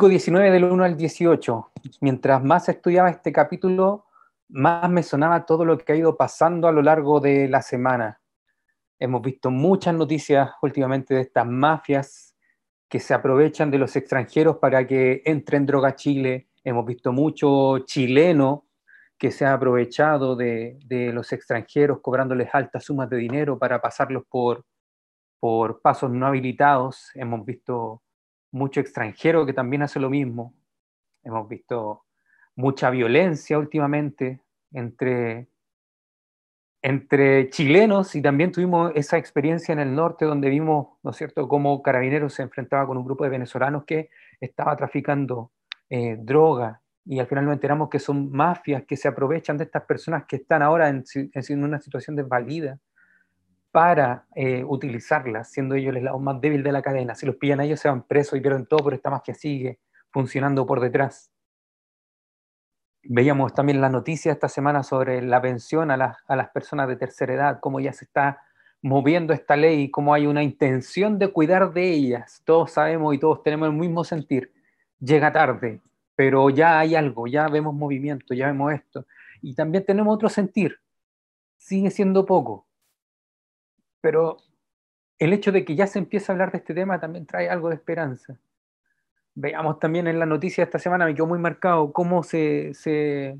Em, 0.00 0.08
Levítico 0.08 0.08
19 0.08 0.50
del 0.50 0.64
1 0.64 0.84
al 0.84 0.96
18. 0.96 1.72
Mientras 2.00 2.42
más 2.42 2.68
estudiaba 2.70 3.10
este 3.10 3.32
capítulo, 3.32 4.06
más 4.48 4.88
me 4.88 5.02
sonaba 5.02 5.44
todo 5.44 5.66
lo 5.66 5.76
que 5.76 5.92
ha 5.92 5.96
ido 5.96 6.16
pasando 6.16 6.68
a 6.68 6.72
lo 6.72 6.80
largo 6.80 7.20
de 7.20 7.48
la 7.48 7.60
semana. 7.60 8.18
Hemos 8.98 9.20
visto 9.20 9.50
muchas 9.50 9.94
noticias 9.94 10.52
últimamente 10.62 11.14
de 11.14 11.20
estas 11.20 11.46
mafias 11.46 12.34
que 12.88 12.98
se 12.98 13.12
aprovechan 13.12 13.70
de 13.70 13.76
los 13.76 13.94
extranjeros 13.94 14.56
para 14.56 14.86
que 14.86 15.20
entren 15.26 15.66
droga 15.66 15.94
Chile. 15.94 16.48
Hemos 16.64 16.86
visto 16.86 17.12
mucho 17.12 17.80
chileno 17.80 18.68
que 19.18 19.30
se 19.30 19.44
ha 19.44 19.52
aprovechado 19.52 20.34
de, 20.34 20.78
de 20.86 21.12
los 21.12 21.30
extranjeros 21.32 22.00
cobrándoles 22.00 22.48
altas 22.54 22.84
sumas 22.84 23.10
de 23.10 23.18
dinero 23.18 23.58
para 23.58 23.82
pasarlos 23.82 24.22
por, 24.30 24.64
por 25.38 25.82
pasos 25.82 26.10
no 26.10 26.26
habilitados. 26.26 27.10
Hemos 27.14 27.44
visto 27.44 28.02
mucho 28.52 28.80
extranjero 28.80 29.46
que 29.46 29.52
también 29.52 29.82
hace 29.82 30.00
lo 30.00 30.10
mismo. 30.10 30.54
Hemos 31.22 31.48
visto 31.48 32.04
mucha 32.56 32.90
violencia 32.90 33.58
últimamente 33.58 34.40
entre, 34.72 35.48
entre 36.82 37.50
chilenos 37.50 38.14
y 38.14 38.22
también 38.22 38.52
tuvimos 38.52 38.92
esa 38.94 39.18
experiencia 39.18 39.72
en 39.72 39.80
el 39.80 39.94
norte 39.94 40.24
donde 40.24 40.48
vimos, 40.48 40.88
¿no 41.02 41.10
es 41.10 41.16
cierto?, 41.16 41.48
cómo 41.48 41.82
Carabineros 41.82 42.34
se 42.34 42.42
enfrentaba 42.42 42.86
con 42.86 42.96
un 42.96 43.04
grupo 43.04 43.24
de 43.24 43.30
venezolanos 43.30 43.84
que 43.84 44.10
estaba 44.40 44.76
traficando 44.76 45.52
eh, 45.88 46.16
droga 46.18 46.80
y 47.04 47.18
al 47.18 47.26
final 47.26 47.46
nos 47.46 47.54
enteramos 47.54 47.88
que 47.88 47.98
son 47.98 48.30
mafias 48.30 48.84
que 48.84 48.96
se 48.96 49.08
aprovechan 49.08 49.56
de 49.56 49.64
estas 49.64 49.84
personas 49.84 50.24
que 50.26 50.36
están 50.36 50.62
ahora 50.62 50.88
en, 50.88 51.04
en 51.32 51.64
una 51.64 51.80
situación 51.80 52.14
desvalida 52.14 52.78
para 53.72 54.26
eh, 54.34 54.64
utilizarlas, 54.64 55.50
siendo 55.50 55.74
ellos 55.74 55.94
el 55.94 56.04
lado 56.04 56.18
más 56.18 56.40
débil 56.40 56.62
de 56.62 56.72
la 56.72 56.82
cadena. 56.82 57.14
Si 57.14 57.26
los 57.26 57.36
pillan 57.36 57.60
a 57.60 57.64
ellos 57.64 57.80
se 57.80 57.88
van 57.88 58.02
presos 58.02 58.38
y 58.38 58.40
pierden 58.40 58.66
todo, 58.66 58.84
pero 58.84 58.96
esta 58.96 59.10
mafia 59.10 59.34
sigue 59.34 59.78
funcionando 60.10 60.66
por 60.66 60.80
detrás. 60.80 61.30
Veíamos 63.02 63.54
también 63.54 63.80
la 63.80 63.88
noticia 63.88 64.32
esta 64.32 64.48
semana 64.48 64.82
sobre 64.82 65.22
la 65.22 65.40
pensión 65.40 65.90
a, 65.90 66.18
a 66.26 66.36
las 66.36 66.50
personas 66.50 66.88
de 66.88 66.96
tercera 66.96 67.32
edad, 67.32 67.58
cómo 67.60 67.80
ya 67.80 67.92
se 67.92 68.04
está 68.04 68.42
moviendo 68.82 69.32
esta 69.32 69.56
ley, 69.56 69.90
cómo 69.90 70.14
hay 70.14 70.26
una 70.26 70.42
intención 70.42 71.18
de 71.18 71.28
cuidar 71.28 71.72
de 71.72 71.90
ellas. 71.90 72.42
Todos 72.44 72.72
sabemos 72.72 73.14
y 73.14 73.18
todos 73.18 73.42
tenemos 73.42 73.68
el 73.68 73.74
mismo 73.74 74.04
sentir. 74.04 74.52
Llega 74.98 75.32
tarde, 75.32 75.80
pero 76.14 76.50
ya 76.50 76.78
hay 76.78 76.94
algo, 76.94 77.26
ya 77.26 77.48
vemos 77.48 77.74
movimiento, 77.74 78.34
ya 78.34 78.48
vemos 78.48 78.72
esto. 78.72 79.06
Y 79.40 79.54
también 79.54 79.84
tenemos 79.84 80.14
otro 80.14 80.28
sentir. 80.28 80.78
Sigue 81.56 81.90
siendo 81.90 82.26
poco, 82.26 82.66
pero 84.00 84.38
el 85.18 85.32
hecho 85.32 85.52
de 85.52 85.64
que 85.64 85.76
ya 85.76 85.86
se 85.86 85.98
empiece 85.98 86.30
a 86.30 86.34
hablar 86.34 86.52
de 86.52 86.58
este 86.58 86.74
tema 86.74 86.98
también 86.98 87.26
trae 87.26 87.48
algo 87.48 87.68
de 87.68 87.76
esperanza. 87.76 88.38
Veamos 89.34 89.78
también 89.78 90.08
en 90.08 90.18
la 90.18 90.26
noticia 90.26 90.64
de 90.64 90.66
esta 90.66 90.78
semana, 90.78 91.04
me 91.04 91.14
quedó 91.14 91.26
muy 91.26 91.38
marcado 91.38 91.92
cómo 91.92 92.22
se, 92.22 92.72
se 92.74 93.38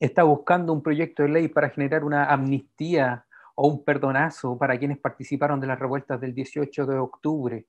está 0.00 0.22
buscando 0.24 0.72
un 0.72 0.82
proyecto 0.82 1.22
de 1.22 1.28
ley 1.28 1.48
para 1.48 1.70
generar 1.70 2.04
una 2.04 2.24
amnistía 2.24 3.26
o 3.54 3.68
un 3.68 3.84
perdonazo 3.84 4.58
para 4.58 4.78
quienes 4.78 4.98
participaron 4.98 5.60
de 5.60 5.66
las 5.66 5.78
revueltas 5.78 6.20
del 6.20 6.34
18 6.34 6.86
de 6.86 6.98
octubre. 6.98 7.66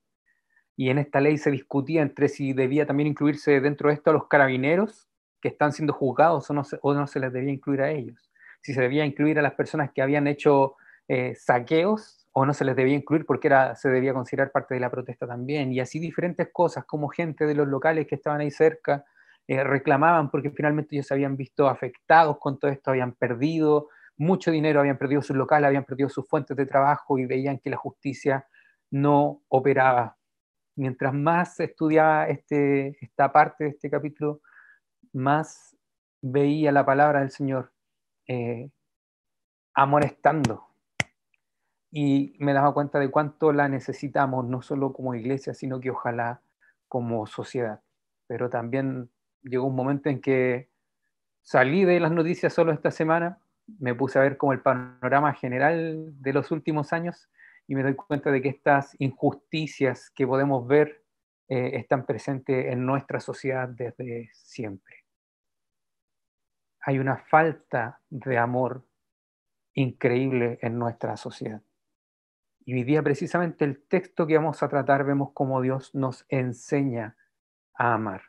Y 0.76 0.90
en 0.90 0.98
esta 0.98 1.20
ley 1.20 1.38
se 1.38 1.50
discutía 1.50 2.02
entre 2.02 2.28
si 2.28 2.52
debía 2.52 2.86
también 2.86 3.08
incluirse 3.08 3.60
dentro 3.60 3.88
de 3.88 3.94
esto 3.94 4.10
a 4.10 4.12
los 4.12 4.28
carabineros 4.28 5.08
que 5.40 5.48
están 5.48 5.72
siendo 5.72 5.92
juzgados 5.92 6.48
o 6.50 6.54
no, 6.54 6.62
o 6.82 6.94
no 6.94 7.06
se 7.06 7.20
les 7.20 7.32
debía 7.32 7.52
incluir 7.52 7.82
a 7.82 7.90
ellos. 7.90 8.30
Si 8.60 8.74
se 8.74 8.80
debía 8.80 9.04
incluir 9.04 9.38
a 9.38 9.42
las 9.42 9.54
personas 9.54 9.90
que 9.92 10.02
habían 10.02 10.26
hecho 10.26 10.76
eh, 11.08 11.34
saqueos 11.34 12.26
o 12.32 12.46
no 12.46 12.54
se 12.54 12.64
les 12.64 12.76
debía 12.76 12.94
incluir 12.94 13.26
porque 13.26 13.48
era, 13.48 13.74
se 13.74 13.88
debía 13.88 14.12
considerar 14.12 14.52
parte 14.52 14.74
de 14.74 14.80
la 14.80 14.90
protesta 14.90 15.26
también. 15.26 15.72
Y 15.72 15.80
así 15.80 15.98
diferentes 15.98 16.48
cosas, 16.52 16.84
como 16.84 17.08
gente 17.08 17.46
de 17.46 17.54
los 17.54 17.66
locales 17.66 18.06
que 18.06 18.14
estaban 18.14 18.40
ahí 18.40 18.50
cerca 18.50 19.04
eh, 19.48 19.64
reclamaban 19.64 20.30
porque 20.30 20.50
finalmente 20.50 20.94
ellos 20.94 21.06
se 21.06 21.14
habían 21.14 21.36
visto 21.36 21.68
afectados 21.68 22.38
con 22.38 22.58
todo 22.58 22.70
esto, 22.70 22.90
habían 22.90 23.14
perdido 23.14 23.88
mucho 24.18 24.50
dinero, 24.50 24.80
habían 24.80 24.98
perdido 24.98 25.22
sus 25.22 25.36
locales, 25.36 25.68
habían 25.68 25.84
perdido 25.84 26.08
sus 26.10 26.28
fuentes 26.28 26.56
de 26.56 26.66
trabajo 26.66 27.18
y 27.18 27.26
veían 27.26 27.58
que 27.58 27.70
la 27.70 27.76
justicia 27.76 28.46
no 28.90 29.42
operaba. 29.48 30.16
Mientras 30.76 31.14
más 31.14 31.58
estudiaba 31.60 32.28
este, 32.28 32.98
esta 33.00 33.32
parte 33.32 33.64
de 33.64 33.70
este 33.70 33.90
capítulo, 33.90 34.42
más 35.12 35.76
veía 36.20 36.70
la 36.70 36.84
palabra 36.84 37.20
del 37.20 37.30
Señor 37.30 37.72
eh, 38.26 38.70
amonestando 39.74 40.67
y 41.90 42.36
me 42.38 42.52
daba 42.52 42.74
cuenta 42.74 42.98
de 42.98 43.10
cuánto 43.10 43.52
la 43.52 43.68
necesitamos, 43.68 44.46
no 44.46 44.62
solo 44.62 44.92
como 44.92 45.14
iglesia, 45.14 45.54
sino 45.54 45.80
que 45.80 45.90
ojalá 45.90 46.42
como 46.86 47.26
sociedad. 47.26 47.80
Pero 48.26 48.50
también 48.50 49.10
llegó 49.42 49.66
un 49.66 49.76
momento 49.76 50.08
en 50.08 50.20
que 50.20 50.68
salí 51.42 51.84
de 51.84 52.00
las 52.00 52.12
noticias 52.12 52.52
solo 52.52 52.72
esta 52.72 52.90
semana, 52.90 53.38
me 53.78 53.94
puse 53.94 54.18
a 54.18 54.22
ver 54.22 54.36
como 54.36 54.52
el 54.52 54.60
panorama 54.60 55.32
general 55.34 56.14
de 56.22 56.32
los 56.32 56.50
últimos 56.50 56.92
años 56.92 57.28
y 57.66 57.74
me 57.74 57.82
doy 57.82 57.94
cuenta 57.94 58.30
de 58.30 58.40
que 58.40 58.48
estas 58.48 58.96
injusticias 58.98 60.10
que 60.10 60.26
podemos 60.26 60.66
ver 60.66 61.04
eh, 61.48 61.72
están 61.74 62.06
presentes 62.06 62.72
en 62.72 62.84
nuestra 62.84 63.20
sociedad 63.20 63.68
desde 63.68 64.30
siempre. 64.32 65.04
Hay 66.80 66.98
una 66.98 67.16
falta 67.16 68.00
de 68.08 68.38
amor 68.38 68.84
increíble 69.74 70.58
en 70.62 70.78
nuestra 70.78 71.16
sociedad. 71.16 71.62
Y 72.68 72.74
hoy 72.74 72.84
día 72.84 73.02
precisamente 73.02 73.64
el 73.64 73.82
texto 73.82 74.26
que 74.26 74.36
vamos 74.36 74.62
a 74.62 74.68
tratar 74.68 75.02
vemos 75.02 75.30
cómo 75.32 75.62
Dios 75.62 75.94
nos 75.94 76.26
enseña 76.28 77.16
a 77.72 77.94
amar. 77.94 78.24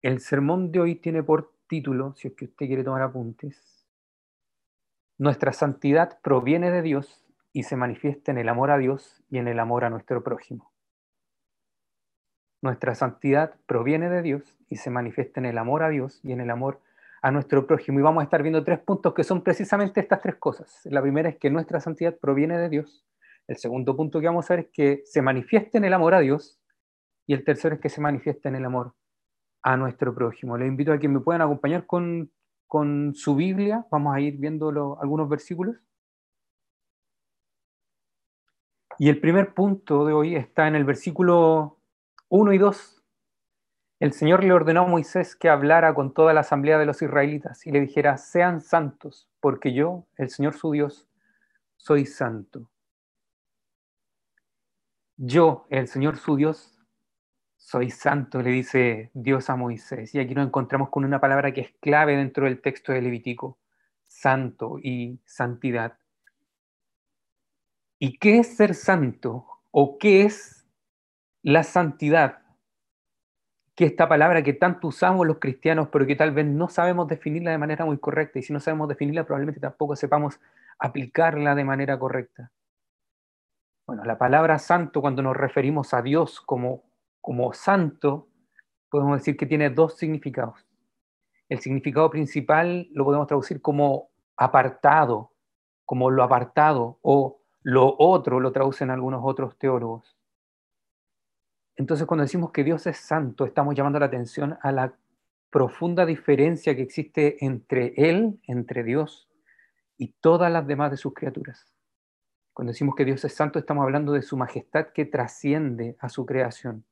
El 0.00 0.20
sermón 0.20 0.72
de 0.72 0.80
hoy 0.80 0.94
tiene 0.94 1.22
por 1.22 1.52
título, 1.66 2.14
si 2.14 2.28
es 2.28 2.34
que 2.34 2.46
usted 2.46 2.66
quiere 2.66 2.82
tomar 2.82 3.02
apuntes, 3.02 3.86
Nuestra 5.18 5.52
santidad 5.52 6.18
proviene 6.22 6.70
de 6.70 6.80
Dios 6.80 7.26
y 7.52 7.64
se 7.64 7.76
manifiesta 7.76 8.32
en 8.32 8.38
el 8.38 8.48
amor 8.48 8.70
a 8.70 8.78
Dios 8.78 9.22
y 9.28 9.36
en 9.36 9.48
el 9.48 9.58
amor 9.58 9.84
a 9.84 9.90
nuestro 9.90 10.24
prójimo. 10.24 10.72
Nuestra 12.62 12.94
santidad 12.94 13.54
proviene 13.66 14.08
de 14.08 14.22
Dios 14.22 14.58
y 14.70 14.76
se 14.76 14.88
manifiesta 14.88 15.40
en 15.40 15.44
el 15.44 15.58
amor 15.58 15.82
a 15.82 15.90
Dios 15.90 16.20
y 16.22 16.32
en 16.32 16.40
el 16.40 16.48
amor 16.48 16.80
a 17.22 17.30
nuestro 17.30 17.66
prójimo. 17.66 18.00
Y 18.00 18.02
vamos 18.02 18.20
a 18.20 18.24
estar 18.24 18.42
viendo 18.42 18.62
tres 18.64 18.80
puntos 18.80 19.14
que 19.14 19.24
son 19.24 19.42
precisamente 19.42 20.00
estas 20.00 20.20
tres 20.20 20.34
cosas. 20.36 20.80
La 20.84 21.00
primera 21.00 21.28
es 21.28 21.38
que 21.38 21.50
nuestra 21.50 21.80
santidad 21.80 22.18
proviene 22.18 22.58
de 22.58 22.68
Dios. 22.68 23.06
El 23.46 23.56
segundo 23.56 23.96
punto 23.96 24.20
que 24.20 24.26
vamos 24.26 24.50
a 24.50 24.56
ver 24.56 24.66
es 24.66 24.70
que 24.72 25.02
se 25.04 25.22
manifieste 25.22 25.78
en 25.78 25.84
el 25.84 25.94
amor 25.94 26.14
a 26.14 26.20
Dios. 26.20 26.60
Y 27.26 27.34
el 27.34 27.44
tercero 27.44 27.76
es 27.76 27.80
que 27.80 27.88
se 27.88 28.00
manifieste 28.00 28.48
en 28.48 28.56
el 28.56 28.64
amor 28.64 28.94
a 29.62 29.76
nuestro 29.76 30.12
prójimo. 30.14 30.58
Les 30.58 30.68
invito 30.68 30.92
a 30.92 30.98
que 30.98 31.08
me 31.08 31.20
puedan 31.20 31.42
acompañar 31.42 31.86
con, 31.86 32.30
con 32.66 33.14
su 33.14 33.36
Biblia. 33.36 33.86
Vamos 33.90 34.14
a 34.14 34.20
ir 34.20 34.36
viendo 34.38 34.98
algunos 35.00 35.28
versículos. 35.28 35.76
Y 38.98 39.08
el 39.08 39.20
primer 39.20 39.54
punto 39.54 40.04
de 40.04 40.12
hoy 40.12 40.34
está 40.34 40.66
en 40.66 40.74
el 40.74 40.84
versículo 40.84 41.78
1 42.28 42.52
y 42.52 42.58
2 42.58 43.01
el 44.02 44.12
Señor 44.12 44.42
le 44.42 44.52
ordenó 44.52 44.80
a 44.80 44.88
Moisés 44.88 45.36
que 45.36 45.48
hablara 45.48 45.94
con 45.94 46.12
toda 46.12 46.34
la 46.34 46.40
asamblea 46.40 46.76
de 46.76 46.86
los 46.86 47.00
israelitas 47.02 47.64
y 47.68 47.70
le 47.70 47.78
dijera, 47.78 48.18
sean 48.18 48.60
santos, 48.60 49.28
porque 49.38 49.72
yo, 49.72 50.08
el 50.16 50.28
Señor 50.28 50.54
su 50.54 50.72
Dios, 50.72 51.08
soy 51.76 52.04
santo. 52.04 52.68
Yo, 55.16 55.68
el 55.70 55.86
Señor 55.86 56.16
su 56.16 56.34
Dios, 56.34 56.80
soy 57.56 57.90
santo, 57.90 58.42
le 58.42 58.50
dice 58.50 59.12
Dios 59.14 59.48
a 59.48 59.54
Moisés. 59.54 60.12
Y 60.16 60.18
aquí 60.18 60.34
nos 60.34 60.48
encontramos 60.48 60.88
con 60.88 61.04
una 61.04 61.20
palabra 61.20 61.52
que 61.52 61.60
es 61.60 61.70
clave 61.80 62.16
dentro 62.16 62.46
del 62.46 62.60
texto 62.60 62.90
de 62.90 63.02
Levítico, 63.02 63.60
santo 64.08 64.80
y 64.82 65.20
santidad. 65.24 65.96
¿Y 68.00 68.18
qué 68.18 68.40
es 68.40 68.56
ser 68.56 68.74
santo? 68.74 69.46
¿O 69.70 69.96
qué 69.96 70.22
es 70.22 70.66
la 71.44 71.62
santidad? 71.62 72.41
Que 73.74 73.86
esta 73.86 74.08
palabra 74.08 74.42
que 74.42 74.52
tanto 74.52 74.88
usamos 74.88 75.26
los 75.26 75.38
cristianos, 75.38 75.88
pero 75.90 76.06
que 76.06 76.16
tal 76.16 76.32
vez 76.32 76.46
no 76.46 76.68
sabemos 76.68 77.08
definirla 77.08 77.50
de 77.50 77.58
manera 77.58 77.84
muy 77.84 77.98
correcta, 77.98 78.38
y 78.38 78.42
si 78.42 78.52
no 78.52 78.60
sabemos 78.60 78.88
definirla, 78.88 79.24
probablemente 79.24 79.60
tampoco 79.60 79.96
sepamos 79.96 80.40
aplicarla 80.78 81.54
de 81.54 81.64
manera 81.64 81.98
correcta. 81.98 82.50
Bueno, 83.86 84.04
la 84.04 84.18
palabra 84.18 84.58
santo, 84.58 85.00
cuando 85.00 85.22
nos 85.22 85.36
referimos 85.36 85.94
a 85.94 86.02
Dios 86.02 86.40
como, 86.40 86.84
como 87.20 87.52
santo, 87.52 88.28
podemos 88.90 89.18
decir 89.18 89.36
que 89.36 89.46
tiene 89.46 89.70
dos 89.70 89.96
significados. 89.96 90.66
El 91.48 91.60
significado 91.60 92.10
principal 92.10 92.88
lo 92.92 93.04
podemos 93.04 93.26
traducir 93.26 93.60
como 93.60 94.10
apartado, 94.36 95.32
como 95.84 96.10
lo 96.10 96.22
apartado, 96.22 96.98
o 97.02 97.40
lo 97.62 97.94
otro, 97.98 98.40
lo 98.40 98.52
traducen 98.52 98.90
algunos 98.90 99.20
otros 99.24 99.58
teólogos. 99.58 100.16
Entonces, 101.76 102.06
cuando 102.06 102.22
decimos 102.22 102.52
que 102.52 102.64
Dios 102.64 102.86
es 102.86 102.98
santo, 102.98 103.46
estamos 103.46 103.74
llamando 103.74 103.98
la 103.98 104.06
atención 104.06 104.58
a 104.62 104.72
la 104.72 104.94
profunda 105.50 106.06
diferencia 106.06 106.74
que 106.74 106.82
existe 106.82 107.44
entre 107.44 107.94
Él, 107.96 108.40
entre 108.46 108.84
Dios 108.84 109.28
y 109.98 110.08
todas 110.20 110.50
las 110.50 110.66
demás 110.66 110.90
de 110.90 110.96
sus 110.96 111.14
criaturas. 111.14 111.72
Cuando 112.52 112.72
decimos 112.72 112.94
que 112.94 113.04
Dios 113.04 113.24
es 113.24 113.34
santo, 113.34 113.58
estamos 113.58 113.82
hablando 113.82 114.12
de 114.12 114.22
su 114.22 114.36
majestad 114.36 114.88
que 114.88 115.06
trasciende 115.06 115.96
a 116.00 116.08
su 116.08 116.26
creación. 116.26 116.84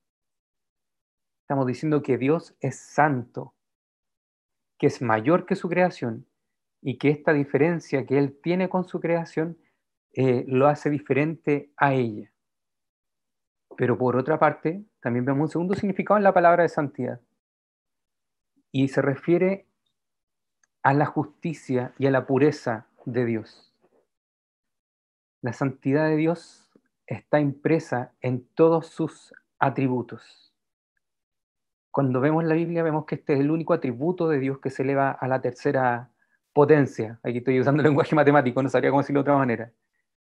Estamos 1.42 1.66
diciendo 1.66 2.02
que 2.02 2.16
Dios 2.16 2.54
es 2.60 2.78
santo, 2.78 3.54
que 4.78 4.86
es 4.86 5.02
mayor 5.02 5.46
que 5.46 5.56
su 5.56 5.68
creación 5.68 6.26
y 6.80 6.96
que 6.96 7.10
esta 7.10 7.32
diferencia 7.32 8.06
que 8.06 8.18
Él 8.18 8.38
tiene 8.42 8.68
con 8.68 8.84
su 8.86 9.00
creación 9.00 9.58
eh, 10.12 10.44
lo 10.46 10.68
hace 10.68 10.88
diferente 10.90 11.72
a 11.76 11.92
ella. 11.92 12.29
Pero 13.80 13.96
por 13.96 14.14
otra 14.14 14.38
parte, 14.38 14.84
también 15.00 15.24
vemos 15.24 15.40
un 15.40 15.48
segundo 15.48 15.74
significado 15.74 16.18
en 16.18 16.24
la 16.24 16.34
palabra 16.34 16.64
de 16.64 16.68
santidad. 16.68 17.18
Y 18.70 18.88
se 18.88 19.00
refiere 19.00 19.64
a 20.82 20.92
la 20.92 21.06
justicia 21.06 21.94
y 21.96 22.06
a 22.06 22.10
la 22.10 22.26
pureza 22.26 22.88
de 23.06 23.24
Dios. 23.24 23.74
La 25.40 25.54
santidad 25.54 26.10
de 26.10 26.16
Dios 26.16 26.70
está 27.06 27.40
impresa 27.40 28.12
en 28.20 28.46
todos 28.48 28.88
sus 28.88 29.32
atributos. 29.58 30.52
Cuando 31.90 32.20
vemos 32.20 32.44
la 32.44 32.56
Biblia 32.56 32.82
vemos 32.82 33.06
que 33.06 33.14
este 33.14 33.32
es 33.32 33.40
el 33.40 33.50
único 33.50 33.72
atributo 33.72 34.28
de 34.28 34.40
Dios 34.40 34.58
que 34.58 34.68
se 34.68 34.82
eleva 34.82 35.10
a 35.10 35.26
la 35.26 35.40
tercera 35.40 36.10
potencia. 36.52 37.18
Aquí 37.22 37.38
estoy 37.38 37.58
usando 37.58 37.80
el 37.80 37.86
lenguaje 37.88 38.14
matemático, 38.14 38.62
no 38.62 38.68
sabría 38.68 38.90
cómo 38.90 39.00
decirlo 39.00 39.20
de 39.20 39.30
otra 39.30 39.38
manera. 39.38 39.72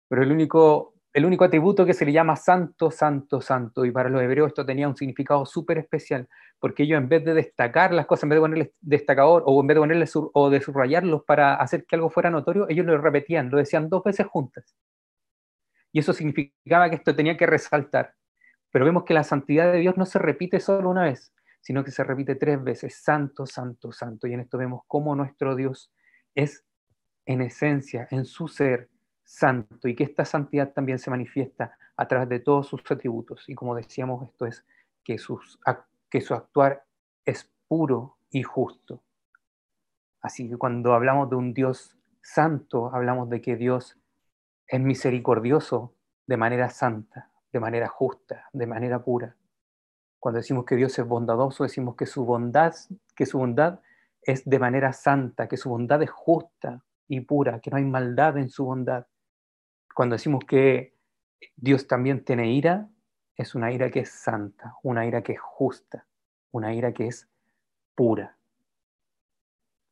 Pero 0.08 0.24
el 0.24 0.32
único, 0.32 0.94
el 1.14 1.26
único 1.26 1.44
atributo 1.44 1.86
que 1.86 1.94
se 1.94 2.06
le 2.06 2.12
llama 2.12 2.36
santo, 2.36 2.92
santo, 2.92 3.42
santo. 3.42 3.86
Y 3.86 3.92
para 3.92 4.10
los 4.10 4.22
hebreos 4.22 4.50
esto 4.50 4.66
tenía 4.66 4.88
un 4.88 4.96
significado 4.96 5.46
súper 5.46 5.80
especial, 5.80 6.28
porque 6.60 6.84
ellos 6.84 7.00
en 7.00 7.10
vez 7.10 7.26
de 7.26 7.34
destacar 7.34 7.94
las 7.94 8.06
cosas, 8.06 8.24
en 8.24 8.30
vez 8.30 8.38
de 8.38 8.42
ponerle 8.42 8.74
destacador 8.80 9.44
o 9.46 9.60
en 9.60 9.68
vez 9.68 9.76
de 9.76 9.80
ponerle 9.82 10.06
o 10.34 10.50
de 10.50 10.62
subrayarlos 10.62 11.24
para 11.24 11.56
hacer 11.56 11.86
que 11.86 11.96
algo 11.96 12.10
fuera 12.10 12.30
notorio, 12.30 12.68
ellos 12.70 12.86
lo 12.86 12.98
repetían, 12.98 13.50
lo 13.50 13.58
decían 13.58 13.90
dos 13.90 14.04
veces 14.04 14.28
juntas. 14.28 14.76
Y 15.92 16.00
eso 16.00 16.14
significaba 16.14 16.90
que 16.90 16.98
esto 16.98 17.16
tenía 17.16 17.36
que 17.36 17.48
resaltar. 17.48 18.14
Pero 18.72 18.86
vemos 18.86 19.04
que 19.04 19.16
la 19.16 19.24
santidad 19.24 19.72
de 19.72 19.80
Dios 19.80 19.98
no 19.98 20.06
se 20.06 20.20
repite 20.20 20.60
solo 20.60 20.90
una 20.90 21.06
vez, 21.06 21.34
sino 21.62 21.84
que 21.84 21.92
se 21.92 22.04
repite 22.04 22.36
tres 22.36 22.64
veces, 22.64 23.02
santo, 23.02 23.48
santo, 23.48 23.92
santo. 23.92 24.28
Y 24.28 24.34
en 24.34 24.42
esto 24.42 24.60
vemos 24.60 24.84
cómo 24.86 25.16
nuestro 25.16 25.56
Dios 25.56 25.92
es 26.36 26.64
en 27.26 27.42
esencia, 27.42 28.08
en 28.12 28.26
su 28.26 28.48
ser, 28.48 28.90
santo 29.30 29.88
y 29.88 29.96
que 29.96 30.04
esta 30.04 30.26
santidad 30.26 30.74
también 30.74 30.98
se 30.98 31.12
manifiesta 31.12 31.78
a 31.96 32.08
través 32.08 32.30
de 32.30 32.40
todos 32.40 32.68
sus 32.68 32.82
atributos. 32.90 33.48
Y 33.48 33.54
como 33.54 33.76
decíamos, 33.76 34.24
esto 34.24 34.48
es 34.48 34.66
que, 35.04 35.20
sus, 35.20 35.60
que 36.10 36.20
su 36.20 36.34
actuar 36.34 36.84
es 37.24 37.50
puro 37.68 38.18
y 38.32 38.42
justo. 38.42 39.04
Así 40.22 40.50
que 40.50 40.58
cuando 40.58 40.94
hablamos 40.94 41.30
de 41.30 41.36
un 41.36 41.54
Dios 41.54 41.96
santo, 42.22 42.94
hablamos 42.94 43.30
de 43.30 43.40
que 43.40 43.56
Dios 43.56 43.98
es 44.68 44.82
misericordioso 44.82 45.94
de 46.26 46.38
manera 46.38 46.70
santa, 46.70 47.32
de 47.54 47.60
manera 47.60 47.88
justa, 47.88 48.50
de 48.52 48.66
manera 48.66 49.04
pura. 49.04 49.36
Cuando 50.20 50.38
decimos 50.38 50.66
que 50.66 50.76
Dios 50.76 50.98
es 50.98 51.06
bondadoso, 51.06 51.64
decimos 51.64 51.96
que 51.96 52.08
su 52.08 52.26
bondad, 52.26 52.74
que 53.16 53.28
su 53.28 53.38
bondad 53.38 53.80
es 54.24 54.44
de 54.44 54.60
manera 54.60 54.92
santa, 54.92 55.48
que 55.48 55.56
su 55.56 55.70
bondad 55.70 56.02
es 56.02 56.10
justa 56.10 56.84
y 57.08 57.22
pura, 57.22 57.60
que 57.60 57.70
no 57.70 57.78
hay 57.78 57.86
maldad 57.86 58.38
en 58.38 58.50
su 58.50 58.66
bondad. 58.66 59.06
Cuando 60.00 60.16
decimos 60.16 60.46
que 60.48 60.96
Dios 61.58 61.86
también 61.86 62.24
tiene 62.24 62.54
ira, 62.54 62.88
es 63.36 63.54
una 63.54 63.74
ira 63.74 63.92
que 63.92 64.00
es 64.00 64.10
santa, 64.10 64.78
una 64.82 65.06
ira 65.06 65.24
que 65.24 65.34
es 65.34 65.42
justa, 65.42 66.06
una 66.52 66.74
ira 66.74 66.94
que 66.94 67.08
es 67.08 67.28
pura. 67.96 68.38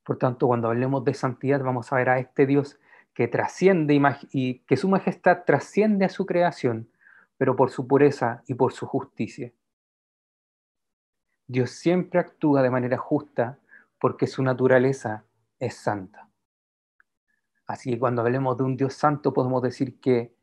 Por 0.06 0.18
tanto, 0.18 0.48
cuando 0.48 0.69
hablemos 0.69 1.04
de 1.04 1.13
santidad, 1.13 1.62
vamos 1.62 1.92
a 1.92 1.98
ver 1.98 2.07
a 2.07 2.19
este 2.19 2.45
Dios 2.45 2.80
que 3.13 3.27
trasciende 3.27 4.01
y 4.31 4.59
que 4.59 4.77
su 4.77 4.88
majestad 4.88 5.44
trasciende 5.44 6.06
a 6.06 6.10
su 6.10 6.25
creación, 6.25 6.89
pero 7.36 7.57
por 7.57 7.69
su 7.69 7.86
pureza 7.86 8.44
y 8.48 8.53
por 8.53 8.71
su 8.71 8.86
justicia. 8.86 9.51
Dios 11.48 11.71
siempre 11.71 12.21
actúa 12.21 12.62
de 12.62 12.69
manera 12.69 12.98
justa 12.98 13.60
porque 14.00 14.25
su 14.25 14.42
naturaleza 14.42 15.25
es 15.60 15.75
santa. 15.75 16.26
Así 17.67 17.91
que 17.91 17.99
cuando 17.99 18.21
hablemos 18.21 18.57
de 18.57 18.63
un 18.63 18.77
Dios 18.77 18.93
santo 18.93 19.33
podemos 19.33 19.61
decir 19.61 19.99
que 19.99 20.33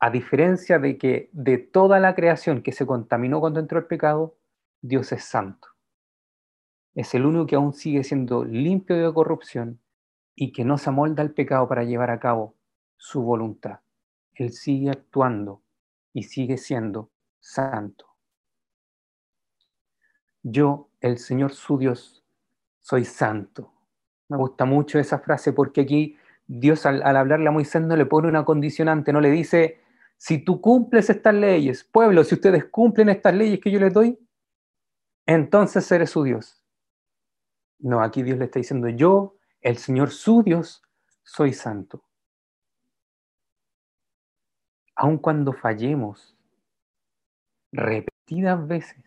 a 0.00 0.10
diferencia 0.10 0.80
de 0.80 0.98
que 0.98 1.30
de 1.32 1.58
toda 1.58 2.00
la 2.00 2.16
creación 2.16 2.60
que 2.60 2.72
se 2.72 2.84
contaminó 2.86 3.38
cuando 3.38 3.60
entró 3.60 3.78
el 3.78 3.86
pecado, 3.86 4.36
Dios 4.80 5.12
es 5.12 5.24
santo. 5.24 5.68
Es 6.94 7.14
el 7.14 7.24
único 7.24 7.46
que 7.46 7.54
aún 7.54 7.72
sigue 7.72 8.02
siendo 8.02 8.44
limpio 8.44 8.96
de 8.96 9.14
corrupción 9.14 9.80
y 10.34 10.52
que 10.52 10.64
no 10.64 10.76
se 10.76 10.90
amolda 10.90 11.22
al 11.22 11.30
pecado 11.30 11.68
para 11.68 11.84
llevar 11.84 12.10
a 12.10 12.18
cabo 12.18 12.56
su 12.96 13.22
voluntad. 13.22 13.78
Él 14.34 14.50
sigue 14.52 14.90
actuando 14.90 15.62
y 16.12 16.24
sigue 16.24 16.58
siendo 16.58 17.10
santo. 17.38 18.06
Yo, 20.42 20.88
el 21.00 21.18
Señor 21.18 21.52
su 21.52 21.78
Dios, 21.78 22.24
soy 22.80 23.04
santo. 23.04 23.72
Me 24.28 24.36
gusta 24.36 24.64
mucho 24.64 24.98
esa 24.98 25.20
frase 25.20 25.52
porque 25.52 25.82
aquí 25.82 26.16
Dios 26.46 26.86
al, 26.86 27.02
hablarle 27.02 27.48
a 27.48 27.52
Moisés 27.52 27.82
no 27.82 27.96
le 27.96 28.06
pone 28.06 28.28
una 28.28 28.44
condicionante, 28.44 29.12
no 29.12 29.20
le 29.20 29.30
dice, 29.30 29.80
si 30.16 30.38
tú 30.38 30.60
cumples 30.60 31.10
estas 31.10 31.34
leyes, 31.34 31.84
pueblo, 31.84 32.24
si 32.24 32.34
ustedes 32.34 32.66
cumplen 32.66 33.08
estas 33.08 33.34
leyes 33.34 33.60
que 33.60 33.70
yo 33.70 33.80
les 33.80 33.92
doy, 33.92 34.18
entonces 35.26 35.84
seré 35.84 36.06
su 36.06 36.22
Dios. 36.22 36.62
No, 37.78 38.00
aquí 38.00 38.22
Dios 38.22 38.38
le 38.38 38.44
está 38.44 38.58
diciendo, 38.58 38.88
yo, 38.88 39.36
el 39.60 39.78
Señor 39.78 40.10
su 40.10 40.42
Dios, 40.42 40.82
soy 41.22 41.52
santo. 41.52 42.04
Aun 44.94 45.18
cuando 45.18 45.52
fallemos 45.52 46.36
repetidas 47.72 48.66
veces, 48.66 49.02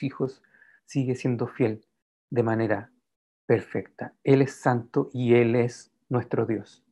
hijos, 0.00 0.42
sigue 0.84 1.14
siendo 1.14 1.46
fiel 1.46 1.86
de 2.30 2.42
manera 2.42 2.91
perfecta. 3.52 4.14
Él 4.24 4.40
es 4.40 4.54
santo 4.54 5.10
y 5.12 5.34
Él 5.34 5.56
es 5.56 5.92
nuestro 6.08 6.46
Dios. 6.46 6.82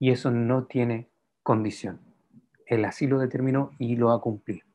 Y 0.00 0.10
eso 0.10 0.32
no 0.32 0.64
tiene 0.64 1.08
condición. 1.44 2.00
Él 2.66 2.84
así 2.84 3.06
lo 3.06 3.20
determinó 3.20 3.70
y 3.78 3.94
lo 3.94 4.10
ha 4.10 4.20
cumplido. 4.20 4.66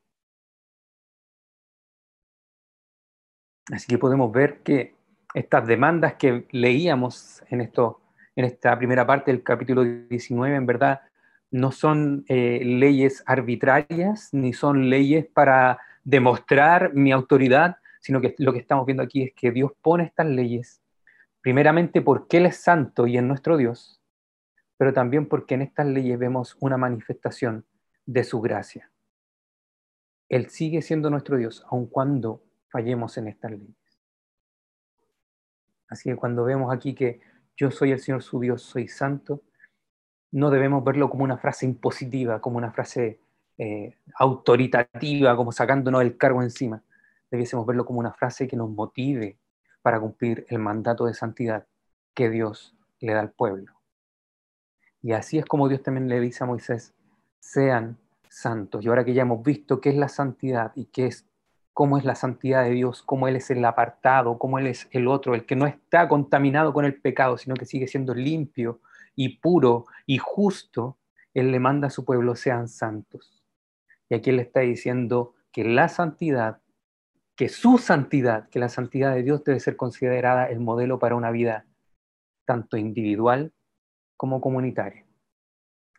Así 3.70 3.86
que 3.86 3.98
podemos 3.98 4.32
ver 4.32 4.62
que 4.62 4.94
estas 5.34 5.66
demandas 5.66 6.14
que 6.14 6.46
leíamos 6.52 7.44
en, 7.50 7.60
esto, 7.60 8.00
en 8.34 8.46
esta 8.46 8.74
primera 8.78 9.06
parte 9.06 9.30
del 9.30 9.42
capítulo 9.42 9.84
19, 9.84 10.56
en 10.56 10.64
verdad, 10.64 11.02
no 11.50 11.70
son 11.70 12.24
eh, 12.28 12.62
leyes 12.64 13.22
arbitrarias, 13.26 14.32
ni 14.32 14.54
son 14.54 14.88
leyes 14.88 15.26
para 15.26 15.80
demostrar 16.02 16.94
mi 16.94 17.12
autoridad, 17.12 17.76
sino 18.00 18.22
que 18.22 18.34
lo 18.38 18.54
que 18.54 18.60
estamos 18.60 18.86
viendo 18.86 19.02
aquí 19.02 19.24
es 19.24 19.34
que 19.34 19.50
Dios 19.50 19.72
pone 19.82 20.04
estas 20.04 20.28
leyes, 20.28 20.80
primeramente 21.44 22.00
porque 22.00 22.38
Él 22.38 22.46
es 22.46 22.56
santo 22.56 23.06
y 23.06 23.18
es 23.18 23.22
nuestro 23.22 23.58
Dios, 23.58 24.00
pero 24.78 24.94
también 24.94 25.28
porque 25.28 25.52
en 25.52 25.60
estas 25.60 25.86
leyes 25.86 26.18
vemos 26.18 26.56
una 26.58 26.78
manifestación 26.78 27.66
de 28.06 28.24
su 28.24 28.40
gracia. 28.40 28.90
Él 30.30 30.48
sigue 30.48 30.80
siendo 30.80 31.10
nuestro 31.10 31.36
Dios, 31.36 31.62
aun 31.68 31.86
cuando 31.86 32.42
fallemos 32.70 33.18
en 33.18 33.28
estas 33.28 33.50
leyes. 33.50 33.76
Así 35.86 36.08
que 36.08 36.16
cuando 36.16 36.44
vemos 36.44 36.74
aquí 36.74 36.94
que 36.94 37.20
yo 37.58 37.70
soy 37.70 37.92
el 37.92 38.00
Señor 38.00 38.22
su 38.22 38.40
Dios, 38.40 38.62
soy 38.62 38.88
santo, 38.88 39.42
no 40.32 40.48
debemos 40.48 40.82
verlo 40.82 41.10
como 41.10 41.24
una 41.24 41.36
frase 41.36 41.66
impositiva, 41.66 42.40
como 42.40 42.56
una 42.56 42.72
frase 42.72 43.20
eh, 43.58 43.98
autoritativa, 44.14 45.36
como 45.36 45.52
sacándonos 45.52 46.00
el 46.00 46.16
cargo 46.16 46.42
encima. 46.42 46.82
Debiésemos 47.30 47.66
verlo 47.66 47.84
como 47.84 48.00
una 48.00 48.14
frase 48.14 48.48
que 48.48 48.56
nos 48.56 48.70
motive 48.70 49.36
para 49.84 50.00
cumplir 50.00 50.46
el 50.48 50.60
mandato 50.60 51.04
de 51.04 51.12
santidad 51.12 51.66
que 52.14 52.30
Dios 52.30 52.74
le 53.00 53.12
da 53.12 53.20
al 53.20 53.32
pueblo. 53.32 53.74
Y 55.02 55.12
así 55.12 55.36
es 55.36 55.44
como 55.44 55.68
Dios 55.68 55.82
también 55.82 56.08
le 56.08 56.20
dice 56.20 56.42
a 56.42 56.46
Moisés, 56.46 56.94
sean 57.38 57.98
santos. 58.30 58.82
Y 58.82 58.88
ahora 58.88 59.04
que 59.04 59.12
ya 59.12 59.20
hemos 59.20 59.42
visto 59.42 59.82
qué 59.82 59.90
es 59.90 59.96
la 59.96 60.08
santidad 60.08 60.72
y 60.74 60.86
qué 60.86 61.08
es 61.08 61.26
cómo 61.74 61.98
es 61.98 62.06
la 62.06 62.14
santidad 62.14 62.64
de 62.64 62.70
Dios, 62.70 63.02
cómo 63.02 63.28
Él 63.28 63.36
es 63.36 63.50
el 63.50 63.62
apartado, 63.62 64.38
cómo 64.38 64.58
Él 64.58 64.68
es 64.68 64.88
el 64.90 65.06
otro, 65.06 65.34
el 65.34 65.44
que 65.44 65.54
no 65.54 65.66
está 65.66 66.08
contaminado 66.08 66.72
con 66.72 66.86
el 66.86 66.98
pecado, 66.98 67.36
sino 67.36 67.54
que 67.54 67.66
sigue 67.66 67.86
siendo 67.86 68.14
limpio 68.14 68.80
y 69.14 69.36
puro 69.36 69.84
y 70.06 70.16
justo, 70.16 70.96
Él 71.34 71.52
le 71.52 71.60
manda 71.60 71.88
a 71.88 71.90
su 71.90 72.06
pueblo, 72.06 72.36
sean 72.36 72.68
santos. 72.68 73.44
Y 74.08 74.14
aquí 74.14 74.30
Él 74.30 74.40
está 74.40 74.60
diciendo 74.60 75.34
que 75.52 75.62
la 75.62 75.90
santidad, 75.90 76.60
que 77.36 77.48
su 77.48 77.78
santidad, 77.78 78.48
que 78.48 78.58
la 78.58 78.68
santidad 78.68 79.14
de 79.14 79.22
Dios 79.22 79.42
debe 79.44 79.60
ser 79.60 79.76
considerada 79.76 80.46
el 80.46 80.60
modelo 80.60 80.98
para 80.98 81.16
una 81.16 81.30
vida 81.30 81.66
tanto 82.44 82.76
individual 82.76 83.52
como 84.16 84.40
comunitaria. 84.40 85.04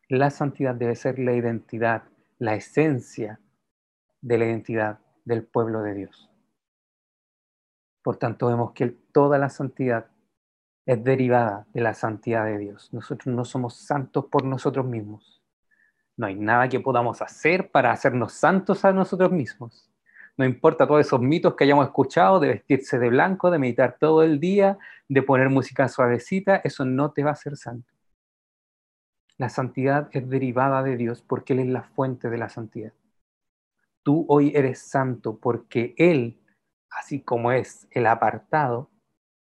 La 0.08 0.30
santidad 0.30 0.76
debe 0.76 0.96
ser 0.96 1.20
la 1.20 1.34
identidad, 1.34 2.04
la 2.38 2.56
esencia 2.56 3.40
de 4.22 4.38
la 4.38 4.46
identidad 4.46 5.00
del 5.26 5.44
pueblo 5.44 5.82
de 5.82 5.94
Dios. 5.96 6.30
Por 8.04 8.18
tanto, 8.18 8.48
vemos 8.48 8.72
que 8.74 8.88
toda 9.12 9.38
la 9.40 9.50
santidad 9.50 10.08
es 10.86 11.04
derivada 11.04 11.66
de 11.74 11.82
la 11.82 11.96
santidad 11.96 12.46
de 12.46 12.60
Dios. 12.60 12.94
Nosotros 12.94 13.34
no 13.34 13.44
somos 13.44 13.76
santos 13.78 14.26
por 14.26 14.46
nosotros 14.46 14.86
mismos. 14.86 15.42
No 16.16 16.28
hay 16.28 16.36
nada 16.36 16.70
que 16.70 16.80
podamos 16.80 17.22
hacer 17.22 17.72
para 17.72 17.92
hacernos 17.92 18.34
santos 18.34 18.86
a 18.86 18.94
nosotros 18.94 19.32
mismos. 19.32 19.90
No 20.38 20.46
importa 20.46 20.86
todos 20.86 21.06
esos 21.06 21.22
mitos 21.22 21.56
que 21.56 21.64
hayamos 21.64 21.86
escuchado 21.86 22.40
de 22.40 22.50
vestirse 22.50 23.00
de 23.00 23.10
blanco, 23.10 23.52
de 23.52 23.60
meditar 23.60 23.98
todo 23.98 24.24
el 24.24 24.40
día, 24.40 24.78
de 25.08 25.22
poner 25.22 25.50
música 25.50 25.88
suavecita, 25.88 26.58
eso 26.58 26.84
no 26.84 27.12
te 27.12 27.24
va 27.24 27.30
a 27.30 27.34
hacer 27.34 27.56
santo. 27.56 27.94
La 29.38 29.50
santidad 29.50 30.10
es 30.12 30.30
derivada 30.30 30.84
de 30.84 30.98
Dios 30.98 31.22
porque 31.22 31.54
Él 31.54 31.60
es 31.60 31.68
la 31.68 31.84
fuente 31.84 32.30
de 32.30 32.38
la 32.38 32.50
santidad. 32.50 32.94
Tú 34.04 34.26
hoy 34.30 34.52
eres 34.56 34.80
santo 34.80 35.40
porque 35.40 35.94
Él, 35.98 36.40
así 36.90 37.22
como 37.22 37.52
es 37.52 37.88
el 37.92 38.06
apartado, 38.06 38.90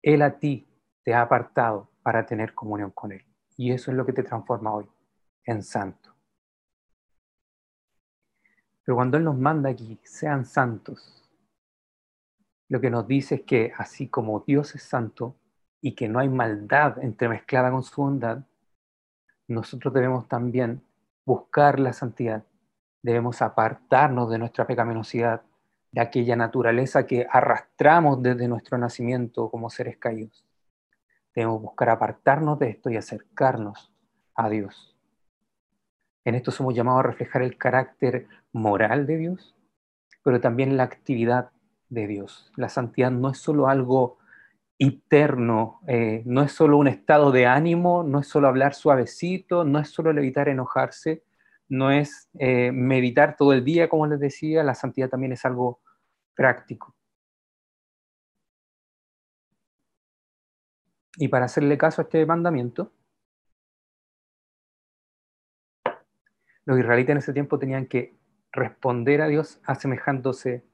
Él 0.03 0.23
a 0.23 0.39
ti 0.39 0.67
te 1.05 1.15
ha 1.15 1.23
apartado 1.23 1.91
para 2.03 2.27
tener 2.27 2.55
comunión 2.55 2.91
con 2.91 3.13
Él. 3.13 3.25
Y 3.57 3.73
eso 3.73 3.91
es 3.91 3.97
lo 3.97 4.07
que 4.07 4.13
te 4.13 4.23
transforma 4.23 4.73
hoy 4.73 4.87
en 5.45 5.63
santo. 5.63 6.12
Pero 8.85 8.97
cuando 8.97 9.17
Él 9.17 9.25
nos 9.25 9.39
manda 9.39 9.71
aquí, 9.71 9.99
sean 10.05 10.45
santos, 10.45 11.23
lo 12.69 12.81
que 12.81 12.91
nos 12.91 13.07
dice 13.07 13.37
es 13.37 13.43
que 13.43 13.73
así 13.77 14.09
como 14.09 14.41
Dios 14.41 14.75
es 14.75 14.83
santo 14.83 15.37
y 15.81 15.95
que 15.95 16.09
no 16.09 16.19
hay 16.19 16.29
maldad 16.29 16.99
entremezclada 17.03 17.71
con 17.71 17.83
su 17.83 18.01
bondad, 18.01 18.45
nosotros 19.47 19.93
debemos 19.93 20.27
también 20.29 20.83
buscar 21.25 21.79
la 21.79 21.93
santidad, 21.93 22.45
debemos 23.03 23.43
apartarnos 23.43 24.31
de 24.31 24.39
nuestra 24.39 24.67
pecaminosidad, 24.67 25.43
de 25.93 26.01
aquella 26.01 26.37
naturaleza 26.37 27.07
que 27.07 27.27
arrastramos 27.31 28.23
desde 28.23 28.49
nuestro 28.49 28.79
nacimiento 28.79 29.51
como 29.51 29.69
seres 29.69 29.99
caídos. 29.99 30.45
Debemos 31.35 31.61
buscar 31.61 31.91
apartarnos 31.91 32.59
de 32.59 32.71
esto 32.71 32.91
y 32.91 32.97
acercarnos 32.97 33.93
a 34.35 34.49
Dios. 34.49 34.97
En 36.25 36.35
esto 36.35 36.51
somos 36.51 36.75
llamados 36.75 37.01
a 37.01 37.09
reflejar 37.09 37.43
el 37.43 37.59
carácter 37.59 38.29
moral 38.53 39.07
de 39.07 39.19
Dios, 39.19 39.57
pero 40.23 40.41
también 40.41 40.77
la 40.77 40.85
actividad 40.85 41.51
de 41.89 42.07
Dios. 42.07 42.53
La 42.57 42.69
santidad 42.69 43.11
no 43.11 43.31
es 43.31 43.39
solo 43.39 43.69
algo 43.69 44.19
interno, 44.79 45.81
eh, 45.87 46.23
no 46.27 46.43
es 46.43 46.53
solo 46.53 46.79
un 46.79 46.89
estado 46.89 47.31
de 47.31 47.47
ánimo, 47.47 48.03
no 48.03 48.21
es 48.21 48.27
solo 48.29 48.49
hablar 48.49 48.75
suavecito, 48.75 49.65
no 49.65 49.79
es 49.79 49.91
solo 49.91 50.11
evitar 50.11 50.49
enojarse, 50.49 51.23
no 51.69 51.91
es 51.91 52.29
eh, 52.39 52.73
meditar 52.73 53.37
todo 53.37 53.53
el 53.53 53.65
día, 53.65 53.89
como 53.89 54.07
les 54.07 54.21
decía, 54.21 54.63
la 54.65 54.75
santidad 54.75 55.09
también 55.09 55.33
es 55.33 55.45
algo 55.45 55.81
práctico. 56.35 56.95
Y 61.17 61.29
para 61.29 61.45
hacerle 61.45 61.79
caso 61.79 62.01
a 62.01 62.05
este 62.05 62.25
mandamiento, 62.27 62.93
los 66.65 66.79
israelitas 66.79 67.13
en 67.13 67.19
ese 67.19 67.33
tiempo 67.33 67.59
tenían 67.59 67.87
que 67.87 68.17
responder 68.53 69.23
a 69.23 69.29
Dios 69.29 69.61
asemejándose 69.65 70.65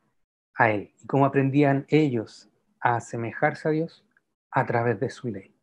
a 0.54 0.70
Él. 0.70 0.92
¿Y 1.02 1.06
cómo 1.06 1.24
aprendían 1.24 1.86
ellos 1.88 2.50
a 2.80 2.96
asemejarse 2.96 3.68
a 3.68 3.70
Dios? 3.70 4.04
A 4.50 4.66
través 4.66 4.98
de 4.98 5.10
su 5.10 5.28
ley. 5.28 5.54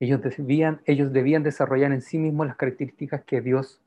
Ellos 0.00 0.20
debían, 0.22 0.80
ellos 0.84 1.12
debían 1.12 1.42
desarrollar 1.42 1.92
en 1.92 2.02
sí 2.02 2.18
mismos 2.18 2.46
las 2.46 2.56
características 2.56 3.24
que 3.24 3.40
Dios 3.40 3.80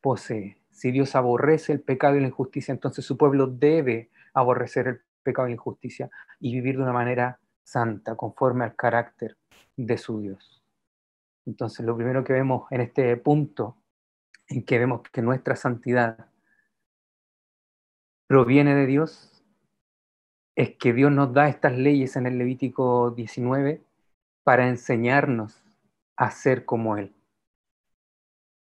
posee. 0.00 0.58
Si 0.70 0.90
Dios 0.90 1.14
aborrece 1.14 1.72
el 1.72 1.80
pecado 1.80 2.16
y 2.16 2.20
la 2.20 2.28
injusticia, 2.28 2.72
entonces 2.72 3.04
su 3.04 3.18
pueblo 3.18 3.46
debe 3.46 4.10
aborrecer 4.32 4.86
el 4.86 5.00
pecado 5.22 5.48
y 5.48 5.50
la 5.50 5.56
injusticia 5.56 6.10
y 6.38 6.54
vivir 6.54 6.76
de 6.76 6.82
una 6.82 6.92
manera 6.92 7.38
santa, 7.62 8.16
conforme 8.16 8.64
al 8.64 8.74
carácter 8.74 9.36
de 9.76 9.98
su 9.98 10.20
Dios. 10.20 10.62
Entonces, 11.46 11.84
lo 11.84 11.96
primero 11.96 12.24
que 12.24 12.32
vemos 12.32 12.70
en 12.70 12.80
este 12.80 13.16
punto, 13.16 13.76
en 14.50 14.64
que 14.64 14.78
vemos 14.78 15.02
que 15.10 15.22
nuestra 15.22 15.56
santidad 15.56 16.26
proviene 18.26 18.74
de 18.74 18.86
Dios, 18.86 19.44
es 20.56 20.76
que 20.76 20.92
Dios 20.92 21.10
nos 21.10 21.32
da 21.32 21.48
estas 21.48 21.72
leyes 21.72 22.16
en 22.16 22.26
el 22.26 22.36
Levítico 22.36 23.12
19 23.12 23.82
para 24.42 24.68
enseñarnos 24.68 25.62
a 26.16 26.30
ser 26.30 26.64
como 26.64 26.96
Él. 26.96 27.14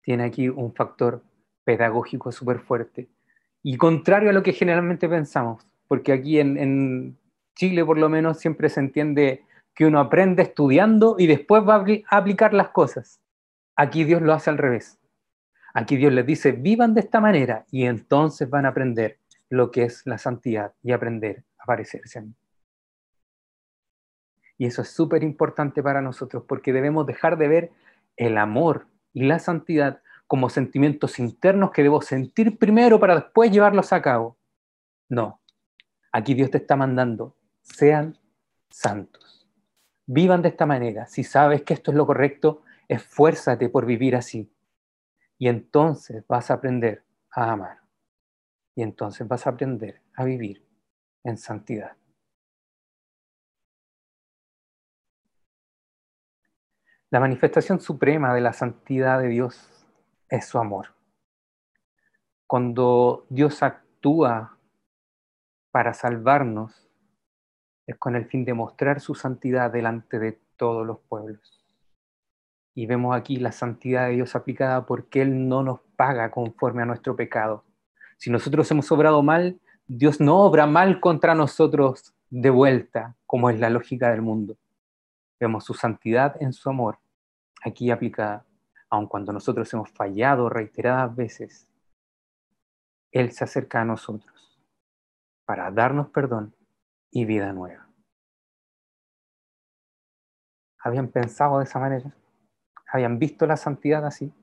Tiene 0.01 0.25
aquí 0.25 0.49
un 0.49 0.73
factor 0.73 1.23
pedagógico 1.63 2.31
súper 2.31 2.59
fuerte 2.59 3.09
y 3.63 3.77
contrario 3.77 4.29
a 4.29 4.33
lo 4.33 4.43
que 4.43 4.53
generalmente 4.53 5.07
pensamos, 5.07 5.65
porque 5.87 6.11
aquí 6.11 6.39
en, 6.39 6.57
en 6.57 7.17
Chile 7.55 7.85
por 7.85 7.97
lo 7.97 8.09
menos 8.09 8.37
siempre 8.37 8.69
se 8.69 8.81
entiende 8.81 9.45
que 9.73 9.85
uno 9.85 9.99
aprende 9.99 10.43
estudiando 10.43 11.15
y 11.17 11.27
después 11.27 11.63
va 11.67 11.75
a 11.75 12.17
aplicar 12.17 12.53
las 12.53 12.69
cosas. 12.69 13.21
Aquí 13.75 14.03
Dios 14.03 14.21
lo 14.21 14.33
hace 14.33 14.49
al 14.49 14.57
revés. 14.57 14.98
Aquí 15.73 15.97
Dios 15.97 16.13
les 16.13 16.25
dice, 16.25 16.51
vivan 16.51 16.93
de 16.93 17.01
esta 17.01 17.19
manera 17.19 17.65
y 17.71 17.85
entonces 17.85 18.49
van 18.49 18.65
a 18.65 18.69
aprender 18.69 19.19
lo 19.49 19.71
que 19.71 19.83
es 19.83 20.05
la 20.05 20.17
santidad 20.17 20.73
y 20.83 20.91
aprender 20.91 21.43
a 21.57 21.65
parecerse 21.65 22.19
a 22.19 22.21
mí. 22.23 22.33
Y 24.57 24.65
eso 24.65 24.81
es 24.81 24.89
súper 24.89 25.23
importante 25.23 25.81
para 25.81 26.01
nosotros 26.01 26.43
porque 26.47 26.73
debemos 26.73 27.05
dejar 27.05 27.37
de 27.37 27.47
ver 27.47 27.71
el 28.17 28.37
amor 28.37 28.87
y 29.13 29.23
la 29.23 29.39
santidad 29.39 30.01
como 30.27 30.49
sentimientos 30.49 31.17
internos 31.17 31.71
que 31.71 31.81
debo 31.81 32.01
sentir 32.01 32.57
primero 32.59 32.99
para 32.99 33.15
después 33.15 33.51
llevarlos 33.51 33.93
a 33.93 34.01
cabo. 34.01 34.37
No, 35.07 35.41
aquí 36.11 36.33
Dios 36.33 36.51
te 36.51 36.57
está 36.57 36.75
mandando, 36.75 37.35
sean 37.61 38.17
santos. 38.69 39.47
Vivan 40.05 40.41
de 40.41 40.49
esta 40.49 40.65
manera. 40.65 41.07
Si 41.07 41.23
sabes 41.23 41.63
que 41.63 41.73
esto 41.73 41.91
es 41.91 41.97
lo 41.97 42.05
correcto, 42.05 42.63
esfuérzate 42.87 43.69
por 43.69 43.85
vivir 43.85 44.15
así. 44.15 44.51
Y 45.39 45.47
entonces 45.47 46.23
vas 46.27 46.51
a 46.51 46.55
aprender 46.55 47.03
a 47.31 47.53
amar. 47.53 47.79
Y 48.75 48.83
entonces 48.83 49.27
vas 49.27 49.47
a 49.47 49.51
aprender 49.51 50.01
a 50.13 50.25
vivir 50.25 50.67
en 51.23 51.37
santidad. 51.37 51.95
La 57.09 57.19
manifestación 57.19 57.79
suprema 57.79 58.35
de 58.35 58.41
la 58.41 58.53
santidad 58.53 59.19
de 59.19 59.29
Dios 59.29 59.87
es 60.27 60.45
su 60.45 60.59
amor. 60.59 60.93
Cuando 62.45 63.25
Dios 63.29 63.63
actúa 63.63 64.57
para 65.71 65.93
salvarnos, 65.93 66.87
es 67.87 67.97
con 67.97 68.15
el 68.15 68.25
fin 68.25 68.45
de 68.45 68.53
mostrar 68.53 68.99
su 68.99 69.15
santidad 69.15 69.71
delante 69.71 70.19
de 70.19 70.33
todos 70.57 70.85
los 70.85 70.99
pueblos. 70.99 71.58
Y 72.75 72.85
vemos 72.85 73.15
aquí 73.15 73.37
la 73.37 73.51
santidad 73.51 74.07
de 74.07 74.15
Dios 74.15 74.35
aplicada 74.35 74.85
porque 74.85 75.21
Él 75.21 75.47
no 75.47 75.63
nos 75.63 75.81
paga 75.95 76.31
conforme 76.31 76.83
a 76.83 76.85
nuestro 76.85 77.15
pecado. 77.15 77.65
Si 78.17 78.29
nosotros 78.29 78.69
hemos 78.71 78.91
obrado 78.91 79.23
mal, 79.23 79.59
Dios 79.87 80.19
no 80.19 80.39
obra 80.39 80.65
mal 80.65 80.99
contra 80.99 81.35
nosotros 81.35 82.13
de 82.29 82.49
vuelta, 82.49 83.15
como 83.25 83.49
es 83.49 83.59
la 83.59 83.69
lógica 83.69 84.11
del 84.11 84.21
mundo. 84.21 84.57
Vemos 85.39 85.63
su 85.65 85.73
santidad 85.73 86.35
en 86.41 86.53
su 86.53 86.69
amor, 86.69 86.99
aquí 87.63 87.89
aplicada, 87.91 88.45
aun 88.89 89.07
cuando 89.07 89.31
nosotros 89.31 89.73
hemos 89.73 89.89
fallado 89.91 90.49
reiteradas 90.49 91.15
veces, 91.15 91.67
Él 93.11 93.31
se 93.31 93.43
acerca 93.43 93.81
a 93.81 93.85
nosotros 93.85 94.61
para 95.45 95.71
darnos 95.71 96.09
perdón 96.09 96.53
y 97.09 97.25
vida 97.25 97.51
nueva. 97.53 97.87
¿Habían 100.83 101.07
pensado 101.07 101.57
de 101.57 101.63
esa 101.63 101.79
manera? 101.79 102.13
¿Habían 102.91 103.19
visto 103.19 103.45
la 103.45 103.57
santidad 103.57 104.05
así? 104.05 104.33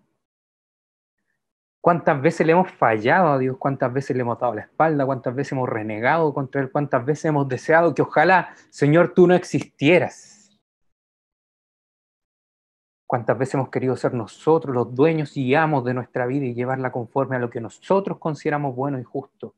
¿Cuántas 1.81 2.21
veces 2.21 2.47
le 2.47 2.53
hemos 2.53 2.71
fallado 2.73 3.29
a 3.29 3.39
Dios? 3.39 3.57
¿Cuántas 3.59 3.93
veces 3.93 4.17
le 4.17 4.23
hemos 4.23 4.39
dado 4.39 4.55
la 4.55 4.63
espalda? 4.63 5.07
¿Cuántas 5.07 5.35
veces 5.35 5.53
hemos 5.53 5.69
renegado 5.69 6.35
contra 6.35 6.61
Él? 6.61 6.71
¿Cuántas 6.71 7.05
veces 7.05 7.27
hemos 7.27 7.49
deseado 7.49 7.95
que 7.95 8.03
ojalá, 8.03 8.55
Señor, 8.71 9.15
tú 9.15 9.27
no 9.27 9.35
existieras? 9.35 10.59
¿Cuántas 13.07 13.39
veces 13.39 13.55
hemos 13.55 13.69
querido 13.69 13.97
ser 13.97 14.15
nosotros 14.15 14.75
los 14.75 14.93
dueños 14.93 15.37
y 15.37 15.55
amos 15.55 15.85
de 15.85 15.95
nuestra 15.95 16.27
vida 16.27 16.45
y 16.45 16.55
llevarla 16.55 16.91
conforme 16.91 17.37
a 17.37 17.39
lo 17.39 17.51
que 17.51 17.61
nosotros 17.61 18.19
consideramos 18.19 18.75
bueno 18.75 18.99
y 18.99 19.05
justo? 19.05 19.55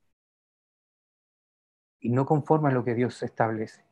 y 2.00 2.10
no 2.10 2.24
conforme 2.26 2.68
a 2.68 2.72
lo 2.72 2.84
que 2.84 2.94
Dios 2.94 3.22
establece. 3.22 3.84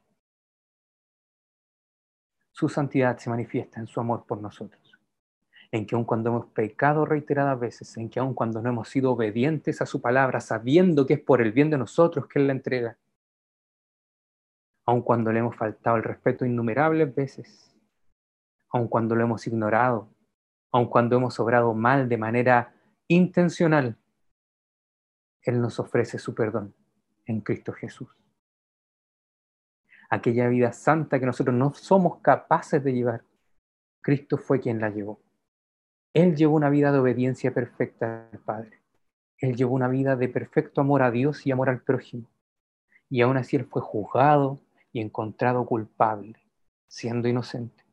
Su 2.52 2.68
santidad 2.68 3.18
se 3.18 3.28
manifiesta 3.28 3.80
en 3.80 3.86
su 3.86 4.00
amor 4.00 4.24
por 4.24 4.40
nosotros, 4.40 4.85
en 5.72 5.86
que 5.86 5.94
aun 5.94 6.04
cuando 6.04 6.30
hemos 6.30 6.46
pecado 6.46 7.04
reiteradas 7.04 7.58
veces, 7.58 7.96
en 7.96 8.08
que 8.08 8.20
aun 8.20 8.34
cuando 8.34 8.62
no 8.62 8.68
hemos 8.68 8.88
sido 8.88 9.12
obedientes 9.12 9.80
a 9.82 9.86
su 9.86 10.00
palabra, 10.00 10.40
sabiendo 10.40 11.06
que 11.06 11.14
es 11.14 11.20
por 11.20 11.42
el 11.42 11.52
bien 11.52 11.70
de 11.70 11.78
nosotros 11.78 12.26
que 12.26 12.38
Él 12.38 12.46
la 12.46 12.52
entrega, 12.52 12.96
aun 14.84 15.02
cuando 15.02 15.32
le 15.32 15.40
hemos 15.40 15.56
faltado 15.56 15.96
el 15.96 16.04
respeto 16.04 16.44
innumerables 16.44 17.14
veces, 17.14 17.76
aun 18.70 18.88
cuando 18.88 19.14
lo 19.14 19.24
hemos 19.24 19.46
ignorado, 19.46 20.08
aun 20.70 20.86
cuando 20.86 21.16
hemos 21.16 21.38
obrado 21.40 21.74
mal 21.74 22.08
de 22.08 22.16
manera 22.16 22.74
intencional, 23.08 23.96
Él 25.42 25.60
nos 25.60 25.78
ofrece 25.80 26.18
su 26.18 26.34
perdón 26.34 26.74
en 27.24 27.40
Cristo 27.40 27.72
Jesús. 27.72 28.08
aquella 30.08 30.46
vida 30.46 30.72
santa 30.72 31.18
que 31.18 31.26
nosotros 31.26 31.56
no 31.56 31.74
somos 31.74 32.20
capaces 32.20 32.82
de 32.84 32.92
llevar. 32.92 33.24
Cristo 34.00 34.38
fue 34.38 34.60
quien 34.60 34.80
la 34.80 34.88
llevó. 34.88 35.25
Él 36.16 36.34
llevó 36.34 36.56
una 36.56 36.70
vida 36.70 36.92
de 36.92 36.98
obediencia 36.98 37.52
perfecta 37.52 38.30
al 38.32 38.38
Padre. 38.38 38.80
Él 39.36 39.54
llevó 39.54 39.74
una 39.74 39.86
vida 39.86 40.16
de 40.16 40.30
perfecto 40.30 40.80
amor 40.80 41.02
a 41.02 41.10
Dios 41.10 41.46
y 41.46 41.52
amor 41.52 41.68
al 41.68 41.82
prójimo. 41.82 42.26
Y 43.10 43.20
aún 43.20 43.36
así 43.36 43.56
Él 43.56 43.66
fue 43.66 43.82
juzgado 43.82 44.58
y 44.94 45.02
encontrado 45.02 45.66
culpable, 45.66 46.42
siendo 46.88 47.28
inocente. 47.28 47.84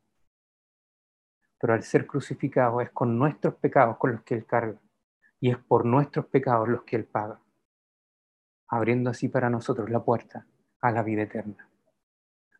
Pero 1.59 1.73
al 1.73 1.83
ser 1.83 2.07
crucificado 2.07 2.79
es 2.79 2.91
con 2.91 3.19
nuestros 3.19 3.55
pecados 3.55 3.97
con 3.97 4.13
los 4.13 4.21
que 4.21 4.35
Él 4.35 4.45
carga. 4.45 4.79
Y 5.41 5.49
es 5.49 5.57
por 5.57 5.83
nuestros 5.83 6.25
pecados 6.27 6.69
los 6.69 6.83
que 6.83 6.95
Él 6.95 7.03
paga, 7.03 7.41
abriendo 8.69 9.09
así 9.09 9.27
para 9.27 9.49
nosotros 9.49 9.89
la 9.89 10.01
puerta 10.01 10.47
a 10.79 10.91
la 10.91 11.03
vida 11.03 11.23
eterna. 11.23 11.67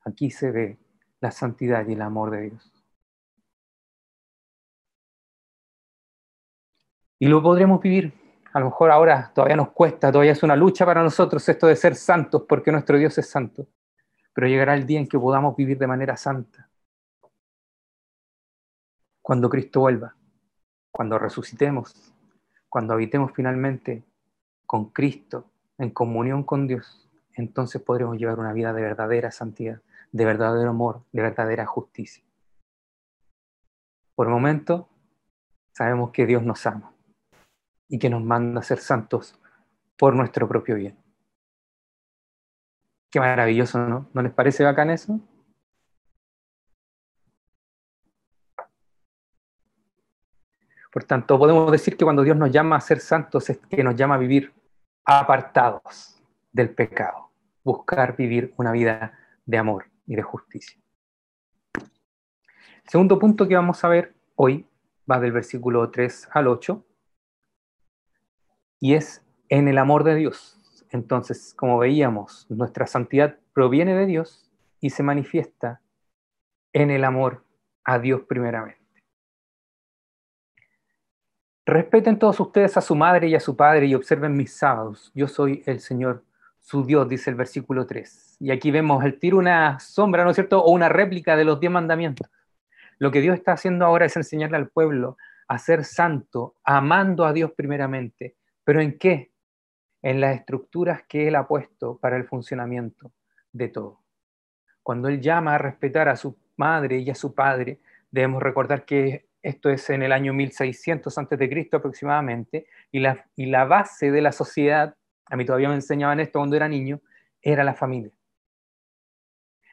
Aquí 0.04 0.30
se 0.30 0.52
ve 0.52 0.78
la 1.22 1.32
santidad 1.32 1.88
y 1.88 1.94
el 1.94 2.02
amor 2.02 2.32
de 2.32 2.42
Dios. 2.50 2.73
Y 7.24 7.28
lo 7.28 7.42
podremos 7.42 7.80
vivir. 7.80 8.12
A 8.52 8.60
lo 8.60 8.66
mejor 8.66 8.92
ahora 8.92 9.32
todavía 9.34 9.56
nos 9.56 9.72
cuesta, 9.72 10.12
todavía 10.12 10.34
es 10.34 10.44
una 10.44 10.58
lucha 10.58 10.86
para 10.86 11.02
nosotros 11.02 11.48
esto 11.48 11.68
de 11.68 11.78
ser 11.78 11.96
santos, 11.96 12.44
porque 12.50 12.70
nuestro 12.70 12.98
Dios 12.98 13.18
es 13.18 13.30
santo. 13.30 13.66
Pero 14.34 14.48
llegará 14.48 14.74
el 14.74 14.86
día 14.86 15.00
en 15.00 15.08
que 15.08 15.18
podamos 15.18 15.56
vivir 15.56 15.78
de 15.78 15.88
manera 15.88 16.18
santa. 16.18 16.68
Cuando 19.22 19.50
Cristo 19.50 19.80
vuelva, 19.80 20.18
cuando 20.92 21.18
resucitemos, 21.18 21.94
cuando 22.68 22.92
habitemos 22.92 23.32
finalmente 23.34 24.04
con 24.66 24.90
Cristo 24.90 25.46
en 25.78 25.92
comunión 25.92 26.44
con 26.44 26.68
Dios, 26.68 27.10
entonces 27.36 27.82
podremos 27.82 28.18
llevar 28.18 28.38
una 28.38 28.52
vida 28.52 28.74
de 28.74 28.82
verdadera 28.82 29.32
santidad, 29.32 29.80
de 30.12 30.26
verdadero 30.26 30.72
amor, 30.72 31.04
de 31.14 31.22
verdadera 31.22 31.66
justicia. 31.66 32.22
Por 34.14 34.28
el 34.28 34.34
momento, 34.34 34.90
sabemos 35.72 36.12
que 36.12 36.26
Dios 36.26 36.44
nos 36.44 36.66
ama 36.66 36.93
y 37.88 38.00
que 38.00 38.10
nos 38.10 38.24
manda 38.24 38.60
a 38.60 38.64
ser 38.64 38.80
santos 38.80 39.40
por 39.98 40.16
nuestro 40.16 40.48
propio 40.48 40.76
bien. 40.76 40.98
Qué 43.10 43.20
maravilloso, 43.20 43.78
¿no? 43.88 44.10
¿No 44.14 44.22
les 44.22 44.34
parece 44.34 44.64
bacán 44.64 44.90
eso? 44.90 45.20
Por 50.92 51.04
tanto, 51.06 51.40
podemos 51.40 51.72
decir 51.72 51.98
que 51.98 52.04
cuando 52.04 52.22
Dios 52.22 52.38
nos 52.38 52.52
llama 52.52 52.76
a 52.76 52.82
ser 52.82 53.00
santos 53.00 53.50
es 53.50 53.58
que 53.58 53.84
nos 53.84 53.96
llama 53.96 54.16
a 54.16 54.20
vivir 54.20 54.54
apartados 55.06 56.22
del 56.52 56.70
pecado, 56.70 57.32
buscar 57.64 58.16
vivir 58.16 58.54
una 58.58 58.72
vida 58.72 59.18
de 59.46 59.58
amor 59.58 59.86
y 60.06 60.16
de 60.16 60.22
justicia. 60.22 60.80
El 61.76 62.90
segundo 62.90 63.18
punto 63.18 63.48
que 63.48 63.56
vamos 63.56 63.84
a 63.84 63.88
ver 63.88 64.14
hoy 64.36 64.68
va 65.10 65.20
del 65.20 65.32
versículo 65.32 65.90
3 65.90 66.30
al 66.32 66.48
8 66.48 66.86
y 68.84 68.96
es 68.96 69.24
en 69.48 69.70
el 69.70 69.78
amor 69.78 70.04
de 70.04 70.14
Dios. 70.14 70.60
Entonces, 70.90 71.54
como 71.56 71.78
veíamos, 71.78 72.46
nuestra 72.50 72.86
santidad 72.86 73.38
proviene 73.54 73.96
de 73.96 74.06
Dios 74.06 74.52
y 74.82 74.90
se 74.90 75.04
manifiesta 75.04 75.80
en 76.74 76.92
el 76.92 77.06
amor 77.06 77.46
a 77.86 77.98
Dios 77.98 78.24
primeramente. 78.28 78.82
Respeten 81.66 82.20
todos 82.20 82.38
ustedes 82.42 82.76
a 82.76 82.82
su 82.82 82.94
madre 82.94 83.30
y 83.30 83.36
a 83.36 83.40
su 83.40 83.56
padre 83.56 83.86
y 83.86 83.96
observen 83.96 84.36
mis 84.36 84.54
sábados. 84.54 85.14
Yo 85.16 85.30
soy 85.30 85.64
el 85.66 85.80
Señor, 85.80 86.26
su 86.60 86.84
Dios, 86.84 87.08
dice 87.08 87.30
el 87.30 87.38
versículo 87.38 87.88
3. 87.88 88.36
Y 88.42 88.52
aquí 88.52 88.70
vemos 88.70 89.06
el 89.06 89.18
tiro 89.18 89.38
una 89.38 89.80
sombra, 89.80 90.26
¿no 90.26 90.32
es 90.32 90.36
cierto? 90.36 90.62
O 90.62 90.72
una 90.72 90.90
réplica 90.90 91.38
de 91.38 91.46
los 91.46 91.62
diez 91.62 91.72
mandamientos. 91.72 92.30
Lo 93.00 93.12
que 93.12 93.22
Dios 93.22 93.38
está 93.38 93.54
haciendo 93.54 93.86
ahora 93.86 94.08
es 94.08 94.18
enseñarle 94.18 94.58
al 94.58 94.68
pueblo 94.68 95.16
a 95.48 95.58
ser 95.58 95.86
santo, 95.86 96.56
amando 96.66 97.24
a 97.24 97.32
Dios 97.32 97.54
primeramente, 97.56 98.36
¿Pero 98.64 98.82
en 98.82 98.98
qué? 98.98 99.32
En 100.02 100.22
las 100.22 100.36
estructuras 100.36 101.04
que 101.04 101.28
Él 101.28 101.36
ha 101.36 101.48
puesto 101.48 101.98
para 101.98 102.18
el 102.18 102.26
funcionamiento 102.26 103.12
de 103.52 103.70
todo. 103.70 104.02
Cuando 104.82 105.08
Él 105.08 105.22
llama 105.22 105.56
a 105.56 105.58
respetar 105.58 106.10
a 106.10 106.16
su 106.16 106.38
madre 106.58 107.00
y 107.00 107.10
a 107.10 107.16
su 107.16 107.34
padre, 107.34 107.80
debemos 108.12 108.42
recordar 108.42 108.86
que 108.86 109.28
esto 109.42 109.70
es 109.70 109.90
en 109.90 110.04
el 110.04 110.12
año 110.12 110.34
1600 110.34 111.18
a.C. 111.18 111.70
aproximadamente, 111.74 112.68
y 112.92 113.00
la, 113.00 113.26
y 113.36 113.48
la 113.48 113.66
base 113.66 114.12
de 114.12 114.22
la 114.22 114.32
sociedad, 114.32 114.96
a 115.26 115.36
mí 115.36 115.46
todavía 115.46 115.70
me 115.70 115.76
enseñaban 115.76 116.20
esto 116.20 116.40
cuando 116.40 116.56
era 116.56 116.70
niño, 116.70 117.02
era 117.42 117.64
la 117.64 117.74
familia. 117.74 118.12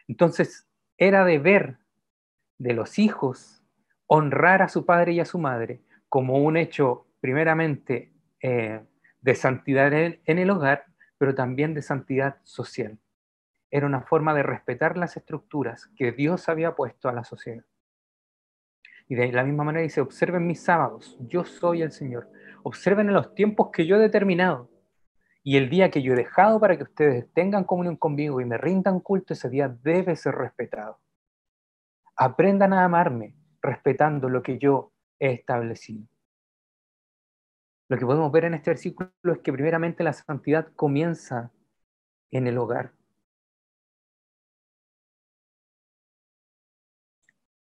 Entonces, 0.09 0.67
era 0.99 1.25
deber 1.25 1.79
de 2.59 2.75
los 2.75 2.99
hijos 2.99 3.63
honrar 4.07 4.61
a 4.61 4.69
su 4.69 4.85
padre 4.85 5.13
y 5.13 5.21
a 5.21 5.25
su 5.25 5.39
madre 5.39 5.81
como 6.09 6.39
un 6.39 6.57
hecho 6.57 7.07
primeramente 7.21 8.11
eh, 8.43 8.83
de 9.21 9.35
santidad 9.35 9.93
en, 9.93 10.21
el 10.25 10.51
hogar, 10.51 10.87
pero 11.19 11.35
también 11.35 11.75
de 11.75 11.83
santidad 11.83 12.37
social. 12.45 12.99
Era 13.71 13.87
una 13.87 14.03
forma 14.03 14.35
de 14.35 14.43
respetar 14.43 14.97
las 14.97 15.17
estructuras 15.17 15.89
que 15.97 16.13
Dios 16.13 16.49
había 16.49 16.75
puesto 16.75 17.09
a 17.09 17.13
la 17.13 17.25
sociedad. 17.25 17.65
Y 19.09 19.15
de 19.15 19.33
la 19.33 19.45
misma 19.45 19.65
manera 19.65 19.83
dice, 19.83 20.01
observen 20.01 20.47
mis 20.47 20.63
sábados, 20.63 21.19
yo 21.21 21.45
soy 21.45 21.83
el 21.83 21.93
Señor. 21.93 22.31
Observen 22.63 23.13
los 23.13 23.35
tiempos 23.35 23.71
que 23.73 23.87
yo 23.87 23.97
he 23.97 23.99
determinado. 23.99 24.71
Y 25.43 25.57
el 25.57 25.71
día 25.71 25.91
que 25.91 26.03
yo 26.03 26.13
he 26.13 26.17
dejado 26.17 26.61
para 26.61 26.77
que 26.77 26.85
ustedes 26.85 27.33
tengan 27.33 27.65
comunión 27.65 27.97
conmigo 27.97 28.41
y 28.41 28.45
me 28.45 28.59
rindan 28.59 29.01
culto, 29.01 29.35
ese 29.35 29.49
día 29.49 29.69
debe 29.69 30.17
ser 30.17 30.35
respetado. 30.35 31.01
Aprendan 32.17 32.73
a 32.73 32.85
amarme 32.85 33.35
respetando 33.63 34.29
lo 34.29 34.43
que 34.43 34.59
yo 34.59 34.93
he 35.19 35.33
establecido. 35.33 36.07
Lo 37.91 37.99
que 37.99 38.07
podemos 38.07 38.31
ver 38.31 38.45
en 38.45 38.55
este 38.55 38.71
versículo 38.71 39.11
es 39.25 39.41
que 39.41 39.53
primeramente 39.53 40.05
la 40.05 40.13
santidad 40.13 40.73
comienza 40.77 41.51
en 42.31 42.47
el 42.47 42.57
hogar. 42.57 42.93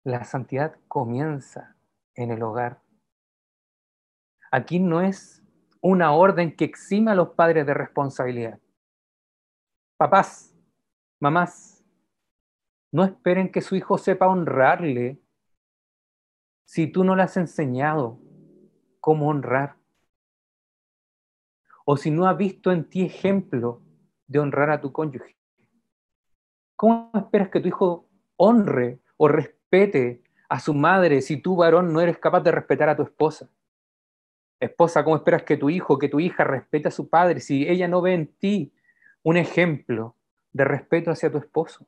La 0.04 0.22
santidad 0.22 0.76
comienza 0.86 1.74
en 2.14 2.30
el 2.30 2.44
hogar. 2.44 2.80
Aquí 4.52 4.78
no 4.78 5.00
es 5.00 5.42
una 5.80 6.12
orden 6.12 6.54
que 6.54 6.64
exima 6.64 7.10
a 7.10 7.16
los 7.16 7.30
padres 7.30 7.66
de 7.66 7.74
responsabilidad. 7.74 8.60
Papás, 9.96 10.56
mamás, 11.18 11.84
no 12.92 13.02
esperen 13.02 13.50
que 13.50 13.62
su 13.62 13.74
hijo 13.74 13.98
sepa 13.98 14.28
honrarle 14.28 15.20
si 16.66 16.86
tú 16.86 17.02
no 17.02 17.16
le 17.16 17.24
has 17.24 17.36
enseñado 17.36 18.20
cómo 19.00 19.28
honrar 19.28 19.79
o 21.84 21.96
si 21.96 22.10
no 22.10 22.26
ha 22.26 22.34
visto 22.34 22.72
en 22.72 22.88
ti 22.88 23.02
ejemplo 23.02 23.82
de 24.26 24.38
honrar 24.38 24.70
a 24.70 24.80
tu 24.80 24.92
cónyuge? 24.92 25.36
¿Cómo 26.76 27.10
esperas 27.14 27.48
que 27.50 27.60
tu 27.60 27.68
hijo 27.68 28.08
honre 28.36 29.00
o 29.16 29.28
respete 29.28 30.22
a 30.48 30.60
su 30.60 30.74
madre 30.74 31.20
si 31.20 31.36
tú, 31.36 31.56
varón, 31.56 31.92
no 31.92 32.00
eres 32.00 32.18
capaz 32.18 32.40
de 32.40 32.52
respetar 32.52 32.88
a 32.88 32.96
tu 32.96 33.02
esposa? 33.02 33.50
Esposa, 34.58 35.04
¿cómo 35.04 35.16
esperas 35.16 35.42
que 35.42 35.56
tu 35.56 35.70
hijo, 35.70 35.98
que 35.98 36.08
tu 36.08 36.20
hija 36.20 36.44
respete 36.44 36.88
a 36.88 36.90
su 36.90 37.08
padre 37.08 37.40
si 37.40 37.68
ella 37.68 37.88
no 37.88 38.02
ve 38.02 38.14
en 38.14 38.26
ti 38.26 38.72
un 39.22 39.36
ejemplo 39.36 40.16
de 40.52 40.64
respeto 40.64 41.10
hacia 41.10 41.30
tu 41.30 41.38
esposo? 41.38 41.86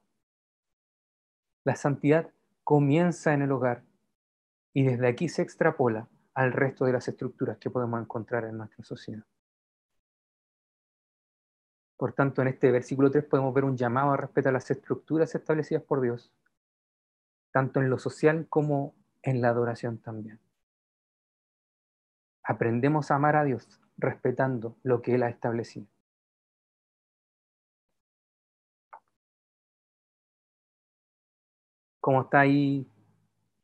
La 1.64 1.76
santidad 1.76 2.30
comienza 2.64 3.34
en 3.34 3.42
el 3.42 3.52
hogar 3.52 3.82
y 4.72 4.84
desde 4.84 5.08
aquí 5.08 5.28
se 5.28 5.42
extrapola 5.42 6.08
al 6.34 6.52
resto 6.52 6.84
de 6.84 6.92
las 6.92 7.08
estructuras 7.08 7.58
que 7.58 7.70
podemos 7.70 8.00
encontrar 8.00 8.44
en 8.44 8.56
nuestra 8.56 8.84
sociedad. 8.84 9.24
Por 12.02 12.14
tanto, 12.14 12.42
en 12.42 12.48
este 12.48 12.72
versículo 12.72 13.12
3 13.12 13.26
podemos 13.26 13.54
ver 13.54 13.62
un 13.62 13.76
llamado 13.76 14.10
a 14.10 14.16
respetar 14.16 14.52
las 14.52 14.68
estructuras 14.68 15.36
establecidas 15.36 15.84
por 15.84 16.00
Dios, 16.00 16.32
tanto 17.52 17.78
en 17.78 17.90
lo 17.90 17.96
social 17.96 18.48
como 18.48 18.92
en 19.22 19.40
la 19.40 19.50
adoración 19.50 19.98
también. 19.98 20.40
Aprendemos 22.42 23.12
a 23.12 23.14
amar 23.14 23.36
a 23.36 23.44
Dios 23.44 23.80
respetando 23.98 24.76
lo 24.82 25.00
que 25.00 25.14
Él 25.14 25.22
ha 25.22 25.28
establecido. 25.28 25.86
¿Cómo 32.00 32.22
está 32.22 32.40
ahí, 32.40 32.84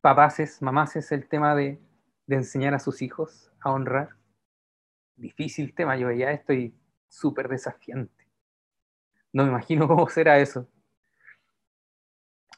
papaces, 0.01 0.63
mamaces, 0.63 1.11
el 1.11 1.29
tema 1.29 1.57
de, 1.57 1.81
de 2.29 2.37
enseñar 2.37 2.73
a 2.73 2.79
sus 2.79 3.03
hijos 3.03 3.51
a 3.59 3.73
honrar? 3.73 4.11
Difícil 5.17 5.75
tema, 5.75 5.97
yo 5.97 6.13
ya 6.13 6.31
estoy 6.31 6.73
súper 7.09 7.49
desafiante. 7.49 8.18
No 9.39 9.45
me 9.45 9.51
imagino 9.51 9.87
cómo 9.89 10.09
será 10.09 10.41
eso. 10.41 10.67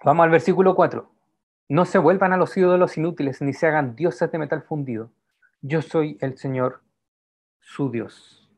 Vamos 0.03 0.25
al 0.25 0.31
versículo 0.31 0.75
4. 0.75 1.13
No 1.69 1.85
se 1.85 1.99
vuelvan 1.99 2.33
a 2.33 2.39
los 2.39 2.57
ídolos 2.57 2.97
inútiles, 2.97 3.43
ni 3.43 3.53
se 3.53 3.67
hagan 3.67 3.95
dioses 3.95 4.33
de 4.33 4.39
metal 4.39 4.63
fundido. 4.63 5.13
Yo 5.61 5.83
soy 5.83 6.17
el 6.23 6.39
Señor, 6.39 6.81
su 7.61 7.91
Dios. 7.91 8.51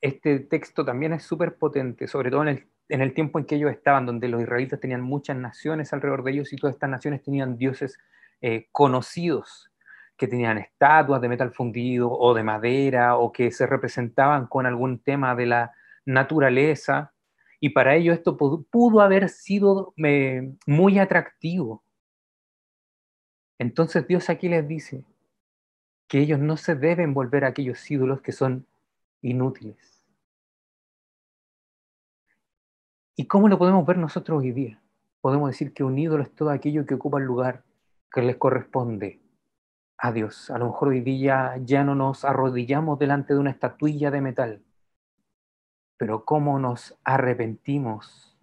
Este 0.00 0.38
texto 0.38 0.84
también 0.84 1.12
es 1.12 1.24
súper 1.24 1.56
potente, 1.56 2.06
sobre 2.06 2.30
todo 2.30 2.42
en 2.42 2.48
el 2.48 2.66
en 2.88 3.00
el 3.00 3.14
tiempo 3.14 3.40
en 3.40 3.46
que 3.46 3.56
ellos 3.56 3.72
estaban, 3.72 4.06
donde 4.06 4.28
los 4.28 4.40
israelitas 4.40 4.78
tenían 4.78 5.00
muchas 5.00 5.36
naciones 5.36 5.92
alrededor 5.92 6.22
de 6.22 6.30
ellos 6.30 6.52
y 6.52 6.56
todas 6.56 6.74
estas 6.76 6.88
naciones 6.88 7.20
tenían 7.20 7.56
dioses 7.56 7.98
eh, 8.40 8.68
conocidos, 8.70 9.72
que 10.16 10.28
tenían 10.28 10.58
estatuas 10.58 11.20
de 11.20 11.28
metal 11.28 11.52
fundido 11.52 12.10
o 12.10 12.32
de 12.32 12.44
madera 12.44 13.16
o 13.16 13.32
que 13.32 13.50
se 13.50 13.66
representaban 13.66 14.46
con 14.46 14.66
algún 14.66 15.00
tema 15.00 15.34
de 15.34 15.46
la 15.46 15.72
naturaleza. 16.04 17.12
Y 17.60 17.70
para 17.70 17.94
ellos 17.96 18.16
esto 18.16 18.36
pudo, 18.36 19.00
haber 19.00 19.28
sido 19.28 19.94
eh, 20.04 20.54
muy 20.66 20.98
atractivo. 20.98 21.82
Entonces 23.58 24.06
Dios 24.06 24.28
aquí 24.28 24.48
les 24.48 24.66
dice 24.66 25.04
que 26.08 26.20
ellos 26.20 26.38
no 26.38 26.56
se 26.56 26.74
deben 26.74 27.14
volver 27.14 27.44
a 27.44 27.48
aquellos 27.48 27.90
ídolos 27.90 28.20
que 28.20 28.32
son 28.32 28.66
inútiles. 29.22 30.04
¿Y 33.16 33.26
cómo 33.26 33.48
lo 33.48 33.58
podemos 33.58 33.86
ver 33.86 33.96
nosotros 33.96 34.40
hoy 34.40 34.52
día? 34.52 34.80
Podemos 35.22 35.50
decir 35.50 35.72
que 35.72 35.82
un 35.82 35.98
ídolo 35.98 36.22
es 36.22 36.30
todo 36.34 36.50
aquello 36.50 36.84
que 36.84 36.94
ocupa 36.94 37.18
el 37.18 37.24
lugar 37.24 37.64
que 38.12 38.20
les 38.20 38.36
corresponde 38.36 39.20
a 39.98 40.12
Dios. 40.12 40.50
A 40.50 40.58
lo 40.58 40.66
mejor 40.66 40.88
hoy 40.88 41.00
día 41.00 41.56
ya 41.64 41.82
no 41.82 41.94
nos 41.94 42.24
arrodillamos 42.24 42.98
delante 42.98 43.32
de 43.32 43.40
una 43.40 43.50
estatuilla 43.50 44.10
de 44.10 44.20
metal, 44.20 44.62
pero 45.96 46.24
cómo 46.24 46.58
nos 46.58 46.98
arrepentimos 47.04 48.36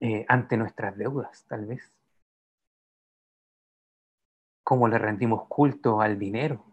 eh, 0.00 0.24
ante 0.28 0.56
nuestras 0.56 0.96
deudas, 0.96 1.44
tal 1.46 1.66
vez. 1.66 1.92
Cómo 4.64 4.88
le 4.88 4.98
rendimos 4.98 5.46
culto 5.48 6.00
al 6.00 6.18
dinero, 6.18 6.64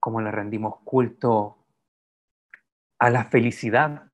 cómo 0.00 0.20
le 0.20 0.30
rendimos 0.30 0.78
culto 0.84 1.58
a 2.98 3.10
la 3.10 3.24
felicidad, 3.24 4.10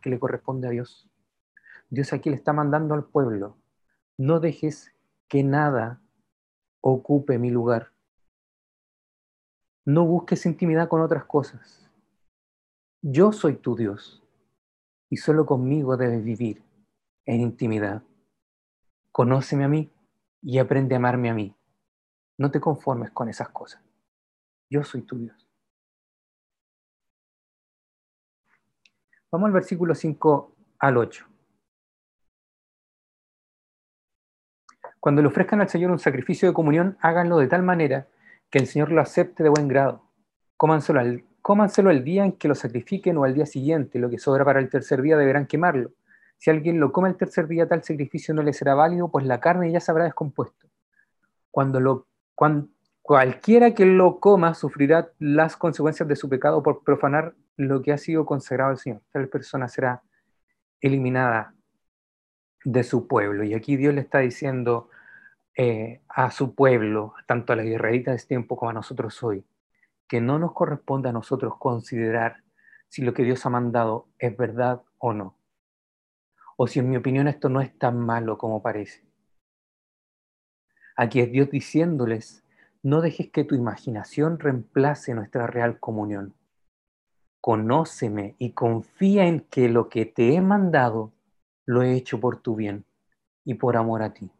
que 0.00 0.10
le 0.10 0.18
corresponde 0.18 0.68
a 0.68 0.70
Dios. 0.70 1.08
Dios 1.88 2.12
aquí 2.12 2.30
le 2.30 2.36
está 2.36 2.52
mandando 2.52 2.94
al 2.94 3.04
pueblo, 3.04 3.56
no 4.16 4.38
dejes 4.38 4.94
que 5.28 5.42
nada 5.42 6.00
ocupe 6.80 7.38
mi 7.38 7.50
lugar. 7.50 7.92
No 9.84 10.04
busques 10.04 10.46
intimidad 10.46 10.88
con 10.88 11.00
otras 11.00 11.24
cosas. 11.24 11.90
Yo 13.02 13.32
soy 13.32 13.56
tu 13.56 13.76
Dios 13.76 14.22
y 15.08 15.16
solo 15.16 15.46
conmigo 15.46 15.96
debes 15.96 16.22
vivir 16.22 16.62
en 17.26 17.40
intimidad. 17.40 18.02
Conóceme 19.10 19.64
a 19.64 19.68
mí 19.68 19.90
y 20.42 20.58
aprende 20.58 20.94
a 20.94 20.98
amarme 20.98 21.30
a 21.30 21.34
mí. 21.34 21.56
No 22.38 22.50
te 22.50 22.60
conformes 22.60 23.10
con 23.10 23.28
esas 23.28 23.48
cosas. 23.48 23.82
Yo 24.70 24.84
soy 24.84 25.02
tu 25.02 25.18
Dios. 25.18 25.49
Vamos 29.32 29.46
al 29.46 29.52
versículo 29.52 29.94
5 29.94 30.56
al 30.80 30.96
8. 30.96 31.24
Cuando 34.98 35.22
le 35.22 35.28
ofrezcan 35.28 35.60
al 35.60 35.68
Señor 35.68 35.92
un 35.92 36.00
sacrificio 36.00 36.48
de 36.48 36.54
comunión, 36.54 36.98
háganlo 37.00 37.38
de 37.38 37.46
tal 37.46 37.62
manera 37.62 38.08
que 38.50 38.58
el 38.58 38.66
Señor 38.66 38.90
lo 38.90 39.00
acepte 39.00 39.44
de 39.44 39.48
buen 39.48 39.68
grado. 39.68 40.02
Cómanselo, 40.56 40.98
al, 40.98 41.24
cómanselo 41.42 41.90
el 41.90 42.02
día 42.02 42.24
en 42.24 42.32
que 42.32 42.48
lo 42.48 42.56
sacrifiquen 42.56 43.16
o 43.18 43.24
al 43.24 43.34
día 43.34 43.46
siguiente. 43.46 44.00
Lo 44.00 44.10
que 44.10 44.18
sobra 44.18 44.44
para 44.44 44.58
el 44.58 44.68
tercer 44.68 45.00
día 45.00 45.16
deberán 45.16 45.46
quemarlo. 45.46 45.92
Si 46.36 46.50
alguien 46.50 46.80
lo 46.80 46.90
come 46.90 47.08
el 47.08 47.16
tercer 47.16 47.46
día, 47.46 47.68
tal 47.68 47.84
sacrificio 47.84 48.34
no 48.34 48.42
le 48.42 48.52
será 48.52 48.74
válido, 48.74 49.10
pues 49.10 49.24
la 49.26 49.38
carne 49.38 49.70
ya 49.70 49.78
se 49.78 49.92
habrá 49.92 50.04
descompuesto. 50.04 50.66
Cuando 51.52 51.78
lo, 51.78 52.08
cualquiera 53.02 53.74
que 53.74 53.86
lo 53.86 54.18
coma 54.18 54.54
sufrirá 54.54 55.12
las 55.20 55.56
consecuencias 55.56 56.08
de 56.08 56.16
su 56.16 56.28
pecado 56.28 56.62
por 56.62 56.82
profanar 56.82 57.34
lo 57.56 57.82
que 57.82 57.92
ha 57.92 57.98
sido 57.98 58.24
consagrado 58.24 58.70
al 58.70 58.78
Señor. 58.78 59.02
Tal 59.12 59.28
persona 59.28 59.68
será 59.68 60.02
eliminada 60.80 61.54
de 62.64 62.82
su 62.84 63.06
pueblo. 63.06 63.44
Y 63.44 63.54
aquí 63.54 63.76
Dios 63.76 63.94
le 63.94 64.00
está 64.00 64.18
diciendo 64.20 64.90
eh, 65.56 66.00
a 66.08 66.30
su 66.30 66.54
pueblo, 66.54 67.14
tanto 67.26 67.52
a 67.52 67.56
las 67.56 67.66
israelitas 67.66 68.12
de 68.12 68.16
este 68.16 68.28
tiempo 68.28 68.56
como 68.56 68.70
a 68.70 68.74
nosotros 68.74 69.22
hoy, 69.22 69.44
que 70.08 70.20
no 70.20 70.38
nos 70.38 70.52
corresponde 70.52 71.08
a 71.08 71.12
nosotros 71.12 71.54
considerar 71.58 72.42
si 72.88 73.02
lo 73.02 73.14
que 73.14 73.24
Dios 73.24 73.44
ha 73.46 73.50
mandado 73.50 74.08
es 74.18 74.36
verdad 74.36 74.82
o 74.98 75.12
no. 75.12 75.36
O 76.56 76.66
si 76.66 76.80
en 76.80 76.90
mi 76.90 76.96
opinión 76.96 77.28
esto 77.28 77.48
no 77.48 77.60
es 77.60 77.76
tan 77.78 77.98
malo 77.98 78.36
como 78.36 78.62
parece. 78.62 79.04
Aquí 80.96 81.20
es 81.20 81.30
Dios 81.30 81.50
diciéndoles, 81.50 82.44
no 82.82 83.00
dejes 83.00 83.30
que 83.30 83.44
tu 83.44 83.54
imaginación 83.54 84.38
reemplace 84.38 85.14
nuestra 85.14 85.46
real 85.46 85.78
comunión 85.78 86.34
conóceme 87.40 88.34
y 88.38 88.52
confía 88.52 89.26
en 89.26 89.40
que 89.40 89.68
lo 89.68 89.88
que 89.88 90.06
te 90.06 90.34
he 90.34 90.40
mandado 90.40 91.12
lo 91.66 91.82
he 91.82 91.94
hecho 91.94 92.20
por 92.20 92.40
tu 92.40 92.56
bien 92.56 92.84
y 93.44 93.54
por 93.54 93.76
amor 93.76 94.02
a 94.02 94.12
ti. 94.12 94.30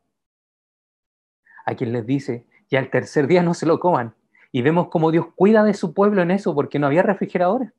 A 1.65 1.75
quien 1.75 1.93
les 1.93 2.07
dice, 2.07 2.47
y 2.69 2.77
al 2.77 2.91
tercer 2.91 3.27
día 3.27 3.43
no 3.43 3.55
se 3.55 3.67
lo 3.67 3.79
coman. 3.81 4.15
Y 4.53 4.63
vemos 4.63 4.89
cómo 4.89 5.11
Dios 5.11 5.27
cuida 5.35 5.63
de 5.65 5.75
su 5.75 5.95
pueblo 5.95 6.23
en 6.23 6.31
eso, 6.31 6.55
porque 6.55 6.79
no 6.79 6.87
había 6.87 7.03
refrigeradores. 7.03 7.73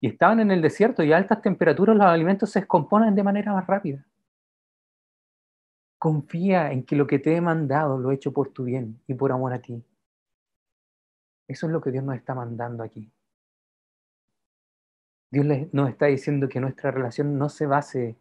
Y 0.00 0.08
estaban 0.08 0.40
en 0.40 0.50
el 0.50 0.62
desierto 0.62 1.02
y 1.02 1.12
a 1.12 1.16
altas 1.16 1.42
temperaturas 1.42 1.96
los 1.96 2.06
alimentos 2.06 2.50
se 2.50 2.60
descomponen 2.60 3.14
de 3.14 3.22
manera 3.22 3.52
más 3.52 3.66
rápida. 3.66 4.06
Confía 5.98 6.70
en 6.70 6.84
que 6.84 6.94
lo 6.94 7.06
que 7.06 7.18
te 7.18 7.34
he 7.34 7.40
mandado 7.40 7.98
lo 7.98 8.10
he 8.10 8.14
hecho 8.14 8.32
por 8.32 8.52
tu 8.52 8.64
bien 8.64 9.00
y 9.06 9.14
por 9.14 9.32
amor 9.32 9.52
a 9.52 9.60
ti. 9.60 9.82
Eso 11.48 11.66
es 11.66 11.72
lo 11.72 11.80
que 11.80 11.90
Dios 11.90 12.04
nos 12.04 12.14
está 12.14 12.34
mandando 12.34 12.84
aquí. 12.84 13.10
Dios 15.30 15.46
nos 15.72 15.90
está 15.90 16.06
diciendo 16.06 16.48
que 16.48 16.60
nuestra 16.60 16.90
relación 16.90 17.38
no 17.38 17.48
se 17.48 17.66
base 17.66 18.16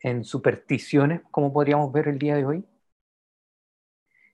en 0.00 0.24
supersticiones, 0.24 1.22
como 1.30 1.52
podríamos 1.52 1.92
ver 1.92 2.08
el 2.08 2.18
día 2.18 2.36
de 2.36 2.44
hoy, 2.44 2.64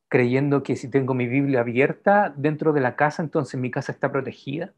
creyendo 0.09 0.63
que 0.63 0.77
si 0.77 0.89
tengo 0.89 1.15
mi 1.15 1.27
Biblia 1.27 1.61
abierta 1.61 2.33
dentro 2.37 2.73
de 2.73 2.81
la 2.81 2.97
casa, 2.97 3.23
entonces 3.23 3.61
mi 3.61 3.71
casa 3.71 3.93
está 3.93 4.11
protegida. 4.11 4.75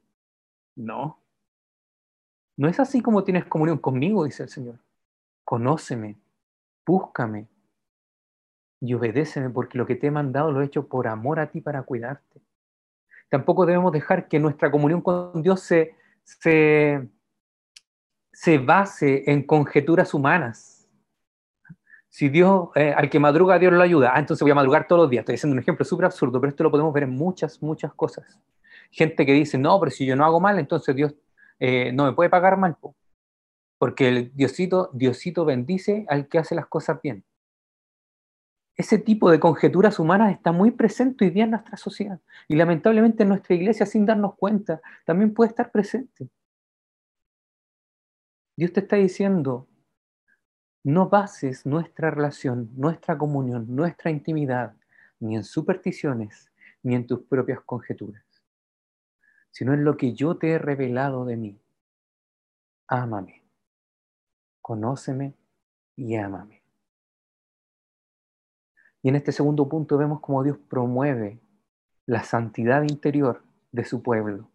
No. 0.77 1.21
No 2.57 2.69
es 2.69 2.81
así 2.81 3.01
como 3.01 3.25
tienes 3.25 3.45
comunión 3.47 3.79
conmigo, 3.79 4.25
dice 4.25 4.43
el 4.45 4.49
Señor. 4.49 4.79
Conóceme, 5.45 6.19
búscame 6.87 7.49
y 8.81 8.95
obedéceme 8.95 9.51
porque 9.51 9.79
lo 9.79 9.87
que 9.87 9.97
te 9.97 10.09
he 10.09 10.11
mandado 10.11 10.53
lo 10.53 10.63
he 10.63 10.67
hecho 10.67 10.89
por 10.89 11.07
amor 11.07 11.39
a 11.41 11.51
ti 11.51 11.61
para 11.61 11.83
cuidarte. 11.83 12.41
Tampoco 13.29 13.67
debemos 13.67 13.93
dejar 13.93 14.29
que 14.29 14.41
nuestra 14.41 14.71
comunión 14.71 15.01
con 15.03 15.43
Dios 15.43 15.61
se, 15.61 15.95
se 16.25 17.09
se 18.33 18.59
base 18.59 19.25
en 19.31 19.43
conjeturas 19.43 20.15
humanas. 20.15 20.89
Si 22.09 22.29
Dios, 22.29 22.71
eh, 22.75 22.93
al 22.97 23.09
que 23.09 23.21
madruga, 23.21 23.59
Dios 23.59 23.73
lo 23.73 23.83
ayuda, 23.83 24.13
ah, 24.15 24.19
entonces 24.19 24.43
voy 24.43 24.51
a 24.51 24.57
madrugar 24.57 24.89
todos 24.89 25.03
los 25.03 25.11
días. 25.11 25.23
Estoy 25.23 25.37
haciendo 25.37 25.55
un 25.55 25.61
ejemplo 25.61 25.85
súper 25.85 26.07
absurdo, 26.07 26.41
pero 26.41 26.51
esto 26.51 26.65
lo 26.65 26.71
podemos 26.71 26.93
ver 26.93 27.05
en 27.05 27.11
muchas, 27.11 27.63
muchas 27.63 27.95
cosas. 27.95 28.41
Gente 28.91 29.25
que 29.25 29.33
dice, 29.33 29.59
no, 29.59 29.79
pero 29.79 29.91
si 29.93 30.05
yo 30.05 30.17
no 30.17 30.25
hago 30.25 30.41
mal, 30.41 30.59
entonces 30.59 30.95
Dios 30.97 31.15
eh, 31.61 31.93
no 31.93 32.05
me 32.07 32.13
puede 32.13 32.29
pagar 32.29 32.57
mal. 32.57 32.77
Porque 33.79 34.09
el 34.09 34.35
Diosito, 34.35 34.91
Diosito 34.93 35.45
bendice 35.45 36.05
al 36.09 36.27
que 36.27 36.39
hace 36.39 36.55
las 36.55 36.67
cosas 36.67 37.01
bien. 37.01 37.25
Ese 38.77 38.99
tipo 38.99 39.31
de 39.31 39.39
conjeturas 39.39 39.99
humanas 39.99 40.33
está 40.33 40.53
muy 40.53 40.71
presente 40.73 41.27
hoy 41.27 41.31
día 41.31 41.45
en 41.45 41.51
nuestra 41.51 41.77
sociedad. 41.77 42.19
Y 42.49 42.57
lamentablemente 42.57 43.23
en 43.23 43.29
nuestra 43.29 43.55
iglesia, 43.55 43.87
sin 43.87 44.05
darnos 44.05 44.35
cuenta, 44.35 44.81
también 45.05 45.33
puede 45.33 45.51
estar 45.51 45.71
presente. 45.71 46.29
Dios 48.57 48.73
te 48.73 48.81
está 48.81 48.97
diciendo, 48.97 49.69
no 50.83 51.09
bases 51.09 51.67
nuestra 51.67 52.11
relación, 52.11 52.71
nuestra 52.75 53.19
comunión, 53.19 53.67
nuestra 53.75 54.11
intimidad, 54.11 54.75
ni 55.19 55.37
en 55.37 55.45
supersticiones, 55.45 56.51
ni 56.83 56.95
en 56.95 57.07
tus 57.07 57.21
propias 57.21 57.61
conjeturas, 57.61 58.25
sino 59.51 59.75
en 59.75 59.85
lo 59.85 59.97
que 59.97 60.15
yo 60.15 60.37
te 60.37 60.53
he 60.53 60.59
revelado 60.59 61.25
de 61.25 61.37
mí. 61.37 61.61
Ámame, 62.89 63.43
conóceme 64.63 65.35
y 65.97 66.17
ámame. 66.17 66.63
Y 69.03 69.09
en 69.09 69.17
este 69.17 69.33
segundo 69.33 69.69
punto 69.69 69.97
vemos 69.97 70.21
cómo 70.21 70.43
Dios 70.43 70.59
promueve 70.69 71.41
la 72.07 72.23
santidad 72.23 72.83
interior 72.83 73.43
de 73.73 73.85
su 73.85 74.03
pueblo 74.03 74.51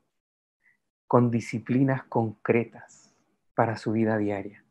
con 1.08 1.31
disciplinas 1.31 2.03
concretas 2.05 3.04
para 3.55 3.77
su 3.77 3.93
vida 3.93 4.17
diaria. 4.17 4.63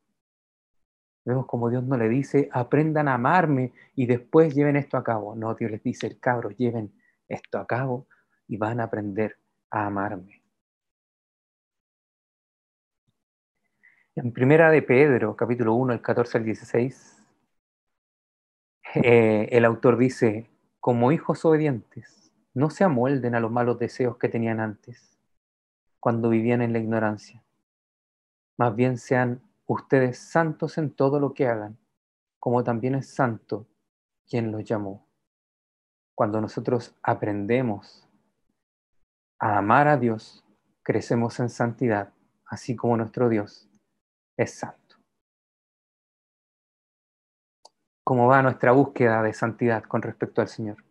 Vemos 1.25 1.47
como 1.47 1.71
Dios 1.71 1.83
no 1.85 1.97
le 1.97 2.09
dice, 2.09 2.51
aprendan 2.53 3.09
a 3.09 3.15
amarme 3.15 3.73
y 3.95 4.07
después 4.07 4.55
lleven 4.55 4.77
esto 4.77 4.99
a 4.99 5.05
cabo. 5.05 5.35
No, 5.35 5.55
Dios 5.55 5.71
les 5.71 5.83
dice, 5.83 6.19
cabros, 6.19 6.55
lleven 6.57 6.93
esto 7.29 7.59
a 7.59 7.67
cabo 7.67 8.07
y 8.47 8.59
van 8.59 8.81
a 8.81 8.85
aprender 8.85 9.39
a 9.71 9.87
amarme. 9.87 10.43
En 14.17 14.33
primera 14.33 14.71
de 14.71 14.83
Pedro, 14.83 15.35
capítulo 15.35 15.75
1, 15.75 15.95
el 15.95 16.01
14 16.03 16.39
al 16.39 16.45
16, 16.45 17.23
eh, 18.97 19.49
el 19.51 19.65
autor 19.65 19.97
dice, 19.97 20.49
como 20.79 21.11
hijos 21.11 21.45
obedientes, 21.45 22.33
no 22.53 22.71
se 22.71 22.85
amolden 22.85 23.35
a 23.35 23.41
los 23.41 23.51
malos 23.51 23.79
deseos 23.79 24.17
que 24.19 24.29
tenían 24.29 24.61
antes, 24.61 25.19
cuando 25.99 26.29
vivían 26.29 26.63
en 26.63 26.73
la 26.73 26.79
ignorancia. 26.79 27.43
Más 28.57 28.75
bien 28.75 28.99
sean 28.99 29.43
ustedes 29.67 30.19
santos 30.19 30.79
en 30.79 30.95
todo 30.95 31.19
lo 31.19 31.35
que 31.35 31.49
hagan, 31.49 31.79
como 32.39 32.63
también 32.63 32.95
es 32.95 33.09
santo 33.09 33.67
quien 34.29 34.53
los 34.53 34.65
llamó. 34.65 35.07
Cuando 36.15 36.41
nosotros 36.41 36.95
aprendemos 37.03 38.09
a 39.41 39.59
amar 39.59 39.89
a 39.89 39.97
Dios, 39.97 40.45
crecemos 40.83 41.41
en 41.41 41.51
santidad, 41.51 42.13
así 42.47 42.77
como 42.77 42.97
nuestro 42.97 43.29
Dios 43.29 43.69
es 44.37 44.55
santo. 44.55 44.97
¿Cómo 48.05 48.29
va 48.29 48.43
nuestra 48.43 48.73
búsqueda 48.73 49.23
de 49.23 49.33
santidad 49.33 49.83
con 49.85 50.03
respecto 50.03 50.41
al 50.41 50.49
Señor? 50.49 50.85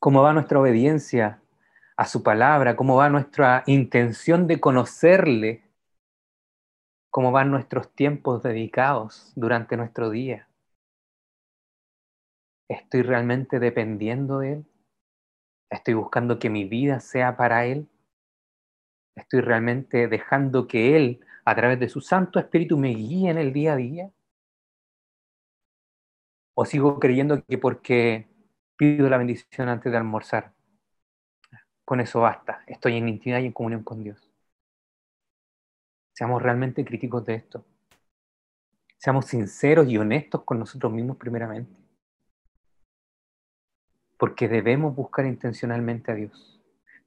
¿Cómo 0.00 0.22
va 0.22 0.32
nuestra 0.32 0.60
obediencia 0.60 1.42
a 1.96 2.06
su 2.06 2.22
palabra? 2.22 2.76
¿Cómo 2.76 2.96
va 2.96 3.08
nuestra 3.08 3.64
intención 3.66 4.46
de 4.46 4.60
conocerle? 4.60 5.64
¿Cómo 7.10 7.32
van 7.32 7.50
nuestros 7.50 7.92
tiempos 7.94 8.42
dedicados 8.42 9.32
durante 9.36 9.76
nuestro 9.76 10.10
día? 10.10 10.48
¿Estoy 12.68 13.02
realmente 13.02 13.58
dependiendo 13.58 14.40
de 14.40 14.52
Él? 14.52 14.66
¿Estoy 15.70 15.94
buscando 15.94 16.38
que 16.38 16.50
mi 16.50 16.64
vida 16.64 17.00
sea 17.00 17.36
para 17.36 17.64
Él? 17.64 17.88
¿Estoy 19.16 19.40
realmente 19.40 20.08
dejando 20.08 20.66
que 20.66 20.96
Él, 20.96 21.20
a 21.44 21.54
través 21.54 21.80
de 21.80 21.88
su 21.88 22.00
Santo 22.00 22.38
Espíritu, 22.38 22.76
me 22.76 22.90
guíe 22.90 23.30
en 23.30 23.38
el 23.38 23.52
día 23.52 23.72
a 23.72 23.76
día? 23.76 24.10
¿O 26.54 26.64
sigo 26.64 26.98
creyendo 27.00 27.42
que 27.44 27.58
porque 27.58 28.28
pido 28.76 29.08
la 29.08 29.18
bendición 29.18 29.68
antes 29.68 29.90
de 29.90 29.98
almorzar, 29.98 30.55
con 31.86 32.00
eso 32.00 32.20
basta, 32.20 32.62
estoy 32.66 32.98
en 32.98 33.08
intimidad 33.08 33.40
y 33.40 33.46
en 33.46 33.52
comunión 33.52 33.82
con 33.82 34.04
Dios? 34.04 34.30
Seamos 36.12 36.42
realmente 36.42 36.84
críticos 36.84 37.24
de 37.24 37.36
esto. 37.36 37.64
Seamos 38.98 39.24
sinceros 39.24 39.88
y 39.88 39.96
honestos 39.96 40.44
con 40.44 40.58
nosotros 40.58 40.92
mismos 40.92 41.16
primeramente. 41.16 41.74
Porque 44.18 44.48
debemos 44.48 44.94
buscar 44.94 45.24
intencionalmente 45.24 46.12
a 46.12 46.14
Dios 46.14 46.56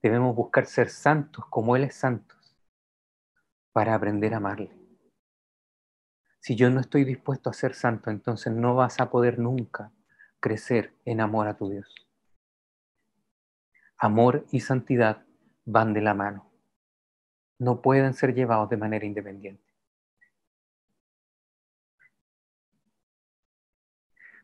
Debemos 0.01 0.33
buscar 0.33 0.65
ser 0.65 0.89
santos 0.89 1.45
como 1.49 1.75
Él 1.75 1.83
es 1.83 1.95
santo 1.95 2.35
para 3.73 3.93
aprender 3.93 4.33
a 4.33 4.37
amarle. 4.37 4.71
Si 6.39 6.55
yo 6.55 6.69
no 6.69 6.79
estoy 6.79 7.03
dispuesto 7.03 7.49
a 7.49 7.53
ser 7.53 7.75
santo, 7.75 8.09
entonces 8.09 8.53
no 8.53 8.75
vas 8.75 9.01
a 9.01 9.09
poder 9.09 9.39
nunca 9.39 9.91
crecer 10.39 10.93
en 11.03 11.19
amor 11.19 11.47
a 11.47 11.57
tu 11.57 11.69
Dios. 11.69 12.08
Amor 13.99 14.45
y 14.51 14.61
santidad 14.61 15.25
van 15.65 15.93
de 15.93 16.01
la 16.01 16.13
mano. 16.13 16.49
No 17.59 17.81
pueden 17.81 18.13
ser 18.13 18.33
llevados 18.33 18.69
de 18.69 18.77
manera 18.77 19.05
independiente. 19.05 19.63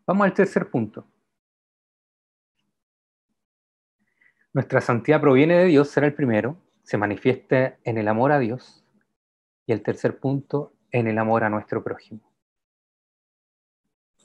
Vamos 0.05 0.25
al 0.25 0.33
tercer 0.33 0.69
punto. 0.69 1.07
Nuestra 4.51 4.81
santidad 4.81 5.21
proviene 5.21 5.57
de 5.57 5.65
Dios, 5.65 5.89
será 5.89 6.05
el 6.05 6.13
primero, 6.13 6.57
se 6.83 6.97
manifiesta 6.97 7.77
en 7.83 7.97
el 7.97 8.09
amor 8.09 8.33
a 8.33 8.39
Dios. 8.39 8.85
Y 9.65 9.71
el 9.71 9.81
tercer 9.81 10.19
punto, 10.19 10.73
en 10.91 11.07
el 11.07 11.17
amor 11.17 11.45
a 11.45 11.49
nuestro 11.49 11.81
prójimo. 11.81 12.34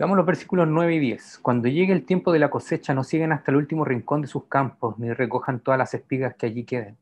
Veamos 0.01 0.17
los 0.17 0.25
versículos 0.25 0.67
9 0.67 0.95
y 0.95 0.99
10. 0.99 1.41
Cuando 1.43 1.69
llegue 1.69 1.93
el 1.93 2.07
tiempo 2.07 2.33
de 2.33 2.39
la 2.39 2.49
cosecha, 2.49 2.95
no 2.95 3.05
siguen 3.05 3.33
hasta 3.33 3.51
el 3.51 3.59
último 3.59 3.85
rincón 3.85 4.23
de 4.23 4.29
sus 4.29 4.47
campos, 4.47 4.99
ni 4.99 5.13
recojan 5.13 5.61
todas 5.61 5.77
las 5.77 5.93
espigas 5.93 6.35
que 6.37 6.47
allí 6.47 6.65
queden. 6.65 6.97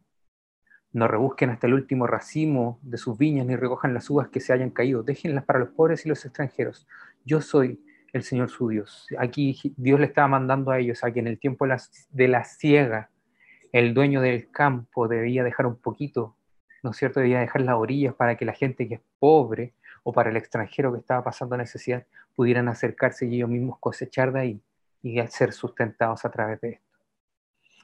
No 0.93 1.07
rebusquen 1.07 1.51
hasta 1.51 1.69
el 1.69 1.75
último 1.75 2.09
racimo 2.09 2.81
de 2.83 2.99
sus 2.99 3.17
viñas, 3.17 3.47
ni 3.47 3.55
recojan 3.55 3.95
las 3.95 4.11
uvas 4.11 4.31
que 4.31 4.41
se 4.41 4.53
hayan 4.53 4.71
caído. 4.71 5.05
Déjenlas 5.05 5.45
para 5.45 5.61
los 5.61 5.69
pobres 5.69 6.05
y 6.05 6.09
los 6.09 6.25
extranjeros. 6.25 6.89
Yo 7.25 7.41
soy 7.41 7.81
el 8.13 8.25
Señor 8.25 8.51
su 8.51 8.69
Dios. 8.69 9.07
Aquí 9.17 9.57
Dios 9.77 10.01
le 10.01 10.07
estaba 10.07 10.27
mandando 10.27 10.73
a 10.73 10.81
ellos 10.81 11.05
a 11.05 11.13
que 11.13 11.21
en 11.21 11.29
el 11.29 11.39
tiempo 11.39 11.69
de 11.69 12.27
la, 12.27 12.43
siega 12.43 13.11
el 13.71 13.95
dueño 13.95 14.21
del 14.21 14.51
campo 14.51 15.07
debía 15.07 15.45
dejar 15.45 15.67
un 15.67 15.77
poquito, 15.77 16.35
¿no 16.83 16.91
es 16.91 16.97
cierto? 16.97 17.21
Debía 17.21 17.39
dejar 17.39 17.63
las 17.63 17.77
orillas 17.77 18.17
para 18.17 18.37
que 18.37 18.45
la 18.45 18.55
gente 18.55 18.89
que 18.89 18.95
es 18.95 19.01
pobre 19.21 19.75
o 20.03 20.13
para 20.13 20.31
el 20.31 20.37
extranjero 20.37 20.93
que 20.93 21.01
estaba 21.01 21.25
pasando 21.25 21.57
necesidad 21.57 22.07
pudieran 22.35 22.69
acercarse 22.69 23.27
y 23.27 23.37
ellos 23.37 23.49
mismos 23.49 23.79
cosechar 23.79 24.33
de 24.33 24.41
ahí 24.41 24.63
y 25.03 25.21
ser 25.29 25.53
sustentados 25.53 26.25
a 26.25 26.31
través 26.31 26.61
de 26.61 26.71
esto. 26.71 26.99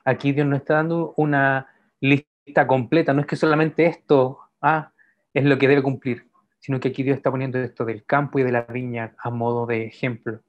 Aquí 0.05 0.33
Dios 0.33 0.47
nos 0.47 0.61
está 0.61 0.75
dando 0.75 1.15
una 1.17 1.69
lista 2.01 2.67
completa, 2.67 3.13
no 3.13 3.23
es 3.23 3.27
que 3.27 3.37
solamente 3.37 3.87
esto 3.87 4.39
ah, 4.61 4.93
es 5.33 5.45
lo 5.45 5.59
que 5.59 5.69
debe 5.69 5.83
cumplir, 5.83 6.29
sino 6.59 6.81
que 6.81 6.89
aquí 6.89 7.03
Dios 7.03 7.17
está 7.17 7.31
poniendo 7.31 7.59
esto 7.59 7.85
del 7.85 8.05
campo 8.05 8.39
y 8.39 8.43
de 8.43 8.53
la 8.53 8.63
viña 8.63 9.15
a 9.19 9.31
modo 9.31 9.67
de 9.67 9.85
ejemplo, 9.85 10.41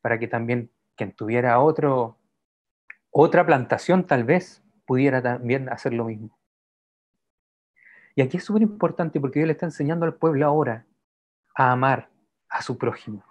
para 0.00 0.18
que 0.18 0.28
también 0.28 0.70
quien 0.96 1.12
tuviera 1.12 1.60
otro, 1.60 2.18
otra 3.10 3.44
plantación 3.44 4.06
tal 4.06 4.24
vez 4.24 4.62
pudiera 4.86 5.22
también 5.22 5.68
hacer 5.68 5.92
lo 5.92 6.04
mismo. 6.04 6.38
Y 8.14 8.22
aquí 8.22 8.36
es 8.36 8.44
súper 8.44 8.62
importante 8.62 9.20
porque 9.20 9.38
Dios 9.38 9.46
le 9.46 9.52
está 9.52 9.66
enseñando 9.66 10.04
al 10.04 10.14
pueblo 10.14 10.46
ahora 10.46 10.86
a 11.54 11.72
amar 11.72 12.10
a 12.48 12.62
su 12.62 12.78
prójimo. 12.78 13.24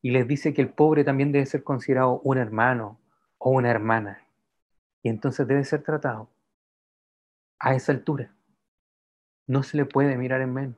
Y 0.00 0.10
les 0.10 0.26
dice 0.26 0.54
que 0.54 0.62
el 0.62 0.70
pobre 0.70 1.04
también 1.04 1.32
debe 1.32 1.46
ser 1.46 1.64
considerado 1.64 2.20
un 2.20 2.38
hermano 2.38 2.98
o 3.38 3.50
una 3.50 3.70
hermana. 3.70 4.22
Y 5.02 5.08
entonces 5.08 5.46
debe 5.46 5.64
ser 5.64 5.82
tratado 5.82 6.30
a 7.58 7.74
esa 7.74 7.92
altura. 7.92 8.34
No 9.46 9.62
se 9.62 9.76
le 9.76 9.84
puede 9.84 10.16
mirar 10.16 10.40
en 10.40 10.52
menos. 10.52 10.76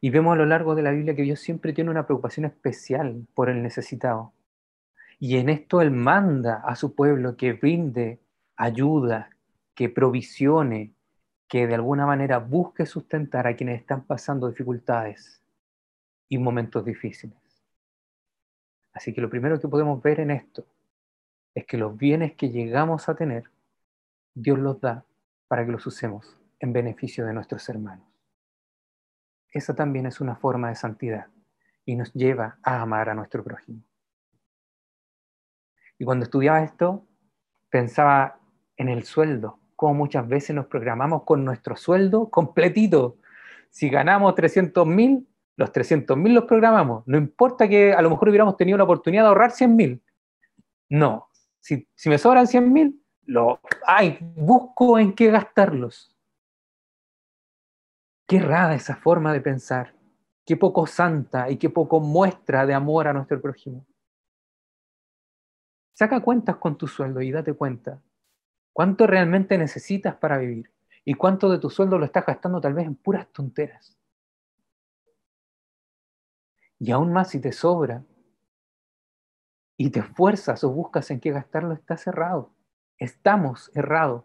Y 0.00 0.10
vemos 0.10 0.34
a 0.34 0.36
lo 0.36 0.46
largo 0.46 0.74
de 0.74 0.82
la 0.82 0.92
Biblia 0.92 1.16
que 1.16 1.22
Dios 1.22 1.40
siempre 1.40 1.72
tiene 1.72 1.90
una 1.90 2.06
preocupación 2.06 2.46
especial 2.46 3.26
por 3.34 3.50
el 3.50 3.62
necesitado. 3.62 4.32
Y 5.18 5.38
en 5.38 5.48
esto 5.48 5.80
Él 5.80 5.90
manda 5.90 6.62
a 6.64 6.76
su 6.76 6.94
pueblo 6.94 7.36
que 7.36 7.52
brinde 7.52 8.20
ayuda, 8.56 9.30
que 9.74 9.88
provisione, 9.88 10.92
que 11.48 11.66
de 11.66 11.74
alguna 11.74 12.06
manera 12.06 12.38
busque 12.38 12.84
sustentar 12.84 13.46
a 13.46 13.56
quienes 13.56 13.80
están 13.80 14.04
pasando 14.04 14.48
dificultades 14.48 15.42
y 16.28 16.38
momentos 16.38 16.84
difíciles. 16.84 17.38
Así 18.92 19.14
que 19.14 19.20
lo 19.20 19.30
primero 19.30 19.58
que 19.58 19.68
podemos 19.68 20.02
ver 20.02 20.20
en 20.20 20.30
esto 20.30 20.66
es 21.54 21.64
que 21.64 21.78
los 21.78 21.96
bienes 21.96 22.34
que 22.34 22.50
llegamos 22.50 23.08
a 23.08 23.14
tener, 23.14 23.50
Dios 24.34 24.58
los 24.58 24.80
da 24.80 25.04
para 25.48 25.64
que 25.64 25.72
los 25.72 25.86
usemos 25.86 26.36
en 26.60 26.72
beneficio 26.72 27.24
de 27.24 27.32
nuestros 27.32 27.68
hermanos. 27.68 28.06
Esa 29.50 29.74
también 29.74 30.06
es 30.06 30.20
una 30.20 30.36
forma 30.36 30.68
de 30.68 30.74
santidad 30.74 31.28
y 31.84 31.96
nos 31.96 32.12
lleva 32.12 32.58
a 32.62 32.82
amar 32.82 33.08
a 33.08 33.14
nuestro 33.14 33.42
prójimo. 33.42 33.82
Y 35.98 36.04
cuando 36.04 36.24
estudiaba 36.24 36.62
esto, 36.62 37.06
pensaba 37.70 38.38
en 38.76 38.88
el 38.88 39.04
sueldo, 39.04 39.57
como 39.78 39.94
muchas 39.94 40.26
veces 40.26 40.56
nos 40.56 40.66
programamos 40.66 41.22
con 41.22 41.44
nuestro 41.44 41.76
sueldo 41.76 42.28
completito. 42.30 43.18
Si 43.70 43.88
ganamos 43.88 44.34
300 44.34 44.84
mil, 44.84 45.28
los 45.54 45.70
300 45.70 46.16
mil 46.16 46.34
los 46.34 46.46
programamos. 46.46 47.06
No 47.06 47.16
importa 47.16 47.68
que 47.68 47.92
a 47.92 48.02
lo 48.02 48.10
mejor 48.10 48.28
hubiéramos 48.28 48.56
tenido 48.56 48.76
la 48.76 48.82
oportunidad 48.82 49.22
de 49.22 49.28
ahorrar 49.28 49.52
100 49.52 49.76
mil. 49.76 50.02
No, 50.88 51.28
si, 51.60 51.86
me 52.06 52.18
sobran 52.18 52.48
100 52.48 52.72
mil, 52.72 53.00
lo, 53.26 53.60
ay, 53.86 54.18
busco 54.34 54.98
en 54.98 55.12
qué 55.12 55.30
gastarlos. 55.30 56.12
Qué 58.26 58.40
rara 58.40 58.74
esa 58.74 58.96
forma 58.96 59.32
de 59.32 59.40
pensar. 59.40 59.94
Qué 60.44 60.56
poco 60.56 60.88
santa 60.88 61.48
y 61.50 61.56
qué 61.56 61.70
poco 61.70 62.00
muestra 62.00 62.66
de 62.66 62.74
amor 62.74 63.06
a 63.06 63.12
nuestro 63.12 63.40
prójimo. 63.40 63.86
Saca 65.92 66.18
cuentas 66.18 66.56
con 66.56 66.76
tu 66.76 66.88
sueldo 66.88 67.20
y 67.20 67.30
date 67.30 67.52
cuenta 67.52 68.02
cuánto 68.78 69.08
realmente 69.08 69.58
necesitas 69.58 70.14
para 70.14 70.38
vivir 70.38 70.70
y 71.04 71.14
cuánto 71.14 71.50
de 71.50 71.58
tu 71.58 71.68
sueldo 71.68 71.98
lo 71.98 72.04
estás 72.04 72.24
gastando 72.24 72.60
tal 72.60 72.74
vez 72.74 72.86
en 72.86 72.94
puras 72.94 73.26
tonteras. 73.32 73.98
Y 76.78 76.92
aún 76.92 77.12
más 77.12 77.30
si 77.30 77.40
te 77.40 77.50
sobra 77.50 78.04
y 79.76 79.90
te 79.90 79.98
esfuerzas 79.98 80.62
o 80.62 80.70
buscas 80.70 81.10
en 81.10 81.18
qué 81.18 81.32
gastarlo, 81.32 81.74
estás 81.74 82.06
errado. 82.06 82.52
Estamos 82.98 83.72
errados. 83.74 84.22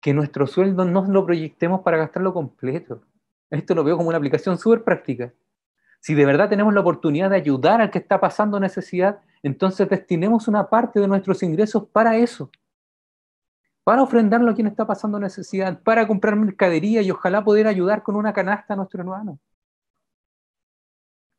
Que 0.00 0.14
nuestro 0.14 0.46
sueldo 0.46 0.84
no 0.84 1.04
lo 1.04 1.26
proyectemos 1.26 1.80
para 1.80 1.96
gastarlo 1.96 2.32
completo. 2.32 3.02
Esto 3.50 3.74
lo 3.74 3.82
veo 3.82 3.96
como 3.96 4.10
una 4.10 4.18
aplicación 4.18 4.56
súper 4.56 4.84
práctica. 4.84 5.34
Si 6.00 6.14
de 6.14 6.24
verdad 6.26 6.48
tenemos 6.48 6.72
la 6.74 6.80
oportunidad 6.80 7.30
de 7.30 7.36
ayudar 7.36 7.80
al 7.80 7.90
que 7.90 7.98
está 7.98 8.20
pasando 8.20 8.60
necesidad, 8.60 9.20
entonces 9.42 9.88
destinemos 9.88 10.48
una 10.48 10.68
parte 10.68 11.00
de 11.00 11.08
nuestros 11.08 11.42
ingresos 11.42 11.86
para 11.86 12.16
eso. 12.16 12.50
para 13.84 14.02
ofrendarlo 14.02 14.50
a 14.50 14.54
quien 14.54 14.66
está 14.66 14.86
pasando 14.86 15.18
necesidad, 15.18 15.80
para 15.82 16.06
comprar 16.06 16.36
mercadería 16.36 17.00
y 17.00 17.10
ojalá 17.10 17.42
poder 17.42 17.66
ayudar 17.66 18.02
con 18.02 18.16
una 18.16 18.34
canasta 18.34 18.74
a 18.74 18.76
nuestro 18.76 19.00
hermano. 19.00 19.38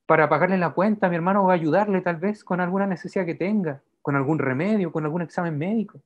Para 0.07 0.27
pagarle 0.27 0.57
la 0.57 0.73
cuenta 0.73 1.05
a 1.05 1.09
mi 1.11 1.15
hermano 1.15 1.45
o 1.45 1.51
ayudarle 1.51 2.01
tal 2.01 2.15
vez 2.15 2.43
con 2.43 2.59
alguna 2.59 2.87
necesidad 2.87 3.23
que 3.27 3.35
tenga, 3.35 3.83
con 4.01 4.15
algún 4.15 4.39
remedio, 4.39 4.91
con 4.91 5.05
algún 5.05 5.21
examen 5.21 5.59
médico. 5.59 6.01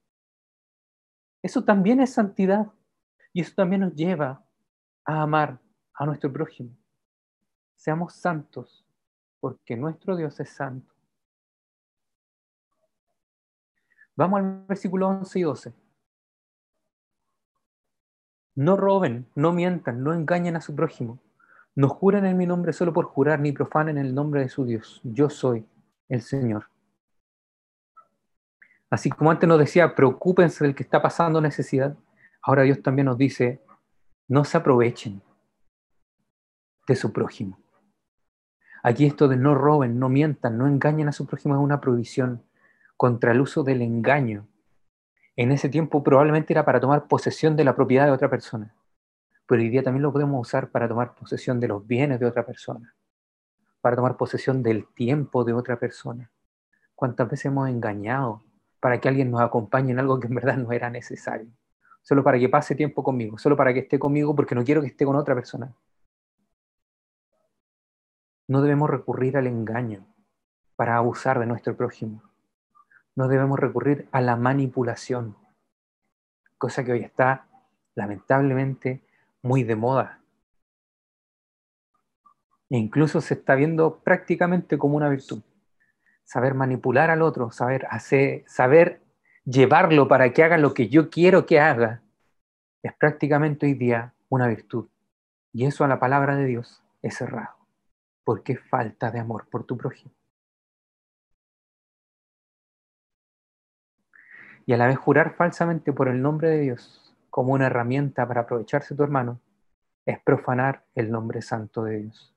Eso 1.42 1.64
también 1.64 2.02
es 2.02 2.14
santidad 2.14 2.68
y 3.32 3.40
eso 3.40 3.54
también 3.56 3.80
nos 3.80 3.96
lleva 3.96 4.44
a 5.06 5.22
amar 5.22 5.60
a 5.94 6.06
nuestro 6.06 6.34
prójimo. 6.34 6.72
Seamos 7.84 8.14
santos 8.14 8.86
porque 9.42 9.76
nuestro 9.76 10.16
Dios 10.16 10.40
es 10.40 10.50
santo. 10.52 10.94
Vamos 14.16 14.40
al 14.40 14.66
versículo 14.66 15.10
11 15.10 15.40
y 15.40 15.42
12. 15.42 15.74
No 18.56 18.78
roben, 18.78 19.28
no 19.36 19.52
mientan, 19.52 20.02
no 20.02 20.14
engañen 20.14 20.56
a 20.56 20.62
su 20.62 20.74
prójimo. 20.74 21.20
No 21.76 21.90
juren 21.90 22.26
en 22.26 22.38
mi 22.38 22.46
nombre 22.46 22.72
solo 22.72 22.94
por 22.94 23.04
jurar, 23.04 23.42
ni 23.42 23.52
profanen 23.52 23.98
el 23.98 24.16
nombre 24.16 24.40
de 24.40 24.48
su 24.48 24.64
Dios. 24.64 25.02
Yo 25.04 25.30
soy 25.30 25.68
el 26.08 26.22
Señor. 26.22 26.70
Así 28.90 29.10
como 29.10 29.30
antes 29.30 29.50
nos 29.50 29.60
decía, 29.60 29.94
preocúpense 29.94 30.64
del 30.64 30.74
que 30.74 30.84
está 30.84 31.02
pasando 31.02 31.42
necesidad, 31.42 31.98
ahora 32.44 32.64
Dios 32.64 32.82
también 32.82 33.08
nos 33.08 33.18
dice, 33.18 33.62
no 34.30 34.46
se 34.46 34.56
aprovechen 34.56 35.22
de 36.88 36.96
su 36.96 37.12
prójimo. 37.12 37.60
Aquí 38.84 39.06
esto 39.06 39.28
de 39.28 39.38
no 39.38 39.56
roben, 39.56 39.98
no 39.98 40.10
mientan, 40.10 40.58
no 40.58 40.68
engañen 40.68 41.08
a 41.08 41.14
su 41.14 41.26
prójimo 41.26 41.56
es 41.56 41.62
una 41.62 41.82
prohibición 41.82 42.44
contra 42.96 43.32
el 43.32 43.42
uso 43.42 43.64
del 43.64 43.82
engaño 43.82 44.46
en 45.36 45.52
ese 45.52 45.68
tiempo 45.68 46.04
probablemente 46.04 46.54
era 46.54 46.64
para 46.64 46.80
tomar 46.80 47.08
posesión 47.08 47.56
de 47.56 47.64
la 47.64 47.76
propiedad 47.76 48.06
de 48.06 48.12
otra 48.12 48.30
persona, 48.30 48.76
pero 49.48 49.62
hoy 49.64 49.70
día 49.70 49.82
también 49.82 50.04
lo 50.04 50.14
podemos 50.14 50.40
usar 50.40 50.70
para 50.70 50.88
tomar 50.88 51.16
posesión 51.16 51.60
de 51.60 51.68
los 51.68 51.88
bienes 51.88 52.20
de 52.20 52.28
otra 52.28 52.46
persona, 52.46 52.94
para 53.82 53.96
tomar 53.96 54.16
posesión 54.16 54.62
del 54.62 54.86
tiempo 54.94 55.44
de 55.44 55.54
otra 55.54 55.80
persona. 55.80 56.30
¿Cuántas 56.94 57.28
veces 57.30 57.46
hemos 57.48 57.68
engañado 57.68 58.44
para 58.80 59.02
que 59.02 59.10
alguien 59.10 59.32
nos 59.32 59.42
acompañe 59.42 59.92
en 59.92 60.00
algo 60.00 60.20
que 60.20 60.28
en 60.28 60.36
verdad 60.36 60.58
no 60.58 60.72
era 60.72 60.92
necesario? 60.92 61.50
Solo 62.04 62.24
para 62.24 62.38
que 62.38 62.48
pase 62.48 62.76
tiempo 62.76 63.02
conmigo, 63.04 63.40
solo 63.40 63.58
para 63.58 63.74
que 63.74 63.80
esté 63.80 63.98
conmigo 63.98 64.36
porque 64.36 64.54
no 64.54 64.64
quiero 64.64 64.82
que 64.82 64.88
esté 64.88 65.04
con 65.04 65.16
otra 65.16 65.34
persona. 65.34 65.74
No 68.54 68.62
debemos 68.62 68.90
recurrir 68.90 69.36
al 69.36 69.48
engaño 69.48 70.06
para 70.76 70.98
abusar 70.98 71.40
de 71.40 71.48
nuestro 71.48 71.76
prójimo 71.76 72.22
no 73.16 73.28
debemos 73.28 73.60
recurrir 73.60 74.08
a 74.12 74.22
la 74.22 74.36
manipulación, 74.36 75.36
cosa 76.58 76.84
que 76.84 76.94
hoy 76.94 77.04
está 77.04 77.48
lamentablemente 77.96 79.02
muy 79.42 79.64
de 79.64 79.76
moda. 79.76 80.20
E 82.70 82.78
incluso 82.78 83.22
se 83.22 83.36
está 83.36 83.56
viendo 83.56 84.00
prácticamente 84.00 84.78
como 84.78 84.98
una 84.98 85.10
virtud. 85.10 85.44
Saber 86.24 86.56
manipular 86.56 87.12
al 87.12 87.22
otro, 87.22 87.52
saber 87.52 87.86
hacer, 87.92 88.44
saber 88.48 89.02
llevarlo 89.46 90.08
para 90.08 90.34
que 90.34 90.44
haga 90.44 90.58
lo 90.58 90.74
que 90.74 90.90
yo 90.90 91.10
quiero 91.10 91.46
que 91.46 91.60
haga, 91.60 92.02
es 92.82 92.94
prácticamente 92.94 93.68
hoy 93.68 93.76
día 93.76 94.14
una 94.30 94.48
virtud. 94.48 94.88
Y 95.52 95.66
eso 95.66 95.84
a 95.84 95.88
la 95.88 96.00
palabra 96.00 96.36
de 96.36 96.46
Dios 96.46 96.82
es 97.04 97.16
cerrado, 97.16 97.56
porque 98.24 98.58
falta 98.58 99.12
de 99.12 99.20
amor 99.20 99.48
por 99.50 99.66
tu 99.66 99.78
prójimo. 99.78 100.14
y 104.66 104.74
a 104.74 104.78
la 104.78 104.88
vez 104.88 104.98
jurar 104.98 105.36
falsamente 105.36 105.92
por 105.94 106.08
el 106.08 106.22
nombre 106.22 106.50
de 106.50 106.60
Dios 106.62 107.16
como 107.30 107.54
una 107.54 107.68
herramienta 107.68 108.28
para 108.28 108.42
aprovecharse 108.42 108.96
tu 108.96 109.04
hermano, 109.04 109.42
es 110.06 110.20
profanar 110.20 110.86
el 110.94 111.10
nombre 111.10 111.42
santo 111.42 111.84
de 111.84 112.00
Dios. 112.00 112.36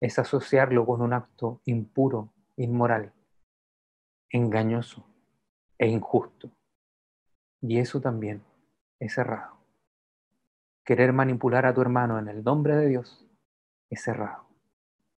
Es 0.00 0.18
asociarlo 0.18 0.84
con 0.84 1.00
un 1.00 1.14
acto 1.14 1.62
impuro, 1.64 2.32
inmoral, 2.56 3.12
engañoso 4.28 5.06
e 5.78 5.88
injusto. 5.88 6.50
Y 7.62 7.78
eso 7.78 8.00
también 8.00 8.42
es 9.00 9.16
errado. 9.16 9.56
Querer 10.84 11.14
manipular 11.14 11.64
a 11.64 11.72
tu 11.72 11.80
hermano 11.80 12.18
en 12.18 12.28
el 12.28 12.44
nombre 12.44 12.76
de 12.76 12.88
Dios 12.88 13.26
es 13.88 14.06
errado. 14.06 14.45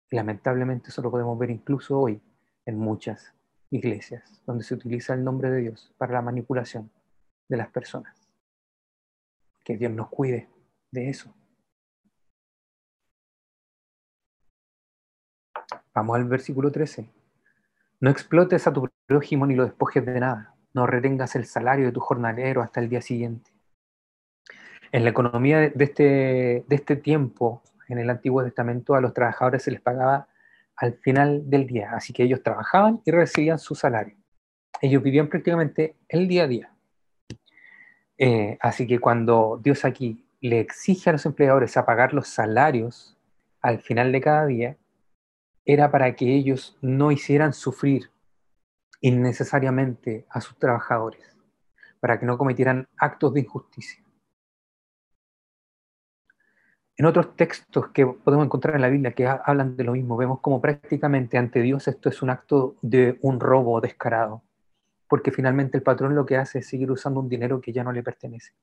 Lamentablemente 0.10 0.90
eso 0.90 1.02
lo 1.02 1.12
podemos 1.12 1.38
ver 1.38 1.50
incluso 1.50 2.00
hoy 2.00 2.22
en 2.66 2.78
muchas 2.78 3.34
iglesias 3.70 4.42
donde 4.46 4.64
se 4.64 4.74
utiliza 4.74 5.14
el 5.14 5.24
nombre 5.24 5.50
de 5.50 5.62
Dios 5.62 5.94
para 5.98 6.14
la 6.14 6.22
manipulación 6.22 6.90
de 7.50 7.58
las 7.58 7.70
personas. 7.70 8.16
Que 9.64 9.78
Dios 9.78 9.92
nos 9.92 10.10
cuide 10.10 10.50
de 10.92 11.10
eso. 11.10 11.34
Vamos 15.94 16.16
al 16.16 16.26
versículo 16.26 16.72
13. 16.72 17.10
No 18.00 18.10
explotes 18.10 18.68
a 18.68 18.74
tu 18.74 18.88
prójimo 19.08 19.46
ni 19.46 19.56
lo 19.56 19.66
despojes 19.66 20.06
de 20.06 20.20
nada. 20.20 20.56
No 20.74 20.86
retengas 20.86 21.36
el 21.36 21.46
salario 21.46 21.88
de 21.88 21.92
tu 21.92 22.00
jornalero 22.00 22.62
hasta 22.62 22.80
el 22.80 22.88
día 22.88 23.02
siguiente. 23.02 23.52
En 24.92 25.04
la 25.04 25.10
economía 25.10 25.60
de 25.60 25.84
este, 25.84 26.04
de 26.68 26.76
este 26.76 26.96
tiempo, 26.96 27.64
en 27.88 28.00
el 28.00 28.10
Antiguo 28.10 28.44
Testamento, 28.44 28.96
a 28.96 29.02
los 29.02 29.14
trabajadores 29.14 29.64
se 29.64 29.72
les 29.72 29.82
pagaba 29.82 30.28
al 30.76 30.94
final 30.94 31.50
del 31.50 31.68
día. 31.68 31.92
Así 31.94 32.14
que 32.14 32.24
ellos 32.24 32.44
trabajaban 32.44 33.02
y 33.06 33.12
recibían 33.12 33.60
su 33.60 33.76
salario. 33.76 34.16
Ellos 34.82 35.02
vivían 35.02 35.28
prácticamente 35.28 35.96
el 36.08 36.28
día 36.28 36.44
a 36.44 36.48
día. 36.48 36.72
Eh, 38.18 38.58
así 38.62 38.88
que 38.88 39.00
cuando 39.00 39.60
Dios 39.62 39.86
aquí 39.86 40.26
le 40.42 40.60
exige 40.60 41.10
a 41.10 41.14
los 41.14 41.26
empleadores 41.26 41.78
a 41.78 41.86
pagar 41.86 42.14
los 42.14 42.28
salarios 42.28 43.18
al 43.62 43.80
final 43.80 44.12
de 44.12 44.22
cada 44.22 44.46
día, 44.46 44.78
era 45.66 45.92
para 45.92 46.16
que 46.16 46.34
ellos 46.34 46.78
no 46.82 47.12
hicieran 47.12 47.54
sufrir 47.54 48.10
innecesariamente 49.02 50.26
a 50.30 50.42
sus 50.42 50.58
trabajadores, 50.58 51.38
para 52.00 52.20
que 52.20 52.26
no 52.26 52.38
cometieran 52.38 52.88
actos 52.98 53.34
de 53.34 53.42
injusticia. 53.42 54.07
En 56.98 57.06
otros 57.06 57.36
textos 57.36 57.90
que 57.90 58.08
podemos 58.08 58.46
encontrar 58.48 58.76
en 58.76 58.82
la 58.82 58.90
Biblia 58.90 59.12
que 59.14 59.28
hablan 59.28 59.78
de 59.78 59.84
lo 59.84 59.92
mismo, 59.92 60.18
vemos 60.18 60.40
como 60.42 60.60
prácticamente 60.60 61.38
ante 61.38 61.62
Dios 61.62 61.88
esto 61.88 62.10
es 62.10 62.24
un 62.24 62.32
acto 62.32 62.76
de 62.82 63.20
un 63.22 63.40
robo 63.40 63.80
descarado, 63.80 64.42
porque 65.08 65.32
finalmente 65.32 65.78
el 65.78 65.84
patrón 65.84 66.16
lo 66.16 66.26
que 66.26 66.38
hace 66.38 66.60
es 66.60 66.68
seguir 66.68 66.90
usando 66.90 67.20
un 67.20 67.30
dinero 67.30 67.62
que 67.62 67.72
ya 67.72 67.84
no 67.84 67.92
le 67.92 68.02
pertenece. 68.02 68.54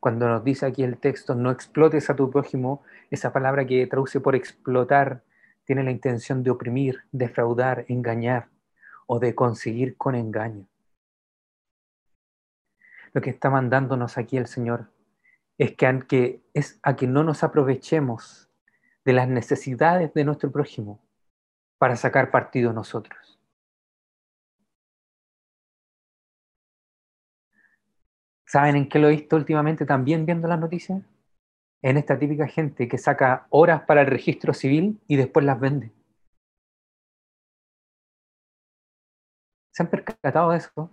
Cuando 0.00 0.28
nos 0.28 0.42
dice 0.42 0.66
aquí 0.66 0.82
el 0.82 0.98
texto, 0.98 1.36
no 1.36 1.52
explotes 1.52 2.10
a 2.10 2.16
tu 2.16 2.28
prójimo, 2.30 2.82
esa 3.12 3.32
palabra 3.32 3.64
que 3.66 3.86
traduce 3.86 4.18
por 4.20 4.34
explotar 4.34 5.22
tiene 5.64 5.84
la 5.84 5.92
intención 5.92 6.42
de 6.42 6.50
oprimir, 6.50 7.04
defraudar, 7.12 7.84
engañar 7.86 8.48
o 9.06 9.20
de 9.20 9.36
conseguir 9.36 9.96
con 9.96 10.16
engaño. 10.16 10.66
Lo 13.14 13.20
que 13.20 13.30
está 13.30 13.48
mandándonos 13.48 14.18
aquí 14.18 14.36
el 14.36 14.48
Señor 14.48 14.92
es 15.56 15.76
que, 15.76 16.42
es 16.52 16.80
a 16.82 16.96
que 16.96 17.06
no 17.06 17.22
nos 17.22 17.44
aprovechemos 17.44 18.50
de 19.04 19.12
las 19.12 19.28
necesidades 19.28 20.12
de 20.14 20.24
nuestro 20.24 20.50
prójimo 20.50 21.00
para 21.78 21.94
sacar 21.94 22.32
partido 22.32 22.72
nosotros. 22.72 23.40
¿Saben 28.46 28.76
en 28.76 28.88
qué 28.88 28.98
lo 28.98 29.08
he 29.08 29.12
visto 29.12 29.36
últimamente 29.36 29.86
también 29.86 30.26
viendo 30.26 30.48
las 30.48 30.58
noticias? 30.58 31.02
En 31.82 31.96
esta 31.96 32.18
típica 32.18 32.48
gente 32.48 32.88
que 32.88 32.98
saca 32.98 33.46
horas 33.50 33.82
para 33.82 34.00
el 34.00 34.08
registro 34.08 34.54
civil 34.54 35.00
y 35.06 35.16
después 35.16 35.46
las 35.46 35.60
vende. 35.60 35.92
¿Se 39.72 39.82
han 39.82 39.90
percatado 39.90 40.50
de 40.50 40.58
eso? 40.58 40.90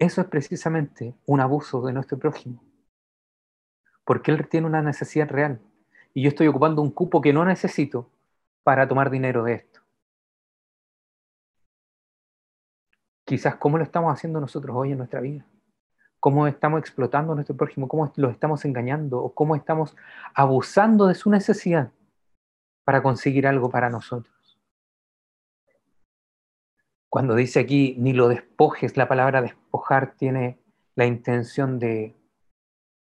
Eso 0.00 0.22
es 0.22 0.28
precisamente 0.28 1.14
un 1.26 1.40
abuso 1.40 1.82
de 1.82 1.92
nuestro 1.92 2.18
prójimo. 2.18 2.64
Porque 4.02 4.32
él 4.32 4.48
tiene 4.48 4.66
una 4.66 4.80
necesidad 4.80 5.28
real 5.28 5.60
y 6.14 6.22
yo 6.22 6.30
estoy 6.30 6.46
ocupando 6.48 6.80
un 6.80 6.90
cupo 6.90 7.20
que 7.20 7.34
no 7.34 7.44
necesito 7.44 8.10
para 8.62 8.88
tomar 8.88 9.10
dinero 9.10 9.44
de 9.44 9.52
esto. 9.52 9.80
Quizás 13.26 13.56
cómo 13.56 13.76
lo 13.76 13.84
estamos 13.84 14.10
haciendo 14.10 14.40
nosotros 14.40 14.74
hoy 14.74 14.92
en 14.92 14.98
nuestra 14.98 15.20
vida. 15.20 15.44
Cómo 16.18 16.46
estamos 16.46 16.80
explotando 16.80 17.32
a 17.32 17.34
nuestro 17.34 17.54
prójimo, 17.54 17.86
cómo 17.86 18.10
lo 18.16 18.30
estamos 18.30 18.64
engañando 18.64 19.22
o 19.22 19.34
cómo 19.34 19.54
estamos 19.54 19.94
abusando 20.34 21.08
de 21.08 21.14
su 21.14 21.30
necesidad 21.30 21.92
para 22.84 23.02
conseguir 23.02 23.46
algo 23.46 23.68
para 23.68 23.90
nosotros. 23.90 24.39
Cuando 27.10 27.34
dice 27.34 27.58
aquí, 27.58 27.96
ni 27.98 28.12
lo 28.12 28.28
despojes, 28.28 28.96
la 28.96 29.08
palabra 29.08 29.42
despojar 29.42 30.14
tiene 30.16 30.60
la 30.94 31.06
intención 31.06 31.80
de, 31.80 32.14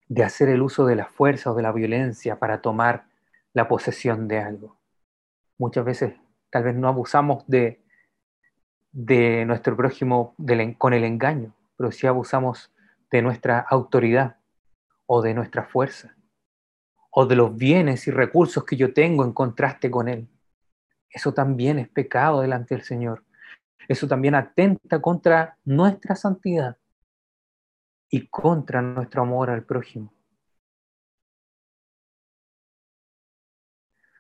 de 0.09 0.25
hacer 0.25 0.49
el 0.49 0.63
uso 0.63 0.87
de 0.87 0.97
la 0.97 1.07
fuerza 1.07 1.53
o 1.53 1.55
de 1.55 1.63
la 1.63 1.73
violencia 1.73 2.39
para 2.39 2.63
tomar 2.63 3.05
la 3.53 3.69
posesión 3.69 4.27
de 4.27 4.39
algo. 4.39 4.79
Muchas 5.59 5.85
veces 5.85 6.15
tal 6.51 6.65
vez 6.65 6.75
no 6.75 6.89
abusamos 6.89 7.47
de, 7.47 7.83
de 8.93 9.45
nuestro 9.45 9.77
prójimo 9.77 10.35
con 10.79 10.95
el 10.95 11.05
engaño, 11.05 11.55
pero 11.77 11.93
si 11.93 12.07
abusamos 12.07 12.73
de 13.11 13.21
nuestra 13.21 13.59
autoridad 13.59 14.39
o 15.05 15.21
de 15.21 15.35
nuestra 15.35 15.65
fuerza 15.65 16.17
o 17.11 17.27
de 17.27 17.37
los 17.37 17.57
bienes 17.57 18.07
y 18.07 18.11
recursos 18.11 18.65
que 18.65 18.77
yo 18.77 18.95
tengo 18.95 19.25
en 19.25 19.33
contraste 19.33 19.91
con 19.91 20.09
Él. 20.09 20.29
Eso 21.11 21.35
también 21.35 21.79
es 21.79 21.89
pecado 21.89 22.41
delante 22.41 22.75
del 22.75 22.85
Señor. 22.85 23.25
Eso 23.87 24.09
también 24.09 24.35
atenta 24.35 25.01
contra 25.01 25.57
nuestra 25.65 26.17
santidad 26.17 26.77
y 28.11 28.27
contra 28.27 28.83
nuestro 28.83 29.23
amor 29.23 29.51
al 29.51 29.65
prójimo. 29.65 30.13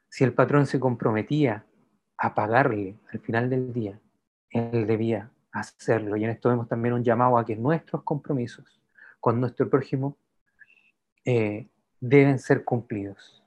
Si 0.08 0.24
el 0.24 0.32
patrón 0.32 0.66
se 0.66 0.80
comprometía 0.80 1.64
a 2.16 2.34
pagarle 2.34 2.98
al 3.12 3.20
final 3.20 3.48
del 3.50 3.72
día, 3.72 4.00
él 4.50 4.86
debía 4.86 5.30
hacerlo. 5.52 6.16
Y 6.16 6.24
en 6.24 6.30
esto 6.30 6.48
vemos 6.48 6.68
también 6.68 6.94
un 6.94 7.04
llamado 7.04 7.38
a 7.38 7.44
que 7.44 7.56
nuestros 7.56 8.02
compromisos 8.02 8.80
con 9.20 9.40
nuestro 9.40 9.68
prójimo 9.68 10.16
eh, 11.24 11.68
deben 12.00 12.38
ser 12.38 12.64
cumplidos. 12.64 13.44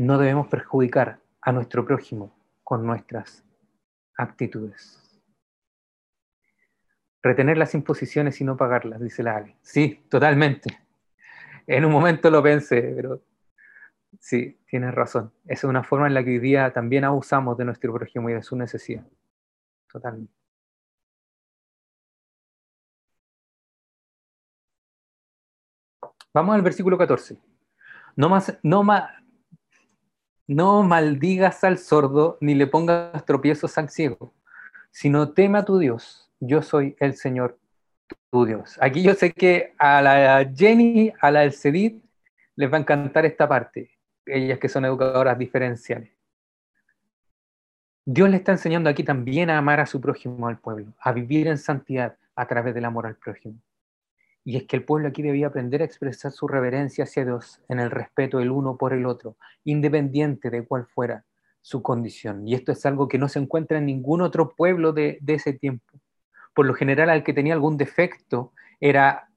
No 0.00 0.16
debemos 0.16 0.48
perjudicar 0.48 1.20
a 1.42 1.52
nuestro 1.52 1.84
prójimo 1.84 2.34
con 2.64 2.86
nuestras 2.86 3.44
actitudes. 4.16 4.98
Retener 7.22 7.58
las 7.58 7.74
imposiciones 7.74 8.40
y 8.40 8.44
no 8.44 8.56
pagarlas, 8.56 9.02
dice 9.02 9.22
la 9.22 9.36
Ale. 9.36 9.58
Sí, 9.60 10.06
totalmente. 10.08 10.80
En 11.66 11.84
un 11.84 11.92
momento 11.92 12.30
lo 12.30 12.42
pensé, 12.42 12.94
pero 12.96 13.20
sí, 14.18 14.58
tienes 14.66 14.94
razón. 14.94 15.34
Esa 15.44 15.66
es 15.66 15.70
una 15.70 15.84
forma 15.84 16.06
en 16.06 16.14
la 16.14 16.24
que 16.24 16.30
hoy 16.30 16.38
día 16.38 16.72
también 16.72 17.04
abusamos 17.04 17.58
de 17.58 17.66
nuestro 17.66 17.92
prójimo 17.92 18.30
y 18.30 18.32
de 18.32 18.42
su 18.42 18.56
necesidad. 18.56 19.06
Totalmente. 19.86 20.32
Vamos 26.32 26.54
al 26.54 26.62
versículo 26.62 26.96
14. 26.96 27.36
No, 28.16 28.30
más, 28.30 28.58
no, 28.62 28.82
no 30.50 30.82
maldigas 30.82 31.62
al 31.62 31.78
sordo 31.78 32.36
ni 32.40 32.56
le 32.56 32.66
pongas 32.66 33.24
tropiezos 33.24 33.78
al 33.78 33.88
ciego, 33.88 34.34
sino 34.90 35.30
teme 35.30 35.58
a 35.58 35.64
tu 35.64 35.78
Dios. 35.78 36.28
Yo 36.40 36.60
soy 36.60 36.96
el 36.98 37.14
Señor 37.14 37.56
tu 38.32 38.44
Dios. 38.44 38.76
Aquí 38.80 39.00
yo 39.04 39.14
sé 39.14 39.32
que 39.32 39.74
a 39.78 40.02
la 40.02 40.50
Jenny, 40.52 41.12
a 41.20 41.30
la 41.30 41.40
del 41.40 41.52
Cedid, 41.52 42.00
les 42.56 42.72
va 42.72 42.78
a 42.78 42.80
encantar 42.80 43.24
esta 43.26 43.48
parte, 43.48 43.90
ellas 44.26 44.58
que 44.58 44.68
son 44.68 44.84
educadoras 44.84 45.38
diferenciales. 45.38 46.10
Dios 48.04 48.28
le 48.28 48.38
está 48.38 48.50
enseñando 48.50 48.90
aquí 48.90 49.04
también 49.04 49.50
a 49.50 49.58
amar 49.58 49.78
a 49.78 49.86
su 49.86 50.00
prójimo, 50.00 50.48
al 50.48 50.58
pueblo, 50.58 50.92
a 50.98 51.12
vivir 51.12 51.46
en 51.46 51.58
santidad 51.58 52.16
a 52.34 52.48
través 52.48 52.74
del 52.74 52.86
amor 52.86 53.06
al 53.06 53.14
prójimo. 53.14 53.60
Y 54.44 54.56
es 54.56 54.64
que 54.66 54.76
el 54.76 54.84
pueblo 54.84 55.08
aquí 55.08 55.22
debía 55.22 55.48
aprender 55.48 55.82
a 55.82 55.84
expresar 55.84 56.32
su 56.32 56.48
reverencia 56.48 57.04
hacia 57.04 57.24
Dios 57.24 57.60
en 57.68 57.78
el 57.78 57.90
respeto 57.90 58.40
el 58.40 58.50
uno 58.50 58.76
por 58.76 58.92
el 58.92 59.06
otro, 59.06 59.36
independiente 59.64 60.50
de 60.50 60.64
cuál 60.64 60.86
fuera 60.86 61.24
su 61.60 61.82
condición. 61.82 62.48
Y 62.48 62.54
esto 62.54 62.72
es 62.72 62.86
algo 62.86 63.06
que 63.06 63.18
no 63.18 63.28
se 63.28 63.38
encuentra 63.38 63.78
en 63.78 63.86
ningún 63.86 64.22
otro 64.22 64.54
pueblo 64.54 64.92
de, 64.92 65.18
de 65.20 65.34
ese 65.34 65.52
tiempo. 65.52 66.00
Por 66.54 66.66
lo 66.66 66.74
general, 66.74 67.10
al 67.10 67.22
que 67.22 67.34
tenía 67.34 67.52
algún 67.52 67.76
defecto 67.76 68.52
era 68.80 69.28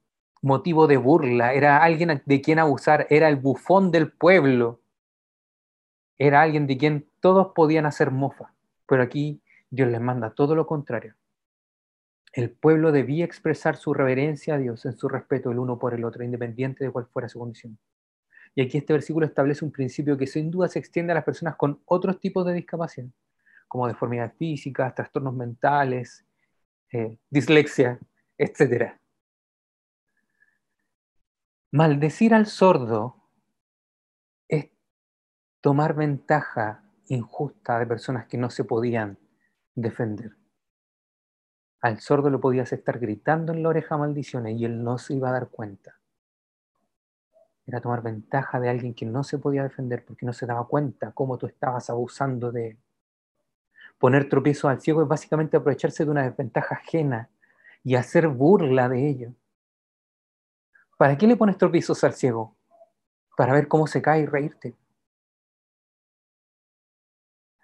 motivo 0.41 0.87
de 0.87 0.97
burla, 0.97 1.53
era 1.53 1.83
alguien 1.83 2.21
de 2.25 2.41
quien 2.41 2.59
abusar, 2.59 3.07
era 3.09 3.27
el 3.27 3.35
bufón 3.35 3.91
del 3.91 4.11
pueblo, 4.11 4.81
era 6.17 6.41
alguien 6.41 6.65
de 6.65 6.77
quien 6.77 7.09
todos 7.19 7.51
podían 7.53 7.85
hacer 7.85 8.11
mofa. 8.11 8.53
Pero 8.87 9.03
aquí 9.03 9.41
Dios 9.69 9.89
les 9.89 10.01
manda 10.01 10.31
todo 10.31 10.55
lo 10.55 10.65
contrario 10.65 11.15
el 12.33 12.49
pueblo 12.49 12.91
debía 12.91 13.25
expresar 13.25 13.77
su 13.77 13.93
reverencia 13.93 14.55
a 14.55 14.57
Dios 14.57 14.85
en 14.85 14.97
su 14.97 15.07
respeto 15.07 15.51
el 15.51 15.59
uno 15.59 15.77
por 15.77 15.93
el 15.93 16.03
otro, 16.03 16.23
independiente 16.23 16.83
de 16.83 16.91
cuál 16.91 17.05
fuera 17.05 17.29
su 17.29 17.37
condición. 17.37 17.77
Y 18.55 18.61
aquí 18.61 18.79
este 18.79 18.93
versículo 18.93 19.27
establece 19.27 19.63
un 19.63 19.71
principio 19.71 20.17
que 20.17 20.25
sin 20.25 20.49
duda 20.49 20.67
se 20.67 20.79
extiende 20.79 21.11
a 21.11 21.15
las 21.15 21.23
personas 21.23 21.55
con 21.55 21.81
otros 21.85 22.19
tipos 22.19 22.43
de 22.45 22.53
discapacidad, 22.53 23.07
como 23.67 23.87
deformidades 23.87 24.33
físicas, 24.35 24.95
trastornos 24.95 25.35
mentales, 25.35 26.25
eh, 26.91 27.17
dislexia, 27.29 27.99
etc. 28.37 28.93
Maldecir 31.71 32.33
al 32.33 32.47
sordo 32.47 33.15
es 34.47 34.69
tomar 35.61 35.93
ventaja 35.93 36.83
injusta 37.07 37.77
de 37.77 37.85
personas 37.85 38.25
que 38.25 38.37
no 38.37 38.49
se 38.49 38.63
podían 38.63 39.19
defender. 39.75 40.42
Al 41.83 41.99
sordo 41.99 42.29
le 42.29 42.37
podías 42.37 42.71
estar 42.71 42.97
gritando 42.97 43.51
en 43.51 43.61
la 43.61 43.67
oreja 43.67 43.97
maldiciones 43.97 44.57
y 44.57 44.63
él 44.63 44.81
no 44.85 44.97
se 44.97 45.15
iba 45.15 45.27
a 45.27 45.33
dar 45.33 45.49
cuenta. 45.49 45.99
Era 47.67 47.81
tomar 47.81 48.01
ventaja 48.01 48.57
de 48.61 48.69
alguien 48.69 48.93
que 48.93 49.05
no 49.05 49.21
se 49.25 49.37
podía 49.37 49.63
defender 49.63 50.05
porque 50.05 50.25
no 50.25 50.31
se 50.31 50.45
daba 50.45 50.65
cuenta 50.65 51.11
cómo 51.11 51.37
tú 51.37 51.45
estabas 51.45 51.89
abusando 51.89 52.53
de 52.53 52.69
él. 52.69 52.77
Poner 53.97 54.29
tropiezos 54.29 54.71
al 54.71 54.79
ciego 54.79 55.01
es 55.01 55.09
básicamente 55.09 55.57
aprovecharse 55.57 56.05
de 56.05 56.11
una 56.11 56.23
desventaja 56.23 56.75
ajena 56.75 57.29
y 57.83 57.95
hacer 57.95 58.29
burla 58.29 58.87
de 58.87 59.05
ello. 59.05 59.33
¿Para 60.97 61.17
qué 61.17 61.27
le 61.27 61.35
pones 61.35 61.57
tropiezos 61.57 62.01
al 62.05 62.13
ciego? 62.13 62.55
Para 63.35 63.51
ver 63.51 63.67
cómo 63.67 63.87
se 63.87 64.01
cae 64.01 64.21
y 64.21 64.25
reírte. 64.25 64.73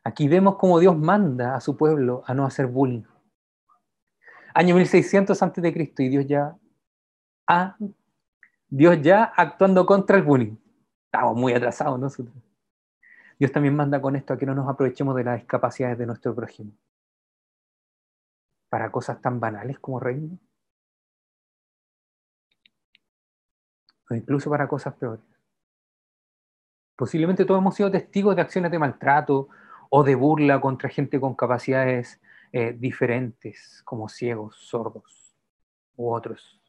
Aquí 0.04 0.28
vemos 0.28 0.58
cómo 0.58 0.78
Dios 0.78 0.98
manda 0.98 1.56
a 1.56 1.62
su 1.62 1.78
pueblo 1.78 2.22
a 2.26 2.34
no 2.34 2.46
hacer 2.46 2.68
bullying 2.68 3.04
año 4.54 4.76
1600 4.76 5.42
antes 5.42 5.64
de 5.64 5.74
Cristo 5.74 6.04
y 6.04 6.10
Dios 6.10 6.26
ya, 6.28 6.56
Dios 8.68 9.02
ya 9.02 9.24
actuando 9.24 9.86
contra 9.86 10.18
el 10.18 10.24
bullying. 10.24 10.56
Estamos 11.06 11.36
muy 11.36 11.54
atrasados 11.54 12.00
nosotros. 12.00 12.36
Dios 13.40 13.52
también 13.52 13.76
manda 13.76 14.02
con 14.02 14.16
esto 14.16 14.34
a 14.34 14.38
que 14.38 14.46
no 14.46 14.54
nos 14.54 14.68
aprovechemos 14.68 15.16
de 15.16 15.24
las 15.24 15.38
discapacidades 15.38 15.98
de 15.98 16.06
nuestro 16.06 16.36
prójimo 16.36 16.72
para 18.70 18.92
cosas 18.92 19.22
tan 19.22 19.40
banales 19.40 19.80
como 19.80 20.00
reino 20.00 20.38
o 24.10 24.14
incluso 24.14 24.50
para 24.50 24.68
cosas 24.68 24.94
peores. 24.96 25.24
Posiblemente 26.96 27.46
todos 27.46 27.62
hemos 27.62 27.76
sido 27.76 27.90
testigos 27.90 28.36
de 28.36 28.42
acciones 28.42 28.72
de 28.72 28.80
maltrato 28.80 29.48
o 29.90 30.04
de 30.04 30.16
burla 30.16 30.60
contra 30.60 30.90
gente 30.90 31.20
con 31.20 31.34
capacidades 31.34 32.20
eh, 32.52 32.74
diferentes, 32.74 33.82
como 33.84 34.10
ciegos, 34.10 34.56
sordos 34.58 35.36
u 35.96 36.12
otros. 36.12 36.60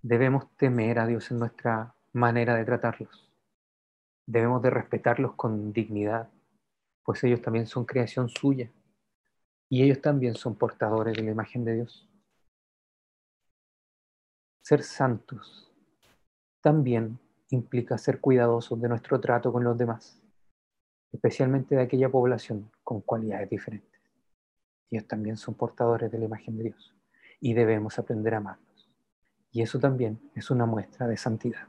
Debemos 0.00 0.48
temer 0.56 0.98
a 0.98 1.06
Dios 1.06 1.30
en 1.30 1.38
nuestra 1.38 1.94
manera 2.12 2.54
de 2.54 2.64
tratarlos. 2.64 3.30
Debemos 4.26 4.62
de 4.62 4.70
respetarlos 4.70 5.34
con 5.34 5.72
dignidad, 5.72 6.30
pues 7.02 7.22
ellos 7.24 7.42
también 7.42 7.66
son 7.66 7.84
creación 7.84 8.28
suya 8.28 8.70
y 9.68 9.82
ellos 9.82 10.00
también 10.00 10.34
son 10.34 10.54
portadores 10.54 11.16
de 11.16 11.22
la 11.22 11.30
imagen 11.30 11.64
de 11.64 11.74
Dios. 11.74 12.08
Ser 14.62 14.82
santos 14.82 15.70
también 16.62 17.18
implica 17.50 17.98
ser 17.98 18.20
cuidadosos 18.20 18.80
de 18.80 18.88
nuestro 18.88 19.20
trato 19.20 19.52
con 19.52 19.64
los 19.64 19.76
demás 19.76 20.22
especialmente 21.12 21.74
de 21.74 21.82
aquella 21.82 22.08
población 22.08 22.70
con 22.84 23.00
cualidades 23.00 23.50
diferentes. 23.50 24.00
Ellos 24.90 25.06
también 25.06 25.36
son 25.36 25.54
portadores 25.54 26.10
de 26.10 26.18
la 26.18 26.24
imagen 26.24 26.56
de 26.56 26.64
Dios 26.64 26.94
y 27.40 27.54
debemos 27.54 27.98
aprender 27.98 28.34
a 28.34 28.38
amarlos. 28.38 28.90
Y 29.50 29.62
eso 29.62 29.78
también 29.78 30.20
es 30.34 30.50
una 30.50 30.66
muestra 30.66 31.06
de 31.06 31.16
santidad. 31.16 31.66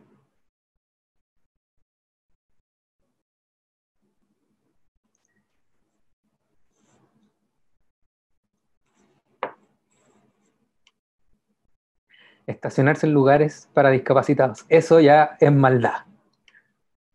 Estacionarse 12.48 13.06
en 13.06 13.14
lugares 13.14 13.70
para 13.74 13.92
discapacitados, 13.92 14.66
eso 14.70 15.00
ya 15.00 15.38
es 15.40 15.52
maldad. 15.52 16.06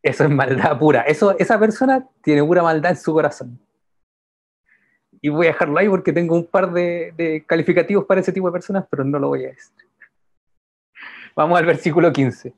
Eso 0.05 0.25
es 0.25 0.31
maldad 0.31 0.79
pura. 0.79 1.01
Eso, 1.01 1.35
esa 1.39 1.59
persona 1.59 2.07
tiene 2.23 2.45
pura 2.45 2.63
maldad 2.63 2.91
en 2.91 2.99
su 2.99 3.11
corazón. 3.15 3.59
Y 5.23 5.31
voy 5.31 5.47
a 5.47 5.53
dejarlo 5.53 5.79
ahí 5.79 5.89
porque 5.89 6.13
tengo 6.13 6.37
un 6.37 6.45
par 6.45 6.71
de, 6.73 7.43
calificativos 7.47 8.05
para 8.05 8.21
ese 8.21 8.31
tipo 8.31 8.47
de 8.47 8.53
personas, 8.53 8.85
pero 8.91 9.03
no 9.03 9.19
lo 9.19 9.29
voy 9.29 9.47
a 9.47 9.49
decir. 9.49 9.73
Vamos 11.35 11.59
al 11.59 11.65
versículo 11.65 12.13
15. 12.13 12.53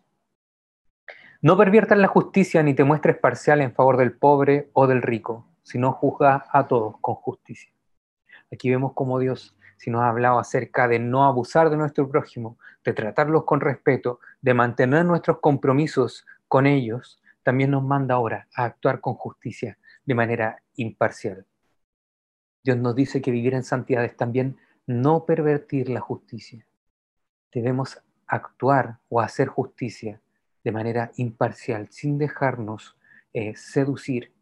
No 1.43 1.57
perviertas 1.57 1.97
la 1.99 2.09
justicia 2.09 2.65
ni 2.65 2.75
te 2.75 2.83
muestres 2.83 3.17
parcial 3.17 3.61
en 3.61 3.73
favor 3.73 3.97
del 3.97 4.13
pobre 4.13 4.69
o 4.73 4.89
del 4.89 5.01
rico, 5.01 5.47
sino 5.63 5.93
juzga 5.93 6.47
a 6.51 6.67
todos 6.67 6.97
con 7.01 7.15
justicia. 7.15 7.71
Aquí 8.53 8.71
vemos 8.71 8.91
cómo 8.95 9.21
Dios, 9.21 9.57
si 9.77 9.89
nos 9.91 10.03
ha 10.03 10.09
hablado 10.09 10.41
acerca 10.41 10.89
de 10.89 10.99
no 10.99 11.25
abusar 11.25 11.71
de 11.71 11.77
nuestro 11.77 12.09
prójimo, 12.09 12.59
de 12.85 12.93
tratarlos 12.93 13.45
con 13.45 13.61
respeto, 13.61 14.19
de 14.43 14.53
mantener 14.53 15.05
nuestros 15.05 15.39
compromisos 15.39 16.27
con 16.49 16.67
ellos, 16.67 17.21
también 17.47 17.71
nos 17.71 17.85
manda 17.85 18.17
ahora 18.17 18.49
a 18.57 18.65
actuar 18.65 19.01
con 19.01 19.15
justicia 19.15 19.79
de 20.05 20.15
manera 20.17 20.65
imparcial. 20.75 21.47
Dios 22.65 22.77
nos 22.77 22.97
dice 22.97 23.23
que 23.23 23.31
vivir 23.31 23.55
en 23.55 23.63
santidad 23.63 24.05
es 24.05 24.17
también 24.17 24.59
no 24.85 25.27
pervertir 25.27 25.89
la 25.89 26.01
justicia. 26.01 26.67
Debemos 27.53 28.03
actuar 28.27 28.99
o 29.09 29.21
hacer 29.21 29.47
justicia 29.47 30.21
de 30.65 30.73
manera 30.73 31.13
imparcial, 31.19 31.87
sin 31.93 32.19
dejarnos 32.19 32.99
eh, 33.33 33.55
seducir 33.55 34.35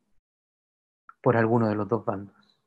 por 1.22 1.36
alguno 1.36 1.68
de 1.68 1.74
los 1.74 1.86
dos 1.86 2.06
bandos. 2.06 2.58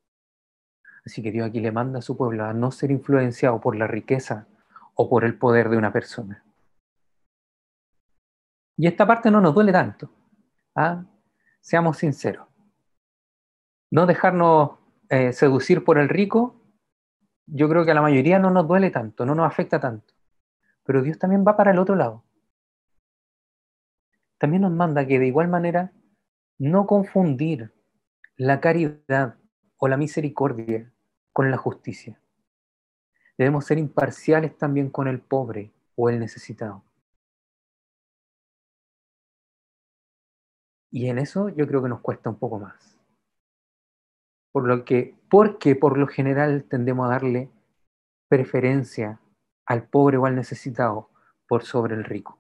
Así 1.04 1.24
que 1.24 1.32
Dios 1.32 1.48
aquí 1.48 1.62
le 1.62 1.72
manda 1.72 1.98
a 1.98 2.04
su 2.04 2.16
pueblo 2.16 2.46
a 2.46 2.54
no 2.54 2.70
ser 2.70 2.92
influenciado 2.92 3.60
por 3.60 3.76
la 3.76 3.88
riqueza 3.88 4.46
o 4.94 5.10
por 5.10 5.26
el 5.26 5.36
poder 5.40 5.70
de 5.70 5.78
una 5.78 5.92
persona. 5.92 6.44
Y 8.78 8.86
esta 8.86 9.08
parte 9.08 9.32
no 9.32 9.42
nos 9.42 9.56
duele 9.56 9.72
tanto. 9.72 10.12
¿Ah? 10.78 11.04
Seamos 11.60 11.98
sinceros. 11.98 12.48
No 13.92 14.06
dejarnos 14.06 14.78
eh, 15.10 15.34
seducir 15.34 15.84
por 15.84 15.98
el 15.98 16.08
rico, 16.08 16.62
yo 17.46 17.68
creo 17.68 17.84
que 17.84 17.92
a 17.92 17.96
la 17.96 18.02
mayoría 18.02 18.40
no 18.40 18.52
nos 18.52 18.68
duele 18.68 18.92
tanto, 18.92 19.26
no 19.26 19.36
nos 19.36 19.48
afecta 19.48 19.80
tanto. 19.80 20.14
Pero 20.84 21.02
Dios 21.02 21.18
también 21.18 21.44
va 21.46 21.58
para 21.58 21.72
el 21.72 21.80
otro 21.80 21.96
lado. 21.96 22.24
También 24.38 24.62
nos 24.62 24.72
manda 24.72 25.08
que 25.08 25.20
de 25.20 25.28
igual 25.28 25.48
manera 25.48 25.92
no 26.60 26.86
confundir 26.86 27.74
la 28.36 28.60
caridad 28.60 29.36
o 29.78 29.88
la 29.88 29.98
misericordia 29.98 30.92
con 31.34 31.50
la 31.50 31.58
justicia. 31.58 32.20
Debemos 33.38 33.66
ser 33.66 33.78
imparciales 33.78 34.58
también 34.58 34.90
con 34.90 35.08
el 35.08 35.20
pobre 35.20 35.74
o 35.96 36.10
el 36.10 36.20
necesitado. 36.20 36.87
Y 40.92 41.10
en 41.10 41.20
eso 41.20 41.50
yo 41.50 41.68
creo 41.68 41.84
que 41.84 41.90
nos 41.90 42.02
cuesta 42.02 42.30
un 42.30 42.38
poco 42.38 42.60
más. 42.60 42.98
Por 44.52 44.68
lo 44.68 44.86
que, 44.86 45.16
porque 45.30 45.76
por 45.76 45.98
lo 45.98 46.08
general 46.08 46.64
tendemos 46.64 47.06
a 47.06 47.12
darle 47.12 47.50
preferencia 48.30 49.20
al 49.66 49.88
pobre 49.88 50.18
o 50.18 50.26
al 50.26 50.36
necesitado 50.36 51.10
por 51.48 51.64
sobre 51.64 51.96
el 51.96 52.04
rico. 52.04 52.40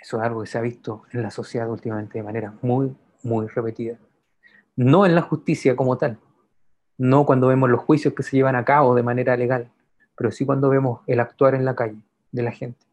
Eso 0.00 0.16
es 0.16 0.22
algo 0.22 0.40
que 0.40 0.46
se 0.46 0.58
ha 0.58 0.62
visto 0.62 1.02
en 1.12 1.22
la 1.22 1.30
sociedad 1.30 1.68
últimamente 1.68 2.18
de 2.18 2.24
manera 2.24 2.54
muy, 2.62 2.96
muy 3.22 3.46
repetida. 3.48 3.98
No 4.76 5.04
en 5.04 5.14
la 5.14 5.22
justicia 5.22 5.76
como 5.76 5.98
tal, 5.98 6.18
no 6.96 7.26
cuando 7.26 7.48
vemos 7.48 7.68
los 7.68 7.80
juicios 7.80 8.14
que 8.14 8.22
se 8.22 8.36
llevan 8.36 8.56
a 8.56 8.64
cabo 8.64 8.94
de 8.94 9.02
manera 9.02 9.36
legal, 9.36 9.70
pero 10.16 10.30
sí 10.30 10.46
cuando 10.46 10.70
vemos 10.70 11.00
el 11.06 11.20
actuar 11.20 11.54
en 11.54 11.64
la 11.64 11.74
calle 11.74 12.00
de 12.32 12.42
la 12.42 12.52
gente. 12.52 12.89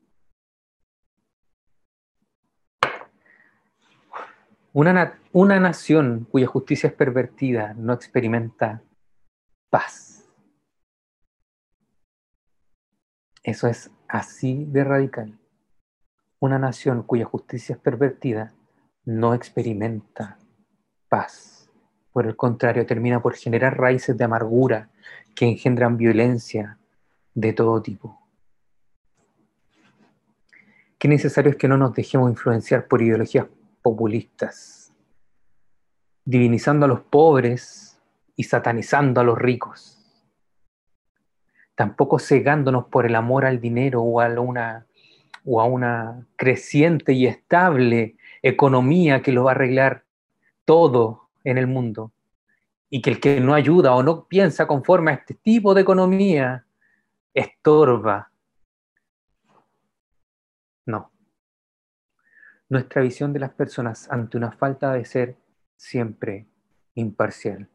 Una, 4.77 5.19
una 5.31 5.59
nación 5.59 6.27
cuya 6.29 6.45
justicia 6.45 6.89
es 6.89 6.93
pervertida 6.93 7.73
no 7.73 7.93
experimenta 7.93 8.83
paz. 9.71 10.29
Eso 13.41 13.67
es 13.67 13.89
así 14.07 14.65
de 14.65 14.83
radical. 14.83 15.35
Una 16.39 16.59
nación 16.59 17.01
cuya 17.01 17.25
justicia 17.25 17.73
es 17.73 17.81
pervertida 17.81 18.53
no 19.03 19.33
experimenta 19.33 20.37
paz. 21.09 21.71
Por 22.13 22.27
el 22.27 22.35
contrario, 22.35 22.85
termina 22.85 23.19
por 23.19 23.33
generar 23.33 23.79
raíces 23.79 24.15
de 24.15 24.25
amargura 24.25 24.91
que 25.33 25.45
engendran 25.45 25.97
violencia 25.97 26.77
de 27.33 27.51
todo 27.51 27.81
tipo. 27.81 28.21
Qué 30.99 31.07
necesario 31.07 31.49
es 31.49 31.57
que 31.57 31.67
no 31.67 31.77
nos 31.77 31.95
dejemos 31.95 32.29
influenciar 32.29 32.87
por 32.87 33.01
ideologías 33.01 33.47
populistas, 33.87 34.93
divinizando 36.25 36.85
a 36.85 36.89
los 36.89 36.99
pobres 36.99 37.97
y 38.35 38.43
satanizando 38.43 39.21
a 39.21 39.23
los 39.23 39.37
ricos. 39.37 39.97
Tampoco 41.73 42.19
cegándonos 42.19 42.87
por 42.87 43.05
el 43.05 43.15
amor 43.15 43.45
al 43.45 43.61
dinero 43.61 44.01
o 44.01 44.19
a 44.19 44.27
una, 45.63 46.27
creciente 46.35 47.13
y 47.13 47.27
estable 47.27 48.17
economía 48.41 49.21
que 49.21 49.31
lo 49.31 49.45
va 49.45 49.51
a 49.51 49.55
arreglar 49.55 50.03
todo 50.65 51.29
en 51.45 51.57
el 51.57 51.67
mundo. 51.67 52.11
Y 52.89 53.01
que 53.01 53.11
el 53.11 53.21
que 53.21 53.39
no 53.39 53.53
ayuda 53.53 53.95
o 53.95 54.03
no 54.03 54.25
piensa 54.25 54.67
conforme 54.67 55.11
a 55.11 55.13
este 55.13 55.33
tipo 55.33 55.73
de 55.73 55.83
economía 55.83 56.65
estorba. 57.33 58.31
No 60.85 61.09
nuestra 62.69 63.01
visión 63.01 63.33
de 63.33 63.39
las 63.39 63.53
personas 63.53 64.09
ante 64.11 64.37
una 64.37 64.51
falta 64.51 64.93
de 64.93 65.05
ser 65.05 65.37
siempre 65.75 66.47
imparcial. 66.95 67.69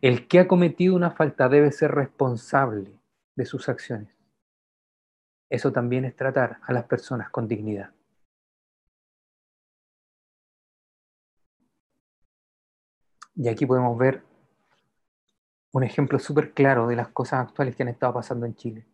El 0.00 0.26
que 0.28 0.40
ha 0.40 0.48
cometido 0.48 0.94
una 0.94 1.12
falta 1.12 1.48
debe 1.48 1.72
ser 1.72 1.92
responsable 1.92 2.98
de 3.36 3.46
sus 3.46 3.68
acciones. 3.68 4.14
Eso 5.48 5.72
también 5.72 6.04
es 6.04 6.16
tratar 6.16 6.58
a 6.62 6.72
las 6.72 6.84
personas 6.84 7.30
con 7.30 7.46
dignidad. 7.46 7.92
Y 13.36 13.48
aquí 13.48 13.66
podemos 13.66 13.96
ver 13.98 14.22
un 15.72 15.82
ejemplo 15.82 16.18
súper 16.18 16.52
claro 16.52 16.86
de 16.86 16.96
las 16.96 17.08
cosas 17.08 17.40
actuales 17.40 17.74
que 17.74 17.82
han 17.82 17.88
estado 17.88 18.14
pasando 18.14 18.46
en 18.46 18.54
Chile 18.54 18.86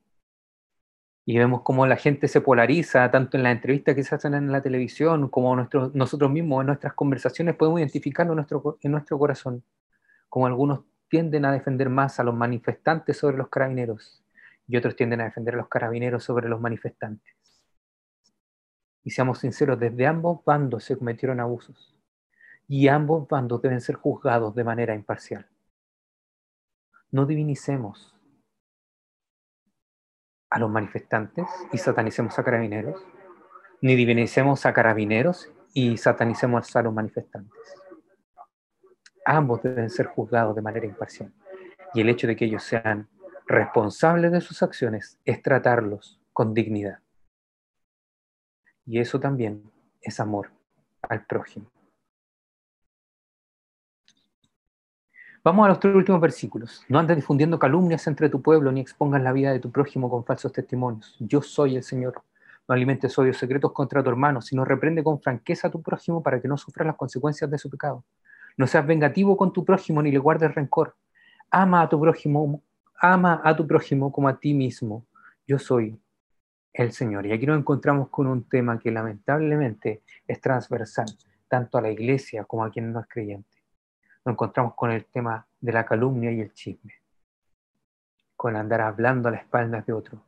y 1.25 1.39
vemos 1.39 1.62
cómo 1.62 1.87
la 1.87 1.97
gente 1.97 2.29
se 2.29 2.41
polariza, 2.41 3.11
tanto 3.11 3.37
en 3.37 3.43
las 3.43 3.53
entrevistas 3.53 3.95
que 3.95 4.03
se 4.03 4.14
hacen 4.14 4.35
en 4.35 4.51
la 4.51 4.62
televisión, 4.62 5.29
como 5.29 5.55
nosotros 5.55 6.31
mismos 6.31 6.62
en 6.62 6.68
nuestras 6.68 6.95
conversaciones 6.95 7.57
podemos 7.57 7.81
identificarlo 7.81 8.33
en 8.33 8.37
nuestro, 8.37 8.79
en 8.81 8.93
nuestro 8.93 9.18
corazón, 9.18 9.62
como 10.29 10.47
algunos 10.47 10.81
tienden 11.09 11.45
a 11.45 11.53
defender 11.53 11.91
más 11.91 12.21
a 12.21 12.25
los 12.25 12.35
manifestantes 12.35 13.18
sobre 13.18 13.37
los 13.37 13.49
carabineros 13.49 14.25
y 14.66 14.77
otros 14.77 14.97
tienden 14.97 15.21
a 15.21 15.25
defender 15.25 15.55
a 15.55 15.59
los 15.59 15.68
carabineros 15.68 16.25
sobre 16.25 16.49
los 16.49 16.61
manifestantes. 16.61 17.35
Y 19.03 19.11
seamos 19.11 19.39
sinceros, 19.39 19.79
desde 19.79 20.07
ambos 20.07 20.45
bandos 20.45 20.85
se 20.85 20.97
cometieron 20.97 21.41
abusos 21.41 21.97
y 22.68 22.87
ambos 22.89 23.27
bandos 23.29 23.61
deben 23.61 23.81
ser 23.81 23.97
juzgados 23.97 24.55
de 24.55 24.62
manera 24.62 24.95
imparcial. 24.95 25.49
No 27.11 27.27
divinicemos 27.27 28.14
a 30.51 30.59
los 30.59 30.70
manifestantes 30.70 31.46
y 31.72 31.78
satanicemos 31.78 32.38
a 32.38 32.44
carabineros, 32.44 33.03
ni 33.80 33.94
divinicemos 33.94 34.66
a 34.66 34.72
carabineros 34.72 35.51
y 35.72 35.96
satanicemos 35.96 36.74
a 36.74 36.82
los 36.82 36.92
manifestantes. 36.92 37.59
Ambos 39.24 39.62
deben 39.62 39.88
ser 39.90 40.07
juzgados 40.07 40.57
de 40.57 40.62
manera 40.62 40.86
imparcial. 40.86 41.32
Y 41.94 42.01
el 42.01 42.09
hecho 42.09 42.26
de 42.26 42.36
que 42.36 42.46
ellos 42.46 42.62
sean 42.62 43.09
responsables 43.46 44.32
de 44.32 44.40
sus 44.40 44.62
acciones 44.62 45.18
es 45.24 45.42
tratarlos 45.42 46.20
con 46.32 46.55
dignidad. 46.55 46.98
Y 48.86 48.98
eso 48.98 49.20
también 49.20 49.70
es 50.01 50.18
amor 50.20 50.51
al 51.03 51.24
prójimo. 51.26 51.70
Vamos 55.43 55.64
a 55.64 55.68
los 55.70 55.80
tres 55.80 55.95
últimos 55.95 56.20
versículos. 56.20 56.84
No 56.86 56.99
andes 56.99 57.16
difundiendo 57.16 57.59
calumnias 57.59 58.07
entre 58.07 58.28
tu 58.28 58.43
pueblo, 58.43 58.70
ni 58.72 58.82
expongas 58.82 59.22
la 59.22 59.32
vida 59.32 59.51
de 59.51 59.59
tu 59.59 59.72
prójimo 59.72 60.11
con 60.11 60.22
falsos 60.22 60.53
testimonios. 60.53 61.16
Yo 61.18 61.41
soy 61.41 61.76
el 61.76 61.82
Señor. 61.82 62.22
No 62.68 62.74
alimentes 62.74 63.18
odios 63.18 63.38
secretos 63.38 63.72
contra 63.72 64.03
tu 64.03 64.11
hermano, 64.11 64.43
sino 64.43 64.66
reprende 64.66 65.03
con 65.03 65.18
franqueza 65.18 65.68
a 65.68 65.70
tu 65.70 65.80
prójimo 65.80 66.22
para 66.22 66.43
que 66.43 66.49
no 66.49 66.59
sufra 66.59 66.84
las 66.84 66.95
consecuencias 66.95 67.51
de 67.51 67.57
su 67.57 67.70
pecado. 67.70 68.05
No 68.59 68.66
seas 68.66 68.86
vengativo 68.86 69.34
con 69.34 69.51
tu 69.51 69.64
prójimo, 69.64 70.03
ni 70.03 70.12
le 70.12 70.18
guardes 70.18 70.55
rencor. 70.55 70.95
Ama 71.51 71.80
a 71.80 71.88
tu 71.88 71.99
prójimo, 71.99 72.62
ama 73.01 73.41
a 73.43 73.57
tu 73.57 73.66
prójimo 73.66 74.12
como 74.12 74.28
a 74.28 74.38
ti 74.38 74.53
mismo. 74.53 75.07
Yo 75.47 75.59
soy 75.59 75.99
el 76.74 76.93
Señor. 76.93 77.24
Y 77.24 77.32
aquí 77.32 77.47
nos 77.47 77.59
encontramos 77.59 78.11
con 78.11 78.26
un 78.26 78.47
tema 78.47 78.78
que 78.78 78.91
lamentablemente 78.91 80.03
es 80.28 80.38
transversal, 80.38 81.07
tanto 81.49 81.78
a 81.78 81.80
la 81.80 81.91
iglesia 81.91 82.45
como 82.45 82.62
a 82.62 82.70
quien 82.70 82.93
no 82.93 83.01
es 83.01 83.07
creyente 83.09 83.60
nos 84.25 84.35
encontramos 84.35 84.75
con 84.75 84.91
el 84.91 85.05
tema 85.07 85.47
de 85.61 85.73
la 85.73 85.85
calumnia 85.85 86.31
y 86.31 86.41
el 86.41 86.53
chisme, 86.53 86.95
con 88.37 88.57
andar 88.57 88.81
hablando 88.81 89.29
a 89.29 89.33
las 89.33 89.43
espaldas 89.43 89.87
de 89.87 89.93
otro, 89.93 90.23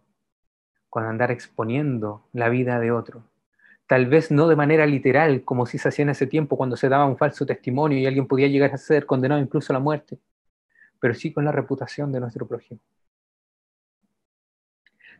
con 0.88 1.04
andar 1.04 1.30
exponiendo 1.30 2.26
la 2.32 2.48
vida 2.48 2.78
de 2.78 2.90
otro. 2.90 3.24
Tal 3.86 4.06
vez 4.06 4.30
no 4.30 4.48
de 4.48 4.56
manera 4.56 4.86
literal, 4.86 5.44
como 5.44 5.66
si 5.66 5.78
se 5.78 5.88
hacía 5.88 6.04
en 6.04 6.10
ese 6.10 6.26
tiempo 6.26 6.56
cuando 6.56 6.76
se 6.76 6.88
daba 6.88 7.04
un 7.04 7.18
falso 7.18 7.44
testimonio 7.44 7.98
y 7.98 8.06
alguien 8.06 8.26
podía 8.26 8.48
llegar 8.48 8.72
a 8.72 8.78
ser 8.78 9.04
condenado 9.04 9.40
incluso 9.40 9.72
a 9.72 9.74
la 9.74 9.80
muerte, 9.80 10.18
pero 10.98 11.14
sí 11.14 11.32
con 11.32 11.44
la 11.44 11.52
reputación 11.52 12.12
de 12.12 12.20
nuestro 12.20 12.46
prójimo. 12.46 12.80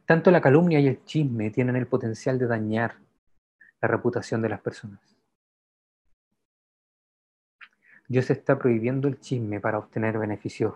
Tanto 0.07 0.31
la 0.31 0.41
calumnia 0.41 0.81
y 0.81 0.89
el 0.89 1.05
chisme 1.05 1.51
tienen 1.51 1.77
el 1.77 1.87
potencial 1.87 2.39
de 2.39 2.47
dañar 2.47 2.97
la 3.81 3.89
reputación 3.89 4.41
de 4.43 4.49
las 4.49 4.61
personas. 4.61 5.12
Dios 8.13 8.29
está 8.29 8.59
prohibiendo 8.59 9.09
el 9.09 9.19
chisme 9.21 9.59
para 9.59 9.79
obtener 9.79 10.19
beneficios 10.19 10.75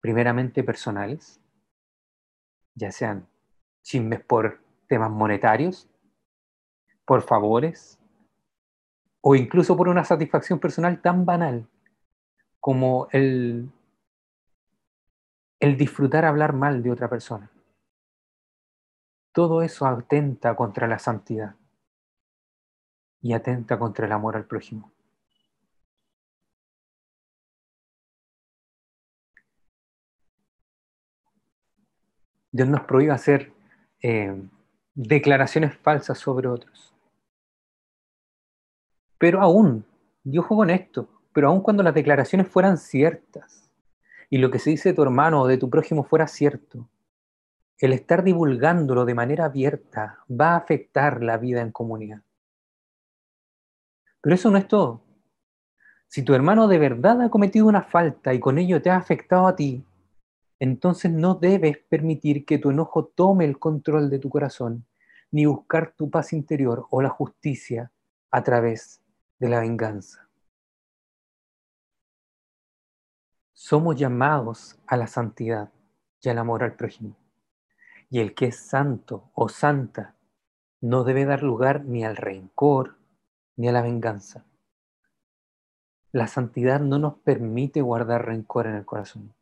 primeramente 0.00 0.64
personales, 0.64 1.38
ya 2.74 2.90
sean 2.90 3.28
chismes 3.82 4.24
por 4.24 4.62
temas 4.86 5.10
monetarios, 5.10 5.86
por 7.04 7.20
favores, 7.20 8.00
o 9.20 9.34
incluso 9.34 9.76
por 9.76 9.90
una 9.90 10.02
satisfacción 10.02 10.60
personal 10.60 11.02
tan 11.02 11.26
banal 11.26 11.68
como 12.58 13.08
el, 13.12 13.70
el 15.60 15.76
disfrutar 15.76 16.24
hablar 16.24 16.54
mal 16.54 16.82
de 16.82 16.90
otra 16.90 17.10
persona. 17.10 17.50
Todo 19.32 19.60
eso 19.60 19.84
atenta 19.84 20.56
contra 20.56 20.88
la 20.88 20.98
santidad 20.98 21.54
y 23.20 23.34
atenta 23.34 23.78
contra 23.78 24.06
el 24.06 24.12
amor 24.12 24.36
al 24.36 24.46
prójimo. 24.46 24.90
Dios 32.50 32.68
nos 32.68 32.82
prohíbe 32.82 33.12
hacer 33.12 33.52
eh, 34.02 34.42
declaraciones 34.94 35.76
falsas 35.76 36.18
sobre 36.18 36.48
otros. 36.48 36.94
Pero 39.18 39.40
aún, 39.40 39.84
yo 40.24 40.42
juego 40.42 40.62
con 40.62 40.70
esto, 40.70 41.08
pero 41.32 41.48
aún 41.48 41.60
cuando 41.60 41.82
las 41.82 41.94
declaraciones 41.94 42.48
fueran 42.48 42.78
ciertas 42.78 43.70
y 44.30 44.38
lo 44.38 44.50
que 44.50 44.58
se 44.58 44.70
dice 44.70 44.90
de 44.90 44.94
tu 44.94 45.02
hermano 45.02 45.42
o 45.42 45.46
de 45.46 45.58
tu 45.58 45.68
prójimo 45.70 46.04
fuera 46.04 46.26
cierto, 46.26 46.88
el 47.78 47.92
estar 47.92 48.24
divulgándolo 48.24 49.04
de 49.04 49.14
manera 49.14 49.44
abierta 49.46 50.24
va 50.28 50.52
a 50.52 50.56
afectar 50.56 51.22
la 51.22 51.38
vida 51.38 51.60
en 51.60 51.70
comunidad. 51.70 52.22
Pero 54.20 54.34
eso 54.34 54.50
no 54.50 54.58
es 54.58 54.66
todo. 54.66 55.02
Si 56.08 56.22
tu 56.22 56.34
hermano 56.34 56.68
de 56.68 56.78
verdad 56.78 57.20
ha 57.22 57.30
cometido 57.30 57.66
una 57.66 57.82
falta 57.82 58.34
y 58.34 58.40
con 58.40 58.58
ello 58.58 58.82
te 58.82 58.90
ha 58.90 58.96
afectado 58.96 59.46
a 59.46 59.54
ti, 59.54 59.84
entonces 60.60 61.12
no 61.12 61.34
debes 61.34 61.78
permitir 61.78 62.44
que 62.44 62.58
tu 62.58 62.70
enojo 62.70 63.06
tome 63.06 63.44
el 63.44 63.58
control 63.58 64.10
de 64.10 64.18
tu 64.18 64.28
corazón, 64.28 64.86
ni 65.30 65.46
buscar 65.46 65.94
tu 65.96 66.10
paz 66.10 66.32
interior 66.32 66.86
o 66.90 67.00
la 67.00 67.10
justicia 67.10 67.92
a 68.30 68.42
través 68.42 69.00
de 69.38 69.48
la 69.48 69.60
venganza. 69.60 70.28
Somos 73.52 73.96
llamados 73.96 74.78
a 74.86 74.96
la 74.96 75.06
santidad 75.06 75.70
y 76.20 76.28
al 76.28 76.38
amor 76.38 76.64
al 76.64 76.74
prójimo. 76.74 77.16
Y 78.10 78.20
el 78.20 78.34
que 78.34 78.46
es 78.46 78.56
santo 78.56 79.30
o 79.34 79.48
santa 79.48 80.16
no 80.80 81.04
debe 81.04 81.24
dar 81.24 81.42
lugar 81.42 81.84
ni 81.84 82.04
al 82.04 82.16
rencor 82.16 82.96
ni 83.56 83.68
a 83.68 83.72
la 83.72 83.82
venganza. 83.82 84.44
La 86.10 86.26
santidad 86.26 86.80
no 86.80 86.98
nos 86.98 87.16
permite 87.18 87.82
guardar 87.82 88.26
rencor 88.26 88.66
en 88.66 88.76
el 88.76 88.86
corazón 88.86 89.34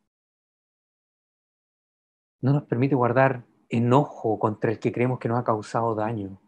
no 2.41 2.53
nos 2.53 2.63
permite 2.63 2.95
guardar 2.95 3.43
enojo 3.69 4.39
contra 4.39 4.71
el 4.71 4.79
que 4.79 4.91
creemos 4.91 5.19
que 5.19 5.27
nos 5.27 5.39
ha 5.39 5.43
causado 5.43 5.95
daño 5.95 6.39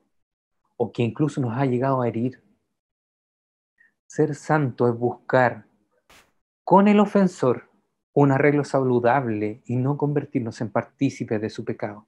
o 0.78 0.92
que 0.92 1.04
incluso 1.04 1.42
nos 1.42 1.58
ha 1.58 1.66
llegado 1.66 2.02
a 2.02 2.08
herir. 2.08 2.42
Ser 4.08 4.36
santo 4.36 4.88
es 4.88 4.98
buscar 4.98 5.66
con 6.64 6.88
el 6.88 7.00
ofensor 7.00 7.70
un 8.14 8.32
arreglo 8.32 8.64
saludable 8.64 9.62
y 9.66 9.76
no 9.76 9.98
convertirnos 9.98 10.62
en 10.62 10.72
partícipes 10.72 11.42
de 11.42 11.50
su 11.50 11.64
pecado. 11.64 12.08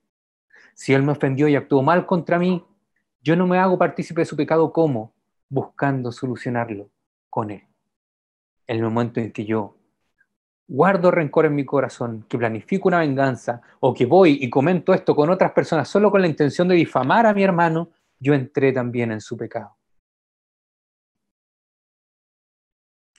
Si 0.73 0.93
él 0.93 1.03
me 1.03 1.11
ofendió 1.11 1.47
y 1.47 1.55
actuó 1.55 1.81
mal 1.81 2.05
contra 2.05 2.39
mí, 2.39 2.65
yo 3.21 3.35
no 3.35 3.45
me 3.45 3.59
hago 3.59 3.77
partícipe 3.77 4.21
de 4.21 4.25
su 4.25 4.35
pecado 4.35 4.71
como 4.71 5.13
buscando 5.49 6.11
solucionarlo 6.11 6.89
con 7.29 7.51
él. 7.51 7.67
En 8.67 8.77
el 8.77 8.83
momento 8.83 9.19
en 9.19 9.31
que 9.31 9.45
yo 9.45 9.75
guardo 10.73 11.11
rencor 11.11 11.45
en 11.45 11.55
mi 11.55 11.65
corazón, 11.65 12.25
que 12.29 12.37
planifico 12.37 12.87
una 12.87 12.99
venganza 12.99 13.61
o 13.81 13.93
que 13.93 14.05
voy 14.05 14.37
y 14.39 14.49
comento 14.49 14.93
esto 14.93 15.13
con 15.13 15.29
otras 15.29 15.51
personas 15.51 15.89
solo 15.89 16.09
con 16.09 16.21
la 16.21 16.29
intención 16.29 16.65
de 16.69 16.75
difamar 16.75 17.25
a 17.25 17.33
mi 17.33 17.43
hermano, 17.43 17.89
yo 18.17 18.33
entré 18.33 18.71
también 18.71 19.11
en 19.11 19.19
su 19.19 19.35
pecado. 19.35 19.75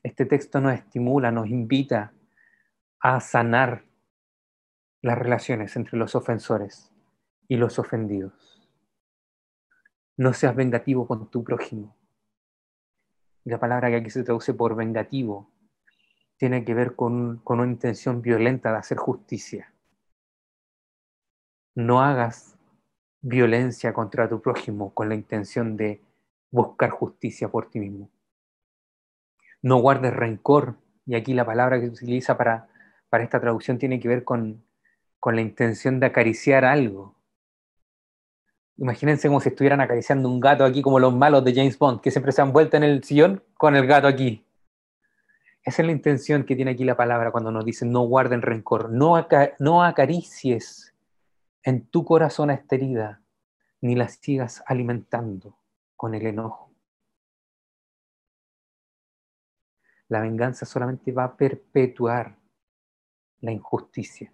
Este 0.02 0.24
texto 0.24 0.62
nos 0.62 0.72
estimula, 0.72 1.30
nos 1.30 1.46
invita 1.46 2.14
a 3.00 3.20
sanar 3.20 3.84
las 5.02 5.18
relaciones 5.18 5.76
entre 5.76 5.98
los 5.98 6.14
ofensores 6.14 6.90
y 7.48 7.56
los 7.56 7.78
ofendidos. 7.78 8.66
No 10.16 10.32
seas 10.32 10.56
vengativo 10.56 11.06
con 11.06 11.30
tu 11.30 11.44
prójimo. 11.44 11.94
la 13.44 13.58
palabra 13.58 13.90
que 13.90 13.96
aquí 13.96 14.08
se 14.08 14.22
traduce 14.22 14.54
por 14.54 14.74
vengativo 14.74 15.52
tiene 16.42 16.64
que 16.64 16.74
ver 16.74 16.96
con, 16.96 17.40
una 17.44 17.64
intención 17.64 18.20
violenta 18.20 18.72
de 18.72 18.78
hacer 18.78 18.98
justicia. 18.98 19.72
No 21.76 22.02
hagas 22.02 22.58
violencia 23.20 23.92
contra 23.92 24.28
tu 24.28 24.42
prójimo 24.42 24.92
con 24.92 25.08
la 25.08 25.14
intención 25.14 25.76
de 25.76 26.02
buscar 26.50 26.90
justicia 26.90 27.48
por 27.48 27.70
ti 27.70 27.78
mismo. 27.78 28.10
No 29.62 29.76
guardes 29.76 30.12
rencor, 30.12 30.74
y 31.06 31.14
aquí 31.14 31.32
la 31.32 31.46
palabra 31.46 31.78
que 31.78 31.86
se 31.86 31.92
utiliza 31.92 32.36
para, 32.36 32.68
para 33.08 33.22
esta 33.22 33.40
traducción 33.40 33.78
tiene 33.78 34.00
que 34.00 34.08
ver 34.08 34.24
con, 34.24 34.64
con 35.20 35.36
la 35.36 35.42
intención 35.42 36.00
de 36.00 36.06
acariciar 36.06 36.64
algo. 36.64 37.14
Imagínense 38.78 39.28
como 39.28 39.40
si 39.40 39.50
estuvieran 39.50 39.80
acariciando 39.80 40.28
un 40.28 40.40
gato 40.40 40.64
aquí 40.64 40.82
como 40.82 40.98
los 40.98 41.14
malos 41.14 41.44
de 41.44 41.54
James 41.54 41.78
Bond, 41.78 42.00
que 42.00 42.10
siempre 42.10 42.32
se 42.32 42.42
han 42.42 42.52
vuelto 42.52 42.76
en 42.76 42.82
el 42.82 43.04
sillón 43.04 43.44
con 43.56 43.76
el 43.76 43.86
gato 43.86 44.08
aquí. 44.08 44.44
Esa 45.64 45.82
es 45.82 45.86
la 45.86 45.92
intención 45.92 46.44
que 46.44 46.56
tiene 46.56 46.72
aquí 46.72 46.84
la 46.84 46.96
palabra 46.96 47.30
cuando 47.30 47.52
nos 47.52 47.64
dice 47.64 47.86
no 47.86 48.00
guarden 48.00 48.42
rencor, 48.42 48.90
no, 48.90 49.26
no 49.60 49.84
acaricies 49.84 50.92
en 51.62 51.86
tu 51.86 52.04
corazón 52.04 52.50
a 52.50 52.54
esta 52.54 52.74
herida, 52.74 53.22
ni 53.80 53.94
la 53.94 54.08
sigas 54.08 54.64
alimentando 54.66 55.56
con 55.96 56.14
el 56.14 56.26
enojo. 56.26 56.72
La 60.08 60.20
venganza 60.20 60.66
solamente 60.66 61.12
va 61.12 61.24
a 61.24 61.36
perpetuar 61.36 62.36
la 63.40 63.52
injusticia 63.52 64.32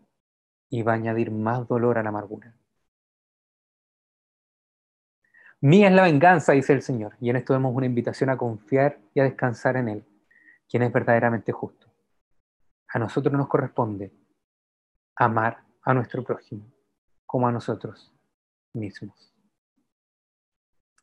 y 0.71 0.83
va 0.83 0.93
a 0.93 0.97
añadir 0.97 1.31
más 1.31 1.69
dolor 1.69 1.99
a 1.99 2.03
la 2.03 2.09
amargura. 2.09 2.55
Mía 5.61 5.89
es 5.89 5.95
la 5.95 6.05
venganza, 6.05 6.53
dice 6.53 6.73
el 6.73 6.83
Señor, 6.83 7.17
y 7.21 7.29
en 7.31 7.37
esto 7.37 7.53
vemos 7.53 7.75
una 7.75 7.87
invitación 7.87 8.31
a 8.31 8.39
confiar 8.39 8.99
y 9.13 9.21
a 9.21 9.25
descansar 9.25 9.77
en 9.77 9.89
Él 9.89 10.05
quien 10.69 10.83
es 10.83 10.93
verdaderamente 10.93 11.53
justo. 11.53 11.87
A 12.89 12.99
nosotros 12.99 13.35
nos 13.35 13.49
corresponde 13.49 14.13
amar 15.17 15.65
a 15.83 15.95
nuestro 15.95 16.23
prójimo 16.23 16.71
como 17.27 17.49
a 17.49 17.53
nosotros 17.53 18.15
mismos. 18.73 19.35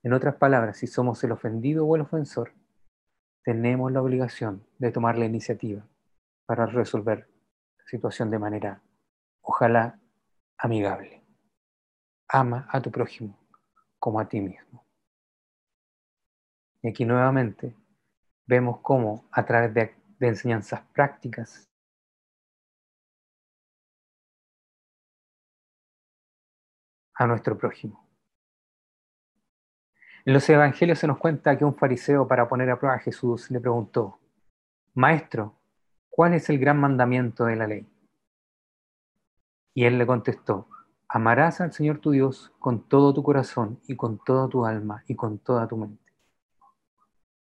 En 0.03 0.13
otras 0.13 0.36
palabras, 0.36 0.78
si 0.78 0.88
somos 0.88 1.24
el 1.24 1.32
ofendido 1.32 1.86
o 1.86 1.95
el 1.95 2.03
ofensor, 2.03 2.53
tenemos 3.43 3.91
la 3.91 4.01
obligación 4.01 4.66
de 4.78 4.91
tomar 4.91 5.18
la 5.18 5.26
iniciativa 5.26 5.86
para 6.45 6.66
resolver 6.66 7.28
la 7.78 7.86
situación 7.86 8.30
de 8.30 8.39
manera, 8.39 8.82
ojalá, 9.41 9.99
amigable. 10.57 11.24
Ama 12.28 12.68
a 12.70 12.82
tu 12.82 12.91
prójimo 12.91 13.38
como 13.99 14.20
a 14.20 14.28
ti 14.28 14.41
mismo. 14.41 14.86
Y 16.82 16.89
aquí 16.89 17.05
nuevamente 17.05 17.76
vemos 18.46 18.80
cómo 18.82 19.28
a 19.32 19.46
través 19.46 19.74
de, 19.74 19.96
enseñanzas 20.20 20.82
prácticas 20.93 21.70
a 27.14 27.28
nuestro 27.28 27.58
prójimo. 27.58 28.04
En 30.26 30.34
los 30.34 30.50
evangelios 30.50 30.98
se 30.98 31.08
nos 31.08 31.20
cuenta 31.20 31.56
que 31.58 31.66
un 31.66 31.76
fariseo 31.76 32.28
para 32.28 32.50
poner 32.50 32.70
a 32.72 32.80
prueba 32.80 32.96
a 32.96 33.00
Jesús 33.00 33.52
le 33.52 33.60
preguntó, 33.60 34.20
Maestro, 34.96 35.56
¿cuál 36.10 36.34
es 36.34 36.50
el 36.50 36.58
gran 36.58 36.80
mandamiento 36.80 37.46
de 37.46 37.56
la 37.56 37.68
ley? 37.68 37.88
Y 39.76 39.86
él 39.86 40.00
le 40.00 40.08
contestó, 40.08 40.68
amarás 41.08 41.62
al 41.62 41.74
Señor 41.74 42.00
tu 42.00 42.12
Dios 42.12 42.52
con 42.60 42.88
todo 42.88 43.14
tu 43.14 43.22
corazón 43.22 43.80
y 43.88 43.96
con 43.96 44.18
toda 44.18 44.50
tu 44.50 44.66
alma 44.66 45.04
y 45.08 45.16
con 45.16 45.38
toda 45.38 45.68
tu 45.68 45.78
mente. 45.78 46.05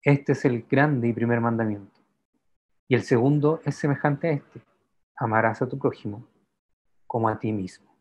Este 0.02 0.32
es 0.32 0.46
el 0.46 0.64
grande 0.64 1.10
y 1.10 1.14
primer 1.14 1.42
mandamiento. 1.42 2.00
Y 2.88 2.96
el 2.96 3.04
segundo 3.04 3.62
es 3.66 3.76
semejante 3.76 4.30
a 4.30 4.32
este. 4.32 4.62
Amarás 5.16 5.62
a 5.62 5.68
tu 5.68 5.78
prójimo 5.78 6.26
como 7.06 7.28
a 7.28 7.38
ti 7.38 7.52
mismo. 7.52 7.94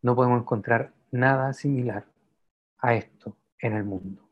No 0.00 0.16
podemos 0.16 0.40
encontrar 0.40 0.94
nada 1.10 1.52
similar 1.52 2.06
a 2.78 2.94
esto 2.94 3.36
en 3.58 3.74
el 3.74 3.84
mundo. 3.84 4.26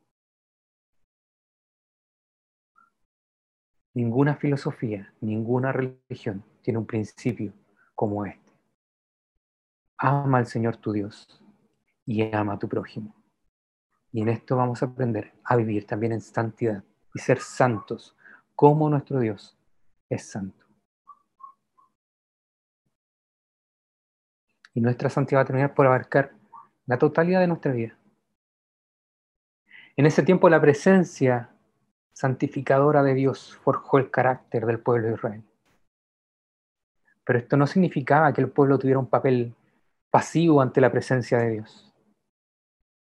Ninguna 3.92 4.36
filosofía, 4.36 5.12
ninguna 5.20 5.72
religión 5.72 6.42
tiene 6.62 6.78
un 6.78 6.86
principio 6.86 7.52
como 7.94 8.24
este. 8.24 8.52
Ama 9.98 10.38
al 10.38 10.46
Señor 10.46 10.76
tu 10.76 10.92
Dios 10.92 11.44
y 12.06 12.34
ama 12.34 12.54
a 12.54 12.58
tu 12.58 12.68
prójimo. 12.68 13.17
Y 14.12 14.22
en 14.22 14.28
esto 14.28 14.56
vamos 14.56 14.82
a 14.82 14.86
aprender 14.86 15.32
a 15.44 15.56
vivir 15.56 15.86
también 15.86 16.12
en 16.12 16.20
santidad 16.20 16.82
y 17.14 17.18
ser 17.18 17.40
santos 17.40 18.16
como 18.54 18.88
nuestro 18.88 19.20
Dios 19.20 19.56
es 20.08 20.30
santo. 20.30 20.66
Y 24.74 24.80
nuestra 24.80 25.10
santidad 25.10 25.40
va 25.40 25.42
a 25.42 25.46
terminar 25.46 25.74
por 25.74 25.86
abarcar 25.86 26.32
la 26.86 26.98
totalidad 26.98 27.40
de 27.40 27.48
nuestra 27.48 27.72
vida. 27.72 27.96
En 29.96 30.06
ese 30.06 30.22
tiempo 30.22 30.48
la 30.48 30.60
presencia 30.60 31.50
santificadora 32.12 33.02
de 33.02 33.14
Dios 33.14 33.56
forjó 33.62 33.98
el 33.98 34.10
carácter 34.10 34.64
del 34.66 34.80
pueblo 34.80 35.08
de 35.08 35.14
Israel. 35.14 35.42
Pero 37.24 37.38
esto 37.38 37.56
no 37.56 37.66
significaba 37.66 38.32
que 38.32 38.40
el 38.40 38.50
pueblo 38.50 38.78
tuviera 38.78 38.98
un 38.98 39.08
papel 39.08 39.54
pasivo 40.10 40.62
ante 40.62 40.80
la 40.80 40.90
presencia 40.90 41.38
de 41.38 41.50
Dios. 41.50 41.87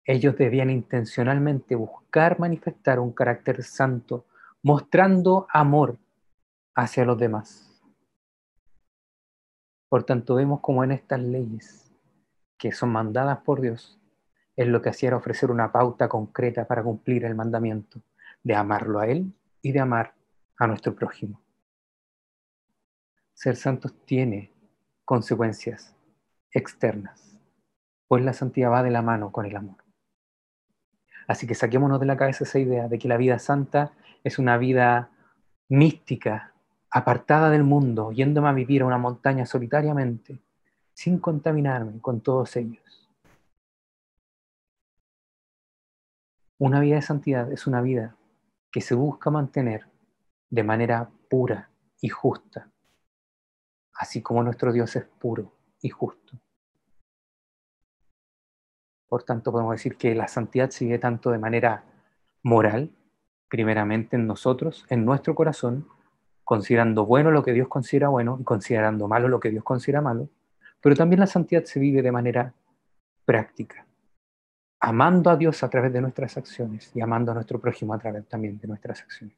Ellos 0.08 0.38
debían 0.38 0.70
intencionalmente 0.70 1.76
buscar 1.76 2.40
manifestar 2.40 2.98
un 2.98 3.12
carácter 3.12 3.62
santo, 3.62 4.26
mostrando 4.64 5.48
amor 5.50 5.98
hacia 6.74 7.04
los 7.04 7.18
demás. 7.18 7.84
Por 9.90 10.06
tanto, 10.06 10.36
vemos 10.36 10.62
como 10.62 10.86
en 10.86 10.94
estas 10.94 11.20
leyes 11.20 11.92
que 12.58 12.72
son 12.72 12.90
mandadas 12.90 13.40
por 13.40 13.60
Dios, 13.60 14.00
es 14.56 14.68
lo 14.68 14.82
que 14.82 14.90
hacía 14.90 15.08
era 15.08 15.18
ofrecer 15.18 15.52
una 15.52 15.74
pauta 15.74 16.08
concreta 16.08 16.66
para 16.66 16.84
cumplir 16.84 17.26
el 17.26 17.36
mandamiento 17.36 18.02
de 18.44 18.56
amarlo 18.56 19.00
a 19.00 19.08
Él 19.08 19.34
y 19.62 19.74
de 19.74 19.82
amar 19.82 20.16
a 20.58 20.68
nuestro 20.68 20.96
prójimo. 20.96 21.42
Ser 23.34 23.58
santos 23.58 23.94
tiene 24.06 24.54
consecuencias 25.04 25.94
externas, 26.52 27.38
pues 28.08 28.24
la 28.24 28.34
santidad 28.34 28.72
va 28.72 28.84
de 28.84 28.92
la 28.92 29.02
mano 29.02 29.34
con 29.34 29.46
el 29.46 29.56
amor. 29.56 29.87
Así 31.28 31.46
que 31.46 31.56
saquémonos 31.56 32.00
de 32.00 32.06
la 32.06 32.18
cabeza 32.18 32.46
esa 32.46 32.58
idea 32.58 32.88
de 32.88 32.98
que 32.98 33.10
la 33.10 33.18
vida 33.18 33.38
santa 33.38 33.92
es 34.24 34.40
una 34.40 34.58
vida 34.58 35.12
mística, 35.70 36.54
apartada 36.90 37.50
del 37.50 37.64
mundo, 37.64 38.12
yéndome 38.14 38.48
a 38.48 38.54
vivir 38.54 38.82
a 38.82 38.86
una 38.86 38.98
montaña 38.98 39.46
solitariamente, 39.46 40.40
sin 40.94 41.20
contaminarme 41.20 42.00
con 42.00 42.22
todos 42.22 42.56
ellos. 42.56 43.10
Una 46.60 46.80
vida 46.80 46.96
de 46.96 47.02
santidad 47.02 47.52
es 47.52 47.68
una 47.68 47.82
vida 47.82 48.16
que 48.72 48.82
se 48.82 48.96
busca 48.96 49.30
mantener 49.30 49.86
de 50.50 50.64
manera 50.64 51.10
pura 51.30 51.70
y 52.02 52.08
justa, 52.10 52.72
así 53.94 54.22
como 54.22 54.44
nuestro 54.44 54.72
Dios 54.72 54.96
es 54.96 55.04
puro 55.04 55.52
y 55.82 55.90
justo. 55.90 56.40
Por 59.08 59.24
tanto, 59.24 59.52
podemos 59.52 59.74
decir 59.74 59.96
que 59.96 60.14
la 60.16 60.28
santidad 60.28 60.70
se 60.70 60.86
vive 60.86 61.00
tanto 61.00 61.32
de 61.32 61.38
manera 61.38 61.84
moral, 62.44 62.92
primeramente 63.48 64.18
en 64.18 64.28
nosotros, 64.28 64.86
en 64.90 65.06
nuestro 65.06 65.34
corazón, 65.34 65.88
considerando 66.44 67.06
bueno 67.06 67.32
lo 67.32 67.44
que 67.44 67.54
Dios 67.54 67.68
considera 67.68 68.10
bueno 68.10 68.38
y 68.40 68.44
considerando 68.44 69.08
malo 69.08 69.28
lo 69.28 69.40
que 69.40 69.50
Dios 69.50 69.64
considera 69.64 70.02
malo, 70.02 70.30
pero 70.82 70.96
también 70.96 71.20
la 71.22 71.28
santidad 71.28 71.64
se 71.64 71.80
vive 71.80 72.02
de 72.02 72.12
manera 72.12 72.54
práctica, 73.26 73.86
amando 74.80 75.30
a 75.30 75.38
Dios 75.38 75.64
a 75.64 75.70
través 75.70 75.92
de 75.94 76.02
nuestras 76.02 76.38
acciones 76.38 76.92
y 76.94 77.02
amando 77.02 77.32
a 77.32 77.36
nuestro 77.36 77.60
prójimo 77.60 77.94
a 77.94 78.00
través 78.00 78.28
también 78.28 78.58
de 78.60 78.68
nuestras 78.68 79.02
acciones. 79.02 79.38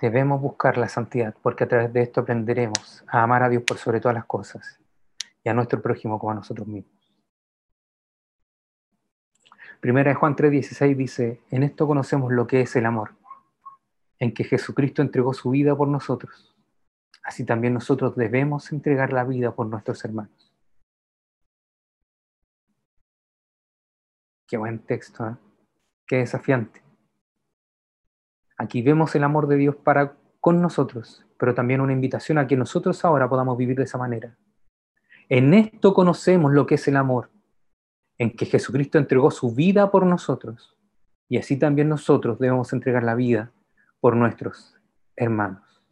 Debemos 0.00 0.40
buscar 0.40 0.78
la 0.78 0.88
santidad 0.88 1.34
porque 1.42 1.64
a 1.64 1.68
través 1.68 1.92
de 1.92 2.02
esto 2.02 2.22
aprenderemos 2.22 3.04
a 3.06 3.22
amar 3.22 3.44
a 3.44 3.48
Dios 3.48 3.62
por 3.62 3.78
sobre 3.78 4.00
todas 4.00 4.16
las 4.16 4.24
cosas 4.24 4.81
y 5.44 5.48
a 5.48 5.54
nuestro 5.54 5.82
prójimo 5.82 6.18
como 6.18 6.32
a 6.32 6.36
nosotros 6.36 6.66
mismos. 6.66 6.92
Primera 9.80 10.10
de 10.10 10.14
Juan 10.14 10.36
3:16 10.36 10.96
dice, 10.96 11.40
en 11.50 11.64
esto 11.64 11.86
conocemos 11.86 12.32
lo 12.32 12.46
que 12.46 12.60
es 12.60 12.76
el 12.76 12.86
amor, 12.86 13.16
en 14.18 14.32
que 14.32 14.44
Jesucristo 14.44 15.02
entregó 15.02 15.34
su 15.34 15.50
vida 15.50 15.74
por 15.74 15.88
nosotros. 15.88 16.54
Así 17.24 17.44
también 17.44 17.74
nosotros 17.74 18.14
debemos 18.16 18.70
entregar 18.72 19.12
la 19.12 19.24
vida 19.24 19.54
por 19.54 19.66
nuestros 19.66 20.04
hermanos. 20.04 20.52
Qué 24.46 24.56
buen 24.56 24.80
texto, 24.80 25.28
¿eh? 25.28 25.36
qué 26.06 26.16
desafiante. 26.18 26.82
Aquí 28.58 28.82
vemos 28.82 29.14
el 29.16 29.24
amor 29.24 29.48
de 29.48 29.56
Dios 29.56 29.74
para 29.74 30.16
con 30.40 30.60
nosotros, 30.60 31.24
pero 31.38 31.54
también 31.54 31.80
una 31.80 31.92
invitación 31.92 32.38
a 32.38 32.46
que 32.46 32.56
nosotros 32.56 33.04
ahora 33.04 33.28
podamos 33.28 33.56
vivir 33.56 33.76
de 33.76 33.84
esa 33.84 33.98
manera. 33.98 34.36
En 35.28 35.54
esto 35.54 35.94
conocemos 35.94 36.52
lo 36.52 36.66
que 36.66 36.76
es 36.76 36.88
el 36.88 36.96
amor, 36.96 37.30
en 38.18 38.34
que 38.36 38.46
Jesucristo 38.46 38.98
entregó 38.98 39.30
su 39.30 39.54
vida 39.54 39.90
por 39.90 40.06
nosotros, 40.06 40.76
y 41.28 41.38
así 41.38 41.58
también 41.58 41.88
nosotros 41.88 42.38
debemos 42.38 42.72
entregar 42.72 43.02
la 43.02 43.14
vida 43.14 43.52
por 44.00 44.16
nuestros 44.16 44.76
hermanos. 45.16 45.82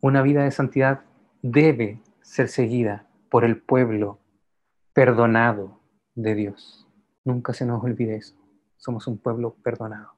Una 0.00 0.20
vida 0.22 0.44
de 0.44 0.50
santidad 0.50 1.04
debe 1.40 2.02
ser 2.20 2.48
seguida 2.48 3.08
por 3.30 3.44
el 3.44 3.60
pueblo 3.60 4.18
perdonado 4.92 5.80
de 6.14 6.34
Dios. 6.34 6.86
Nunca 7.24 7.54
se 7.54 7.64
nos 7.64 7.82
olvide 7.82 8.16
eso. 8.16 8.36
Somos 8.76 9.06
un 9.06 9.18
pueblo 9.18 9.56
perdonado. 9.62 10.14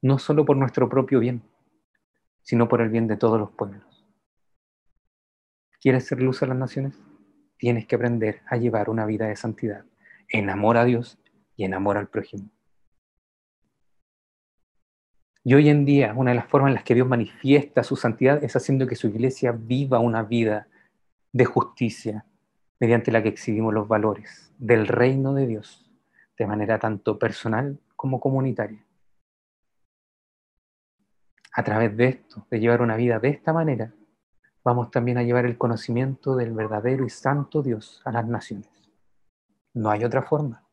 No 0.00 0.18
solo 0.18 0.44
por 0.44 0.56
nuestro 0.56 0.88
propio 0.88 1.20
bien, 1.20 1.42
sino 2.44 2.68
por 2.68 2.80
el 2.80 2.90
bien 2.90 3.08
de 3.08 3.16
todos 3.16 3.40
los 3.40 3.50
pueblos. 3.50 4.06
¿Quieres 5.80 6.06
ser 6.06 6.22
luz 6.22 6.42
a 6.42 6.46
las 6.46 6.56
naciones? 6.56 6.94
Tienes 7.56 7.86
que 7.86 7.96
aprender 7.96 8.42
a 8.46 8.56
llevar 8.56 8.88
una 8.88 9.06
vida 9.06 9.26
de 9.26 9.36
santidad, 9.36 9.84
en 10.28 10.50
amor 10.50 10.76
a 10.76 10.84
Dios 10.84 11.18
y 11.56 11.64
en 11.64 11.74
amor 11.74 11.96
al 11.96 12.08
prójimo. 12.08 12.48
Y 15.42 15.54
hoy 15.54 15.68
en 15.68 15.84
día, 15.84 16.14
una 16.14 16.30
de 16.30 16.36
las 16.36 16.48
formas 16.48 16.70
en 16.70 16.74
las 16.74 16.84
que 16.84 16.94
Dios 16.94 17.08
manifiesta 17.08 17.82
su 17.82 17.96
santidad 17.96 18.42
es 18.42 18.56
haciendo 18.56 18.86
que 18.86 18.96
su 18.96 19.08
iglesia 19.08 19.52
viva 19.52 19.98
una 19.98 20.22
vida 20.22 20.68
de 21.32 21.44
justicia, 21.44 22.24
mediante 22.80 23.12
la 23.12 23.22
que 23.22 23.28
exhibimos 23.28 23.74
los 23.74 23.88
valores 23.88 24.52
del 24.58 24.86
reino 24.86 25.34
de 25.34 25.46
Dios, 25.46 25.90
de 26.38 26.46
manera 26.46 26.78
tanto 26.78 27.18
personal 27.18 27.78
como 27.96 28.20
comunitaria 28.20 28.84
a 31.56 31.62
través 31.62 31.96
de 31.96 32.08
esto, 32.08 32.46
de 32.50 32.58
llevar 32.58 32.82
una 32.82 32.96
vida 32.96 33.20
de 33.20 33.28
esta 33.28 33.52
manera, 33.52 33.94
vamos 34.64 34.90
también 34.90 35.18
a 35.18 35.22
llevar 35.22 35.46
el 35.46 35.56
conocimiento 35.56 36.34
del 36.34 36.52
verdadero 36.52 37.04
y 37.06 37.10
santo 37.10 37.62
Dios 37.62 38.02
a 38.04 38.10
las 38.10 38.26
naciones. 38.26 38.68
No 39.72 39.90
hay 39.90 40.04
otra 40.04 40.22
forma. 40.22 40.64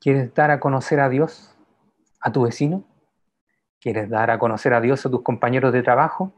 ¿Quieres 0.00 0.32
dar 0.32 0.50
a 0.50 0.60
conocer 0.60 0.98
a 0.98 1.10
Dios 1.10 1.54
a 2.20 2.32
tu 2.32 2.42
vecino? 2.44 2.84
¿Quieres 3.78 4.08
dar 4.08 4.30
a 4.30 4.38
conocer 4.38 4.72
a 4.72 4.80
Dios 4.80 5.04
a 5.04 5.10
tus 5.10 5.22
compañeros 5.22 5.74
de 5.74 5.82
trabajo? 5.82 6.32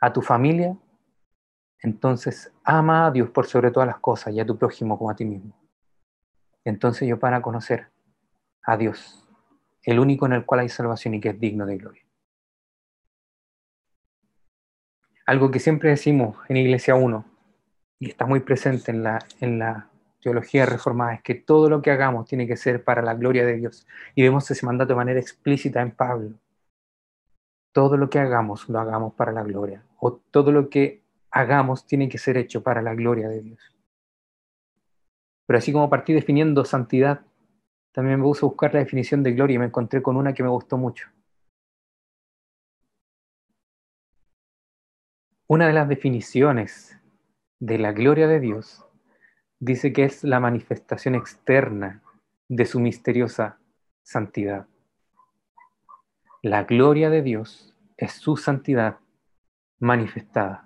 ¿A 0.00 0.14
tu 0.14 0.22
familia? 0.22 0.74
Entonces 1.80 2.54
ama 2.64 3.06
a 3.06 3.10
Dios 3.10 3.28
por 3.28 3.46
sobre 3.46 3.70
todas 3.70 3.86
las 3.86 3.98
cosas 3.98 4.32
y 4.32 4.40
a 4.40 4.46
tu 4.46 4.56
prójimo 4.56 4.96
como 4.96 5.10
a 5.10 5.16
ti 5.16 5.26
mismo. 5.26 5.65
Entonces 6.66 7.08
yo 7.08 7.20
para 7.20 7.42
conocer 7.42 7.86
a 8.64 8.76
Dios, 8.76 9.24
el 9.84 10.00
único 10.00 10.26
en 10.26 10.32
el 10.32 10.44
cual 10.44 10.60
hay 10.60 10.68
salvación 10.68 11.14
y 11.14 11.20
que 11.20 11.28
es 11.28 11.38
digno 11.38 11.64
de 11.64 11.78
gloria. 11.78 12.02
Algo 15.26 15.52
que 15.52 15.60
siempre 15.60 15.90
decimos 15.90 16.36
en 16.48 16.56
Iglesia 16.56 16.96
1 16.96 17.24
y 18.00 18.08
está 18.08 18.26
muy 18.26 18.40
presente 18.40 18.90
en 18.90 19.04
la, 19.04 19.24
en 19.40 19.60
la 19.60 19.88
teología 20.20 20.66
reformada 20.66 21.14
es 21.14 21.22
que 21.22 21.36
todo 21.36 21.70
lo 21.70 21.82
que 21.82 21.92
hagamos 21.92 22.26
tiene 22.26 22.48
que 22.48 22.56
ser 22.56 22.82
para 22.82 23.00
la 23.00 23.14
gloria 23.14 23.46
de 23.46 23.54
Dios. 23.54 23.86
Y 24.16 24.22
vemos 24.22 24.50
ese 24.50 24.66
mandato 24.66 24.88
de 24.88 24.96
manera 24.96 25.20
explícita 25.20 25.80
en 25.80 25.92
Pablo. 25.92 26.32
Todo 27.72 27.96
lo 27.96 28.10
que 28.10 28.18
hagamos 28.18 28.68
lo 28.68 28.80
hagamos 28.80 29.14
para 29.14 29.30
la 29.30 29.44
gloria. 29.44 29.84
O 30.00 30.14
todo 30.14 30.50
lo 30.50 30.68
que 30.68 31.04
hagamos 31.30 31.86
tiene 31.86 32.08
que 32.08 32.18
ser 32.18 32.36
hecho 32.36 32.64
para 32.64 32.82
la 32.82 32.94
gloria 32.94 33.28
de 33.28 33.40
Dios. 33.40 33.75
Pero 35.46 35.58
así 35.58 35.72
como 35.72 35.88
partí 35.88 36.12
definiendo 36.12 36.64
santidad, 36.64 37.22
también 37.92 38.18
me 38.18 38.24
puse 38.24 38.44
a 38.44 38.48
buscar 38.48 38.74
la 38.74 38.80
definición 38.80 39.22
de 39.22 39.32
gloria 39.32 39.54
y 39.54 39.58
me 39.58 39.66
encontré 39.66 40.02
con 40.02 40.16
una 40.16 40.34
que 40.34 40.42
me 40.42 40.48
gustó 40.48 40.76
mucho. 40.76 41.08
Una 45.48 45.68
de 45.68 45.72
las 45.72 45.88
definiciones 45.88 46.98
de 47.60 47.78
la 47.78 47.92
gloria 47.92 48.26
de 48.26 48.40
Dios 48.40 48.84
dice 49.60 49.92
que 49.92 50.04
es 50.04 50.24
la 50.24 50.40
manifestación 50.40 51.14
externa 51.14 52.02
de 52.48 52.66
su 52.66 52.80
misteriosa 52.80 53.58
santidad. 54.02 54.66
La 56.42 56.64
gloria 56.64 57.10
de 57.10 57.22
Dios 57.22 57.74
es 57.96 58.12
su 58.12 58.36
santidad 58.36 58.98
manifestada. 59.78 60.65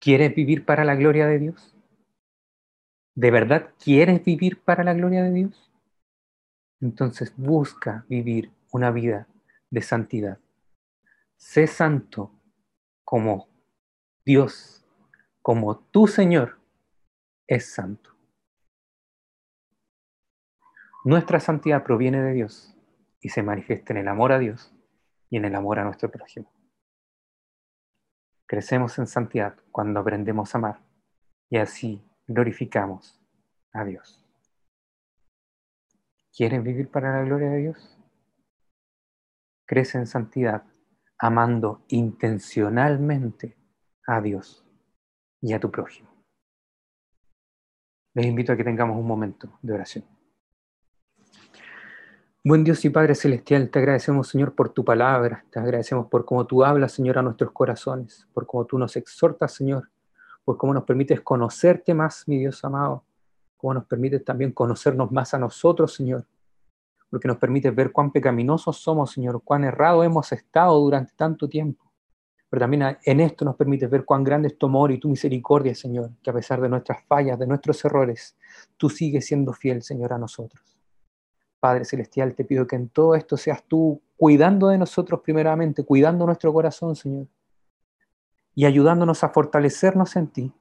¿Quieres 0.00 0.34
vivir 0.34 0.64
para 0.64 0.84
la 0.84 0.94
gloria 0.94 1.26
de 1.26 1.38
Dios? 1.38 1.74
¿De 3.14 3.30
verdad 3.30 3.74
quieres 3.82 4.24
vivir 4.24 4.60
para 4.60 4.84
la 4.84 4.94
gloria 4.94 5.24
de 5.24 5.32
Dios? 5.32 5.72
Entonces 6.80 7.34
busca 7.36 8.04
vivir 8.08 8.52
una 8.70 8.92
vida 8.92 9.26
de 9.70 9.82
santidad. 9.82 10.38
Sé 11.36 11.66
santo 11.66 12.30
como 13.04 13.48
Dios, 14.24 14.84
como 15.42 15.78
tu 15.78 16.06
Señor 16.06 16.58
es 17.46 17.72
santo. 17.72 18.14
Nuestra 21.04 21.40
santidad 21.40 21.84
proviene 21.84 22.22
de 22.22 22.34
Dios 22.34 22.76
y 23.20 23.30
se 23.30 23.42
manifieste 23.42 23.92
en 23.92 23.98
el 23.98 24.08
amor 24.08 24.32
a 24.32 24.38
Dios 24.38 24.72
y 25.30 25.38
en 25.38 25.44
el 25.44 25.54
amor 25.54 25.78
a 25.78 25.84
nuestro 25.84 26.10
prójimo. 26.10 26.57
Crecemos 28.48 28.98
en 28.98 29.06
santidad 29.06 29.56
cuando 29.70 30.00
aprendemos 30.00 30.54
a 30.54 30.58
amar 30.58 30.80
y 31.50 31.58
así 31.58 32.02
glorificamos 32.26 33.20
a 33.74 33.84
Dios. 33.84 34.24
¿Quieres 36.34 36.62
vivir 36.62 36.90
para 36.90 37.12
la 37.12 37.24
gloria 37.24 37.50
de 37.50 37.58
Dios? 37.58 37.98
Crece 39.66 39.98
en 39.98 40.06
santidad 40.06 40.64
amando 41.18 41.84
intencionalmente 41.88 43.54
a 44.06 44.22
Dios 44.22 44.66
y 45.42 45.52
a 45.52 45.60
tu 45.60 45.70
prójimo. 45.70 46.08
Les 48.14 48.24
invito 48.24 48.52
a 48.52 48.56
que 48.56 48.64
tengamos 48.64 48.96
un 48.96 49.06
momento 49.06 49.58
de 49.60 49.74
oración. 49.74 50.17
Buen 52.48 52.64
Dios 52.64 52.82
y 52.86 52.88
Padre 52.88 53.14
Celestial, 53.14 53.68
te 53.68 53.78
agradecemos, 53.78 54.28
Señor, 54.28 54.54
por 54.54 54.70
tu 54.70 54.82
palabra, 54.82 55.44
te 55.50 55.58
agradecemos 55.58 56.06
por 56.06 56.24
cómo 56.24 56.46
tú 56.46 56.64
hablas, 56.64 56.92
Señor, 56.92 57.18
a 57.18 57.22
nuestros 57.22 57.52
corazones, 57.52 58.26
por 58.32 58.46
cómo 58.46 58.64
tú 58.64 58.78
nos 58.78 58.96
exhortas, 58.96 59.52
Señor, 59.52 59.90
por 60.46 60.56
cómo 60.56 60.72
nos 60.72 60.84
permites 60.84 61.20
conocerte 61.20 61.92
más, 61.92 62.26
mi 62.26 62.38
Dios 62.38 62.64
amado, 62.64 63.04
cómo 63.58 63.74
nos 63.74 63.84
permites 63.84 64.24
también 64.24 64.52
conocernos 64.52 65.12
más 65.12 65.34
a 65.34 65.38
nosotros, 65.38 65.92
Señor, 65.92 66.24
porque 67.10 67.28
nos 67.28 67.36
permites 67.36 67.74
ver 67.74 67.92
cuán 67.92 68.12
pecaminosos 68.12 68.78
somos, 68.78 69.10
Señor, 69.12 69.42
cuán 69.44 69.64
errado 69.64 70.02
hemos 70.02 70.32
estado 70.32 70.80
durante 70.80 71.12
tanto 71.16 71.50
tiempo. 71.50 71.84
Pero 72.48 72.60
también 72.60 72.96
en 73.04 73.20
esto 73.20 73.44
nos 73.44 73.56
permites 73.56 73.90
ver 73.90 74.06
cuán 74.06 74.24
grande 74.24 74.48
es 74.48 74.56
tu 74.56 74.68
amor 74.68 74.90
y 74.90 74.98
tu 74.98 75.10
misericordia, 75.10 75.74
Señor, 75.74 76.12
que 76.22 76.30
a 76.30 76.32
pesar 76.32 76.62
de 76.62 76.70
nuestras 76.70 77.04
fallas, 77.04 77.38
de 77.38 77.46
nuestros 77.46 77.84
errores, 77.84 78.38
tú 78.78 78.88
sigues 78.88 79.26
siendo 79.26 79.52
fiel, 79.52 79.82
Señor, 79.82 80.14
a 80.14 80.18
nosotros. 80.18 80.67
Padre 81.60 81.84
Celestial, 81.84 82.34
te 82.34 82.44
pido 82.44 82.66
que 82.66 82.76
en 82.76 82.88
todo 82.88 83.14
esto 83.14 83.36
seas 83.36 83.62
tú 83.64 84.00
cuidando 84.16 84.68
de 84.68 84.78
nosotros 84.78 85.20
primeramente, 85.22 85.84
cuidando 85.84 86.26
nuestro 86.26 86.52
corazón, 86.52 86.96
Señor, 86.96 87.26
y 88.54 88.64
ayudándonos 88.66 89.22
a 89.24 89.28
fortalecernos 89.28 90.16
en 90.16 90.26
ti. 90.28 90.52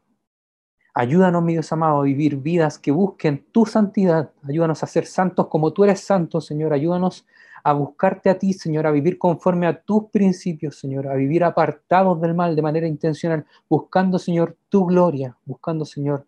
Ayúdanos, 0.93 1.43
mi 1.43 1.53
Dios 1.53 1.71
amado, 1.71 2.01
a 2.01 2.03
vivir 2.03 2.37
vidas 2.37 2.79
que 2.79 2.91
busquen 2.91 3.45
tu 3.51 3.65
santidad. 3.67 4.31
Ayúdanos 4.47 4.81
a 4.83 4.87
ser 4.87 5.05
santos 5.05 5.47
como 5.47 5.71
tú 5.71 5.83
eres 5.83 5.99
santo, 5.99 6.41
Señor. 6.41 6.73
Ayúdanos 6.73 7.25
a 7.63 7.73
buscarte 7.73 8.29
a 8.29 8.39
ti, 8.39 8.53
Señor, 8.53 8.87
a 8.87 8.91
vivir 8.91 9.17
conforme 9.19 9.67
a 9.67 9.79
tus 9.81 10.05
principios, 10.09 10.79
Señor, 10.79 11.07
a 11.07 11.15
vivir 11.15 11.43
apartados 11.43 12.19
del 12.21 12.33
mal 12.33 12.55
de 12.55 12.61
manera 12.61 12.87
intencional, 12.87 13.45
buscando, 13.69 14.17
Señor, 14.17 14.57
tu 14.69 14.85
gloria, 14.85 15.37
buscando, 15.45 15.85
Señor, 15.85 16.25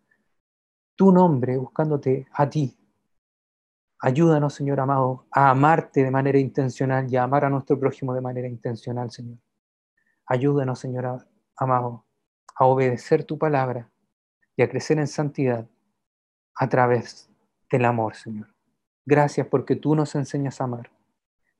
tu 0.96 1.12
nombre, 1.12 1.58
buscándote 1.58 2.28
a 2.34 2.50
ti, 2.50 2.76
Ayúdanos, 4.02 4.54
Señor 4.54 4.80
amado, 4.80 5.28
a 5.30 5.50
amarte 5.50 6.04
de 6.04 6.12
manera 6.12 6.40
intencional 6.40 7.12
y 7.12 7.18
a 7.18 7.24
amar 7.24 7.44
a 7.44 7.50
nuestro 7.50 7.78
prójimo 7.78 8.14
de 8.14 8.22
manera 8.22 8.48
intencional, 8.48 9.12
Señor. 9.12 9.40
Ayúdanos, 10.26 10.80
Señor 10.80 11.26
amado, 11.58 12.06
a 12.56 12.66
obedecer 12.66 13.26
tu 13.26 13.38
palabra 13.38 13.92
y 14.56 14.62
a 14.62 14.70
crecer 14.70 15.00
en 15.00 15.08
santidad 15.08 15.68
a 16.56 16.70
través 16.70 17.30
del 17.70 17.84
amor, 17.84 18.16
Señor. 18.16 18.48
Gracias 19.06 19.48
porque 19.48 19.76
tú 19.76 19.96
nos 19.96 20.16
enseñas 20.16 20.62
a 20.62 20.66
amar. 20.66 20.92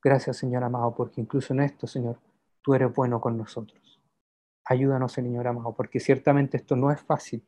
Gracias, 0.02 0.38
Señor 0.38 0.64
amado, 0.64 0.96
porque 0.96 1.20
incluso 1.20 1.54
en 1.54 1.60
esto, 1.60 1.88
Señor, 1.88 2.20
tú 2.62 2.74
eres 2.74 2.94
bueno 2.94 3.20
con 3.20 3.38
nosotros. 3.38 4.00
Ayúdanos, 4.64 5.12
Señor 5.12 5.46
amado, 5.48 5.74
porque 5.74 6.00
ciertamente 6.00 6.56
esto 6.56 6.78
no 6.78 6.90
es 6.90 7.02
fácil. 7.02 7.44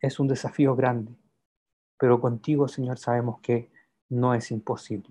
Es 0.00 0.20
un 0.20 0.28
desafío 0.28 0.76
grande. 0.76 1.16
Pero 1.98 2.20
contigo, 2.20 2.68
Señor, 2.68 2.98
sabemos 2.98 3.40
que 3.40 3.70
no 4.08 4.34
es 4.34 4.50
imposible. 4.50 5.10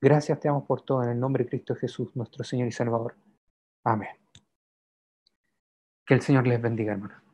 Gracias 0.00 0.38
te 0.38 0.48
damos 0.48 0.64
por 0.64 0.82
todo 0.82 1.02
en 1.02 1.10
el 1.10 1.20
nombre 1.20 1.44
de 1.44 1.50
Cristo 1.50 1.74
Jesús, 1.74 2.14
nuestro 2.14 2.44
Señor 2.44 2.68
y 2.68 2.72
Salvador. 2.72 3.16
Amén. 3.84 4.10
Que 6.06 6.14
el 6.14 6.22
Señor 6.22 6.46
les 6.46 6.60
bendiga, 6.60 6.92
hermanos. 6.92 7.27